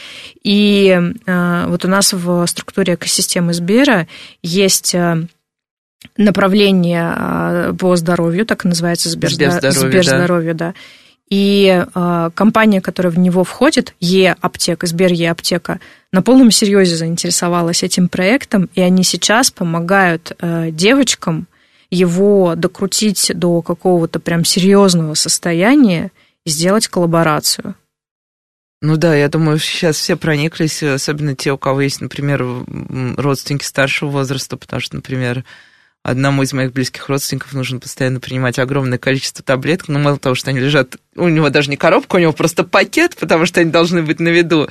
И 0.44 0.96
э, 1.26 1.66
вот 1.68 1.86
у 1.86 1.88
нас 1.88 2.14
в 2.14 2.46
структуре 2.46 2.94
экосистемы 2.94 3.56
Сбера 3.56 4.08
есть 4.44 4.94
э, 4.94 5.26
направление 6.18 7.16
э, 7.18 7.74
по 7.80 7.96
здоровью, 7.96 8.46
так 8.46 8.64
и 8.64 8.68
называется 8.68 9.10
Сберздоровье, 9.10 9.72
Сберздоровье 9.72 10.54
да. 10.54 10.68
да. 10.68 10.74
И 11.30 11.86
э, 11.94 12.30
компания, 12.34 12.80
которая 12.80 13.12
в 13.12 13.20
него 13.20 13.44
входит, 13.44 13.94
Е-аптека, 14.00 14.88
Сбер 14.88 15.12
Е-аптека, 15.12 15.80
на 16.14 16.22
полном 16.22 16.52
серьезе 16.52 16.96
заинтересовалась 16.96 17.84
этим 17.84 18.08
проектом, 18.08 18.70
и 18.76 18.82
они 18.82 19.04
сейчас 19.04 19.52
помогают 19.52 20.32
э, 20.40 20.70
девочкам 20.72 21.48
его 21.90 22.56
докрутить 22.56 23.32
до 23.34 23.62
какого-то 23.62 24.20
прям 24.20 24.46
серьезного 24.46 25.16
состояния 25.16 26.12
и 26.46 26.50
сделать 26.50 26.88
коллаборацию. 26.88 27.76
Ну 28.82 28.96
да, 28.96 29.16
я 29.16 29.28
думаю, 29.28 29.58
сейчас 29.58 29.98
все 29.98 30.16
прониклись, 30.16 30.84
особенно 30.84 31.36
те, 31.36 31.52
у 31.52 31.58
кого 31.58 31.82
есть, 31.82 32.00
например, 32.00 32.46
родственники 33.18 33.64
старшего 33.64 34.10
возраста, 34.10 34.56
потому 34.56 34.80
что, 34.80 34.96
например, 34.96 35.44
одному 36.08 36.42
из 36.44 36.54
моих 36.54 36.72
близких 36.72 37.10
родственников 37.10 37.54
нужно 37.54 37.80
постоянно 37.80 38.22
принимать 38.22 38.60
огромное 38.60 38.98
количество 38.98 39.44
таблеток, 39.44 39.90
ну, 39.90 40.00
мало 40.00 40.18
того, 40.18 40.36
что 40.36 40.52
они 40.52 40.60
лежат, 40.60 40.96
у 41.18 41.28
него 41.28 41.50
даже 41.50 41.70
не 41.70 41.76
коробка, 41.76 42.16
у 42.16 42.20
него 42.20 42.32
просто 42.32 42.64
пакет, 42.64 43.18
потому 43.20 43.46
что 43.46 43.60
они 43.60 43.72
должны 43.72 44.02
быть 44.02 44.22
на 44.22 44.30
виду. 44.30 44.70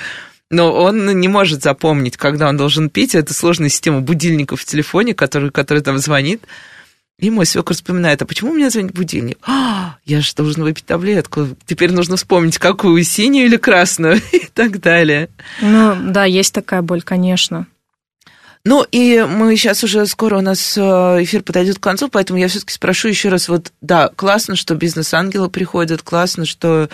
Но 0.51 0.73
он 0.73 1.21
не 1.21 1.29
может 1.29 1.63
запомнить, 1.63 2.17
когда 2.17 2.49
он 2.49 2.57
должен 2.57 2.89
пить. 2.89 3.15
Это 3.15 3.35
сложная 3.35 3.69
система 3.69 4.01
будильников 4.01 4.63
в 4.63 4.65
телефоне, 4.65 5.13
который, 5.13 5.51
который 5.51 5.83
там 5.83 5.99
звонит. 5.99 6.43
И 7.19 7.29
мой 7.29 7.45
свекр 7.45 7.75
вспоминает, 7.75 8.23
а 8.23 8.27
почему 8.27 8.53
у 8.53 8.55
меня 8.55 8.71
звонит 8.71 8.93
будильник? 8.93 9.39
А, 9.43 9.97
я 10.07 10.21
же 10.23 10.33
должен 10.35 10.63
выпить 10.63 10.87
таблетку. 10.87 11.49
Теперь 11.67 11.93
нужно 11.93 12.17
вспомнить, 12.17 12.59
какую, 12.59 13.03
синюю 13.05 13.47
или 13.47 13.57
красную 13.57 14.23
и 14.33 14.47
так 14.55 14.81
далее. 14.81 15.29
Ну, 15.61 15.97
да, 16.01 16.25
есть 16.25 16.55
такая 16.55 16.81
боль, 16.81 17.03
конечно. 17.03 17.67
Ну, 18.67 18.85
и 18.91 19.23
мы 19.23 19.57
сейчас 19.57 19.85
уже 19.85 20.05
скоро 20.07 20.39
у 20.39 20.41
нас 20.41 20.77
э, 20.77 20.81
эфир 20.81 21.45
подойдет 21.45 21.79
к 21.79 21.83
концу, 21.83 22.09
поэтому 22.09 22.41
я 22.41 22.49
все-таки 22.49 22.73
спрошу 22.73 23.07
еще 23.07 23.29
раз. 23.29 23.49
Вот, 23.49 23.73
да, 23.81 24.11
классно, 24.17 24.57
что 24.57 24.75
бизнес-ангелы 24.75 25.49
приходят, 25.49 26.03
классно, 26.03 26.47
что 26.47 26.89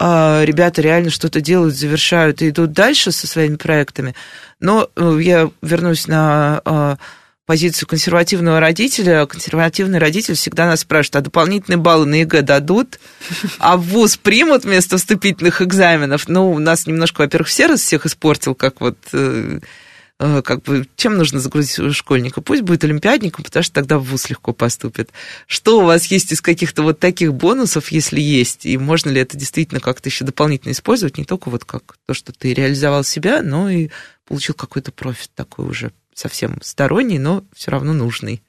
э, 0.00 0.44
ребята 0.46 0.80
реально 0.80 1.10
что-то 1.10 1.42
делают, 1.42 1.76
завершают 1.76 2.40
и 2.40 2.48
идут 2.48 2.72
дальше 2.72 3.12
со 3.12 3.26
своими 3.26 3.56
проектами. 3.56 4.14
Но 4.60 4.88
э, 4.96 5.18
я 5.20 5.50
вернусь 5.60 6.06
на 6.06 6.62
э, 6.64 6.96
позицию 7.44 7.86
консервативного 7.86 8.58
родителя. 8.58 9.26
Консервативный 9.26 9.98
родитель 9.98 10.36
всегда 10.36 10.68
нас 10.68 10.80
спрашивает, 10.80 11.16
а 11.16 11.20
дополнительные 11.20 11.76
баллы 11.76 12.06
на 12.06 12.14
ЕГЭ 12.14 12.40
дадут? 12.40 12.98
А 13.58 13.76
в 13.76 13.82
ВУЗ 13.82 14.16
примут 14.16 14.64
вместо 14.64 14.96
вступительных 14.96 15.60
экзаменов? 15.60 16.28
Ну, 16.28 16.50
у 16.50 16.58
нас 16.58 16.86
немножко, 16.86 17.20
во-первых, 17.20 17.48
все 17.48 17.66
раз 17.66 17.82
всех 17.82 18.06
испортил, 18.06 18.54
как 18.54 18.80
вот 18.80 18.96
Э, 19.12 19.58
как 20.20 20.62
бы, 20.64 20.86
чем 20.96 21.16
нужно 21.16 21.40
загрузить 21.40 21.94
школьника? 21.94 22.42
Пусть 22.42 22.60
будет 22.60 22.84
олимпиадником, 22.84 23.42
потому 23.42 23.62
что 23.62 23.72
тогда 23.72 23.98
в 23.98 24.04
ВУЗ 24.04 24.28
легко 24.28 24.52
поступит. 24.52 25.10
Что 25.46 25.80
у 25.80 25.84
вас 25.84 26.04
есть 26.06 26.30
из 26.30 26.42
каких-то 26.42 26.82
вот 26.82 26.98
таких 26.98 27.32
бонусов, 27.32 27.90
если 27.90 28.20
есть? 28.20 28.66
И 28.66 28.76
можно 28.76 29.08
ли 29.08 29.18
это 29.18 29.38
действительно 29.38 29.80
как-то 29.80 30.10
еще 30.10 30.26
дополнительно 30.26 30.72
использовать? 30.72 31.16
Не 31.16 31.24
только 31.24 31.48
вот 31.48 31.64
как 31.64 31.96
то, 32.04 32.12
что 32.12 32.32
ты 32.32 32.52
реализовал 32.52 33.02
себя, 33.02 33.42
но 33.42 33.70
и 33.70 33.88
получил 34.26 34.54
какой-то 34.54 34.92
профит 34.92 35.30
такой 35.34 35.66
уже 35.66 35.90
совсем 36.12 36.58
сторонний, 36.60 37.18
но 37.18 37.42
все 37.54 37.70
равно 37.70 37.94
нужный. 37.94 38.42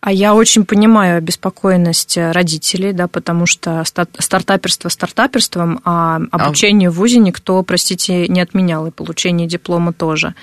А 0.00 0.12
я 0.12 0.34
очень 0.34 0.64
понимаю 0.64 1.18
обеспокоенность 1.18 2.16
родителей, 2.16 2.92
да, 2.92 3.08
потому 3.08 3.46
что 3.46 3.82
стартаперство 3.84 4.88
стартаперством, 4.88 5.80
а, 5.84 6.20
обучение 6.30 6.90
в 6.90 6.94
ВУЗе 6.94 7.18
никто, 7.18 7.62
простите, 7.62 8.28
не 8.28 8.40
отменял, 8.40 8.86
и 8.86 8.90
получение 8.90 9.48
диплома 9.48 9.92
тоже. 9.92 10.34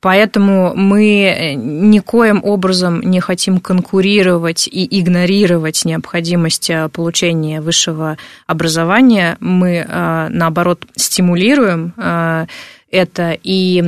Поэтому 0.00 0.74
мы 0.74 1.54
никоим 1.56 2.40
образом 2.44 3.00
не 3.00 3.20
хотим 3.20 3.60
конкурировать 3.60 4.68
и 4.68 5.00
игнорировать 5.00 5.84
необходимость 5.84 6.70
э, 6.70 6.88
получения 6.88 7.60
высшего 7.60 8.16
образования. 8.46 9.36
Мы, 9.40 9.84
э, 9.86 10.28
наоборот, 10.30 10.84
стимулируем 10.96 11.92
э, 11.96 12.46
это 12.90 13.38
и 13.40 13.80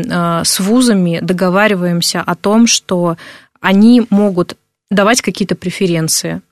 с 0.44 0.60
вузами 0.60 1.18
договариваемся 1.20 2.20
о 2.20 2.36
том, 2.36 2.68
что 2.68 3.16
они 3.60 4.06
могут 4.10 4.56
давать 4.94 5.22
какие-то 5.22 5.54
преференции. 5.54 6.42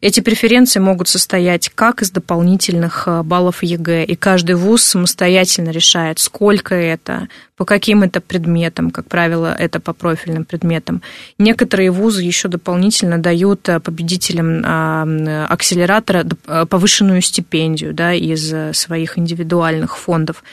Эти 0.00 0.20
преференции 0.20 0.78
могут 0.78 1.08
состоять 1.08 1.70
как 1.74 2.02
из 2.02 2.10
дополнительных 2.10 3.04
э, 3.06 3.22
баллов 3.22 3.62
ЕГЭ, 3.62 4.04
и 4.04 4.14
каждый 4.14 4.54
вуз 4.54 4.82
самостоятельно 4.82 5.70
решает, 5.70 6.20
сколько 6.20 6.74
это, 6.74 7.28
по 7.56 7.64
каким 7.64 8.02
это 8.02 8.20
предметам, 8.20 8.90
как 8.90 9.06
правило, 9.06 9.54
это 9.58 9.80
по 9.80 9.92
профильным 9.92 10.44
предметам. 10.44 11.02
Некоторые 11.38 11.90
вузы 11.90 12.22
еще 12.22 12.48
дополнительно 12.48 13.18
дают 13.18 13.68
э, 13.68 13.80
победителям 13.80 14.62
а, 14.64 15.46
акселератора 15.48 16.24
э, 16.46 16.66
повышенную 16.66 17.20
стипендию 17.20 17.92
да, 17.92 18.14
из 18.14 18.54
своих 18.76 19.18
индивидуальных 19.18 19.98
фондов. 19.98 20.44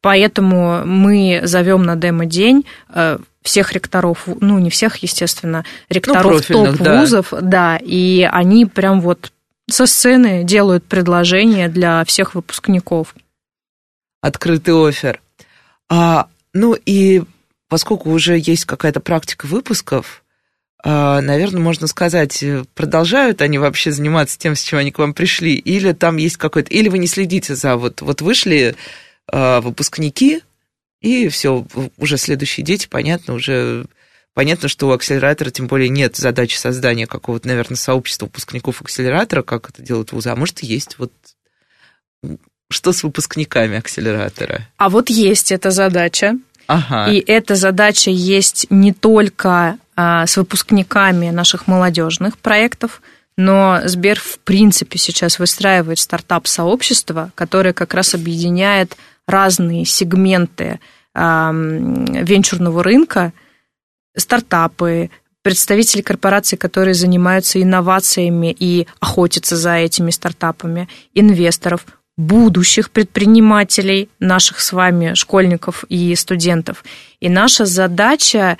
Поэтому 0.00 0.84
мы 0.84 1.42
зовем 1.44 1.84
на 1.84 1.94
демо-день 1.96 2.64
всех 3.42 3.72
ректоров, 3.72 4.24
ну, 4.40 4.58
не 4.58 4.70
всех, 4.70 4.96
естественно, 4.96 5.64
ректоров 5.88 6.48
ну, 6.48 6.66
топ-вузов, 6.66 7.28
да. 7.30 7.40
да, 7.40 7.78
и 7.80 8.28
они 8.30 8.66
прям 8.66 9.00
вот 9.00 9.32
со 9.70 9.86
сцены 9.86 10.44
делают 10.44 10.84
предложения 10.84 11.68
для 11.68 12.04
всех 12.04 12.34
выпускников. 12.34 13.14
Открытый 14.20 14.74
офер. 14.74 15.20
А, 15.88 16.28
ну 16.52 16.74
и 16.74 17.22
поскольку 17.68 18.10
уже 18.10 18.38
есть 18.38 18.64
какая-то 18.64 19.00
практика 19.00 19.46
выпусков, 19.46 20.22
а, 20.84 21.20
наверное, 21.20 21.60
можно 21.60 21.86
сказать, 21.86 22.44
продолжают 22.74 23.40
они 23.40 23.58
вообще 23.58 23.92
заниматься 23.92 24.38
тем, 24.38 24.56
с 24.56 24.62
чем 24.62 24.78
они 24.80 24.90
к 24.90 24.98
вам 24.98 25.14
пришли, 25.14 25.54
или 25.54 25.92
там 25.92 26.16
есть 26.16 26.36
какой-то, 26.36 26.70
или 26.70 26.88
вы 26.88 26.98
не 26.98 27.06
следите 27.06 27.54
за 27.54 27.76
вот, 27.76 28.02
вот 28.02 28.20
вышли 28.20 28.74
а, 29.30 29.60
выпускники, 29.60 30.42
и 31.02 31.28
все, 31.28 31.66
уже 31.98 32.16
следующие 32.16 32.64
дети, 32.64 32.86
понятно, 32.88 33.34
уже 33.34 33.86
понятно, 34.34 34.68
что 34.68 34.88
у 34.88 34.92
акселератора 34.92 35.50
тем 35.50 35.66
более 35.66 35.88
нет 35.88 36.16
задачи 36.16 36.56
создания 36.56 37.06
какого-то, 37.06 37.48
наверное, 37.48 37.76
сообщества 37.76 38.26
выпускников 38.26 38.80
акселератора, 38.80 39.42
как 39.42 39.68
это 39.68 39.82
делают 39.82 40.12
вузы, 40.12 40.30
а 40.30 40.36
может, 40.36 40.60
есть 40.60 40.98
вот 40.98 41.12
что 42.70 42.92
с 42.92 43.02
выпускниками 43.02 43.76
акселератора? 43.76 44.68
А 44.78 44.88
вот 44.88 45.10
есть 45.10 45.52
эта 45.52 45.70
задача. 45.70 46.38
Ага. 46.66 47.12
И 47.12 47.18
эта 47.18 47.54
задача 47.54 48.10
есть 48.10 48.66
не 48.70 48.92
только 48.92 49.76
а, 49.94 50.26
с 50.26 50.36
выпускниками 50.36 51.30
наших 51.30 51.66
молодежных 51.66 52.38
проектов, 52.38 53.02
но 53.36 53.80
Сбер 53.84 54.18
в 54.18 54.38
принципе 54.38 54.98
сейчас 54.98 55.38
выстраивает 55.38 55.98
стартап-сообщество, 55.98 57.32
которое 57.34 57.72
как 57.72 57.94
раз 57.94 58.14
объединяет 58.14 58.96
разные 59.26 59.84
сегменты 59.84 60.80
венчурного 61.14 62.82
рынка, 62.82 63.32
стартапы, 64.16 65.10
представители 65.42 66.00
корпораций, 66.00 66.56
которые 66.56 66.94
занимаются 66.94 67.60
инновациями 67.60 68.54
и 68.58 68.86
охотятся 69.00 69.56
за 69.56 69.74
этими 69.74 70.10
стартапами, 70.10 70.88
инвесторов, 71.12 71.84
будущих 72.16 72.90
предпринимателей, 72.90 74.08
наших 74.20 74.60
с 74.60 74.72
вами 74.72 75.14
школьников 75.14 75.84
и 75.88 76.14
студентов. 76.14 76.84
И 77.20 77.28
наша 77.28 77.64
задача 77.64 78.58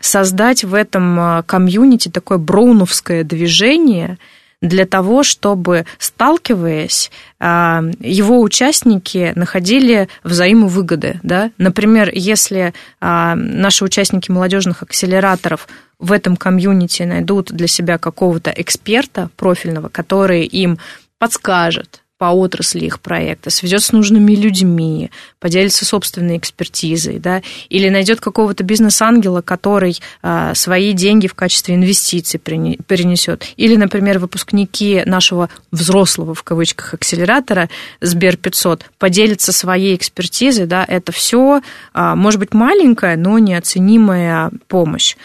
создать 0.00 0.62
в 0.62 0.74
этом 0.74 1.18
а, 1.18 1.42
комьюнити 1.44 2.10
такое 2.10 2.36
броуновское 2.36 3.24
движение– 3.24 4.18
для 4.62 4.86
того, 4.86 5.24
чтобы, 5.24 5.84
сталкиваясь, 5.98 7.10
а, 7.38 7.82
его 8.00 8.40
участники 8.40 9.32
находили 9.34 10.08
взаимовыгоды. 10.24 11.20
Да? 11.22 11.50
Например, 11.58 12.10
если 12.14 12.72
а, 13.00 13.34
наши 13.34 13.84
участники 13.84 14.30
молодежных 14.30 14.82
акселераторов 14.82 15.68
в 15.98 16.12
этом 16.12 16.36
комьюнити 16.36 17.02
найдут 17.02 17.52
для 17.52 17.66
себя 17.66 17.98
какого-то 17.98 18.52
эксперта 18.56 19.30
профильного, 19.36 19.88
который 19.88 20.44
им 20.44 20.78
подскажет, 21.18 22.01
по 22.22 22.26
отрасли 22.26 22.84
их 22.84 23.00
проекта, 23.00 23.50
сведет 23.50 23.82
с 23.82 23.90
нужными 23.90 24.36
людьми, 24.36 25.10
поделится 25.40 25.84
собственной 25.84 26.36
экспертизой, 26.36 27.18
да, 27.18 27.42
или 27.68 27.88
найдет 27.88 28.20
какого-то 28.20 28.62
бизнес-ангела, 28.62 29.42
который 29.42 29.98
а, 30.22 30.54
свои 30.54 30.92
деньги 30.92 31.26
в 31.26 31.34
качестве 31.34 31.74
инвестиций 31.74 32.38
перенесет. 32.38 33.44
Или, 33.56 33.74
например, 33.74 34.20
выпускники 34.20 35.02
нашего 35.04 35.48
взрослого, 35.72 36.32
в 36.32 36.44
кавычках, 36.44 36.94
акселератора 36.94 37.68
Сбер 38.00 38.36
500 38.36 38.84
поделятся 39.00 39.50
своей 39.50 39.96
экспертизой, 39.96 40.66
да, 40.66 40.84
это 40.86 41.10
все, 41.10 41.60
а, 41.92 42.14
может 42.14 42.38
быть, 42.38 42.54
маленькая, 42.54 43.16
но 43.16 43.40
неоценимая 43.40 44.52
помощь. 44.68 45.16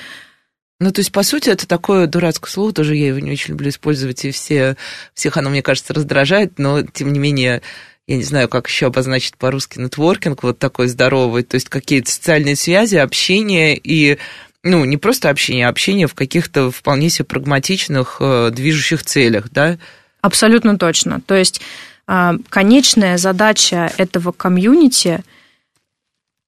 Ну, 0.80 0.92
то 0.92 1.00
есть, 1.00 1.12
по 1.12 1.24
сути, 1.24 1.50
это 1.50 1.68
такое 1.68 2.06
дурацкое 2.06 2.52
слово, 2.52 2.72
тоже 2.72 2.96
я 2.96 3.08
его 3.08 3.20
не 3.20 3.32
очень 3.32 3.52
люблю 3.52 3.70
использовать, 3.70 4.24
и 4.26 4.32
все, 4.32 4.78
всех 5.16 5.38
оно, 5.38 5.50
мне 5.50 5.64
кажется, 5.64 5.94
раздражает, 5.94 6.60
но, 6.60 6.84
тем 6.84 7.12
не 7.12 7.18
менее, 7.18 7.64
я 8.06 8.16
не 8.16 8.24
знаю, 8.24 8.48
как 8.48 8.68
еще 8.68 8.86
обозначить 8.86 9.38
по-русски 9.38 9.80
нетворкинг, 9.80 10.44
вот 10.44 10.60
такой 10.60 10.88
здоровый, 10.88 11.42
то 11.42 11.56
есть 11.56 11.70
какие-то 11.70 12.12
социальные 12.12 12.56
связи, 12.56 12.96
общение 12.96 13.76
и, 13.76 14.20
ну, 14.62 14.86
не 14.86 14.98
просто 14.98 15.32
общение, 15.32 15.66
а 15.66 15.70
общение 15.70 16.06
в 16.06 16.14
каких-то 16.14 16.70
вполне 16.70 17.10
себе 17.10 17.26
прагматичных 17.26 18.18
э, 18.20 18.52
движущих 18.52 19.04
целях, 19.04 19.50
да? 19.50 19.80
Абсолютно 20.22 20.78
точно. 20.78 21.22
То 21.22 21.36
есть 21.36 21.60
э, 22.08 22.32
конечная 22.50 23.18
задача 23.18 23.92
этого 23.98 24.32
комьюнити 24.32 25.24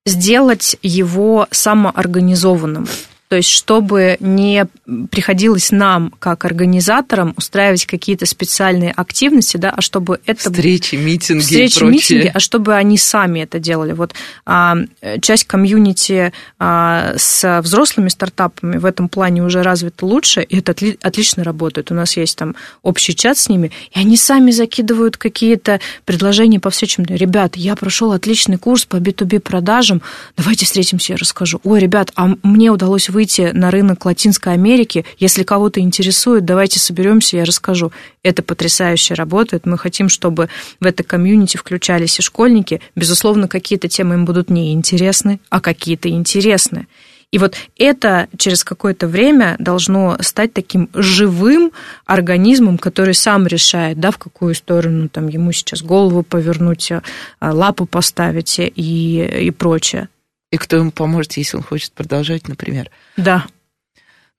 сделать 0.05 0.77
его 0.83 1.47
самоорганизованным. 1.49 2.87
То 3.29 3.35
есть, 3.35 3.49
чтобы 3.49 4.17
не 4.19 4.65
приходилось 5.11 5.69
нам, 5.69 6.11
как 6.17 6.45
организаторам, 6.45 7.35
устраивать 7.37 7.85
какие-то 7.85 8.25
специальные 8.25 8.91
активности, 8.91 9.55
да, 9.57 9.69
а 9.69 9.81
чтобы 9.81 10.19
это... 10.25 10.49
Встречи, 10.49 10.95
митинги 10.95 11.41
Встречи, 11.41 11.75
и 11.75 11.79
прочее. 11.79 11.91
митинги, 11.91 12.31
а 12.33 12.39
чтобы 12.39 12.73
они 12.73 12.97
сами 12.97 13.41
это 13.41 13.59
делали. 13.59 13.91
Вот 13.91 14.15
а, 14.47 14.77
часть 15.21 15.43
комьюнити 15.43 16.33
а, 16.57 17.13
с 17.17 17.61
взрослыми 17.61 18.09
стартапами 18.09 18.77
в 18.77 18.85
этом 18.85 19.07
плане 19.07 19.43
уже 19.43 19.61
развита 19.61 20.07
лучше, 20.07 20.41
и 20.41 20.57
это 20.57 20.71
отли, 20.71 20.97
отлично 20.99 21.43
работает. 21.43 21.91
У 21.91 21.93
нас 21.93 22.17
есть 22.17 22.35
там 22.35 22.55
общий 22.81 23.15
чат 23.15 23.37
с 23.37 23.47
ними, 23.47 23.71
и 23.93 23.99
они 23.99 24.17
сами 24.17 24.49
закидывают 24.49 25.17
какие-то 25.17 25.79
предложения 26.03 26.59
по 26.59 26.71
всячим. 26.71 27.03
Ребят, 27.03 27.55
я 27.57 27.75
прошел 27.75 28.11
отличный 28.11 28.57
курс 28.57 28.85
по 28.85 28.95
B2B 28.95 29.39
продажам, 29.39 30.01
давайте 30.35 30.65
встретимся, 30.65 31.13
я 31.13 31.17
расскажу. 31.17 31.61
Ой, 31.63 31.79
ребят, 31.79 32.11
а 32.15 32.29
мне 32.41 32.71
удалось 32.71 33.07
вы 33.07 33.18
выйти 33.19 33.51
на 33.53 33.69
рынок 33.69 34.05
Латинской 34.05 34.53
Америки. 34.53 35.03
Если 35.17 35.43
кого-то 35.43 35.81
интересует, 35.81 36.45
давайте 36.45 36.79
соберемся, 36.79 37.35
я 37.35 37.43
расскажу. 37.43 37.91
Это 38.23 38.41
потрясающе 38.41 39.13
работает. 39.13 39.65
Мы 39.65 39.77
хотим, 39.77 40.07
чтобы 40.07 40.47
в 40.79 40.85
это 40.85 41.03
комьюнити 41.03 41.57
включались 41.57 42.17
и 42.17 42.21
школьники. 42.21 42.79
Безусловно, 42.95 43.49
какие-то 43.49 43.89
темы 43.89 44.15
им 44.15 44.23
будут 44.23 44.49
неинтересны, 44.49 45.41
а 45.49 45.59
какие-то 45.59 46.07
интересны. 46.07 46.87
И 47.31 47.39
вот 47.39 47.55
это 47.77 48.29
через 48.37 48.63
какое-то 48.63 49.07
время 49.07 49.57
должно 49.59 50.15
стать 50.21 50.53
таким 50.53 50.89
живым 50.93 51.73
организмом, 52.05 52.77
который 52.77 53.13
сам 53.13 53.47
решает, 53.47 53.99
да, 53.99 54.11
в 54.11 54.17
какую 54.17 54.55
сторону 54.55 55.09
там, 55.09 55.27
ему 55.27 55.51
сейчас 55.51 55.81
голову 55.81 56.23
повернуть, 56.23 56.89
э, 56.89 57.01
лапу 57.41 57.85
поставить 57.85 58.59
и, 58.59 59.45
и 59.47 59.51
прочее. 59.51 60.07
И 60.51 60.57
кто 60.57 60.77
ему 60.77 60.91
поможет, 60.91 61.33
если 61.33 61.57
он 61.57 61.63
хочет 61.63 61.91
продолжать, 61.93 62.47
например. 62.47 62.89
Да. 63.17 63.45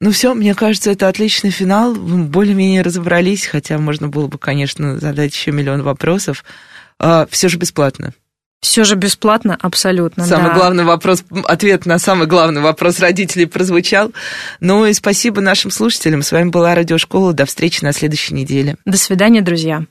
Ну 0.00 0.12
все, 0.12 0.34
мне 0.34 0.54
кажется, 0.54 0.90
это 0.90 1.08
отличный 1.08 1.50
финал. 1.50 1.94
Мы 1.94 2.24
более-менее 2.24 2.82
разобрались, 2.82 3.46
хотя 3.46 3.78
можно 3.78 4.08
было 4.08 4.26
бы, 4.26 4.38
конечно, 4.38 4.98
задать 4.98 5.34
еще 5.34 5.52
миллион 5.52 5.82
вопросов. 5.82 6.44
А, 6.98 7.26
все 7.30 7.48
же 7.48 7.58
бесплатно. 7.58 8.12
Все 8.60 8.84
же 8.84 8.94
бесплатно, 8.94 9.56
абсолютно. 9.60 10.24
Самый 10.26 10.48
да. 10.48 10.54
главный 10.54 10.84
вопрос, 10.84 11.24
ответ 11.44 11.86
на 11.86 11.98
самый 11.98 12.26
главный 12.26 12.60
вопрос 12.60 12.98
родителей 13.00 13.46
прозвучал. 13.46 14.12
Ну 14.60 14.84
и 14.84 14.92
спасибо 14.92 15.40
нашим 15.40 15.70
слушателям. 15.70 16.22
С 16.22 16.30
вами 16.30 16.50
была 16.50 16.74
Радиошкола. 16.74 17.32
До 17.32 17.46
встречи 17.46 17.82
на 17.82 17.92
следующей 17.92 18.34
неделе. 18.34 18.76
До 18.84 18.98
свидания, 18.98 19.40
друзья. 19.40 19.86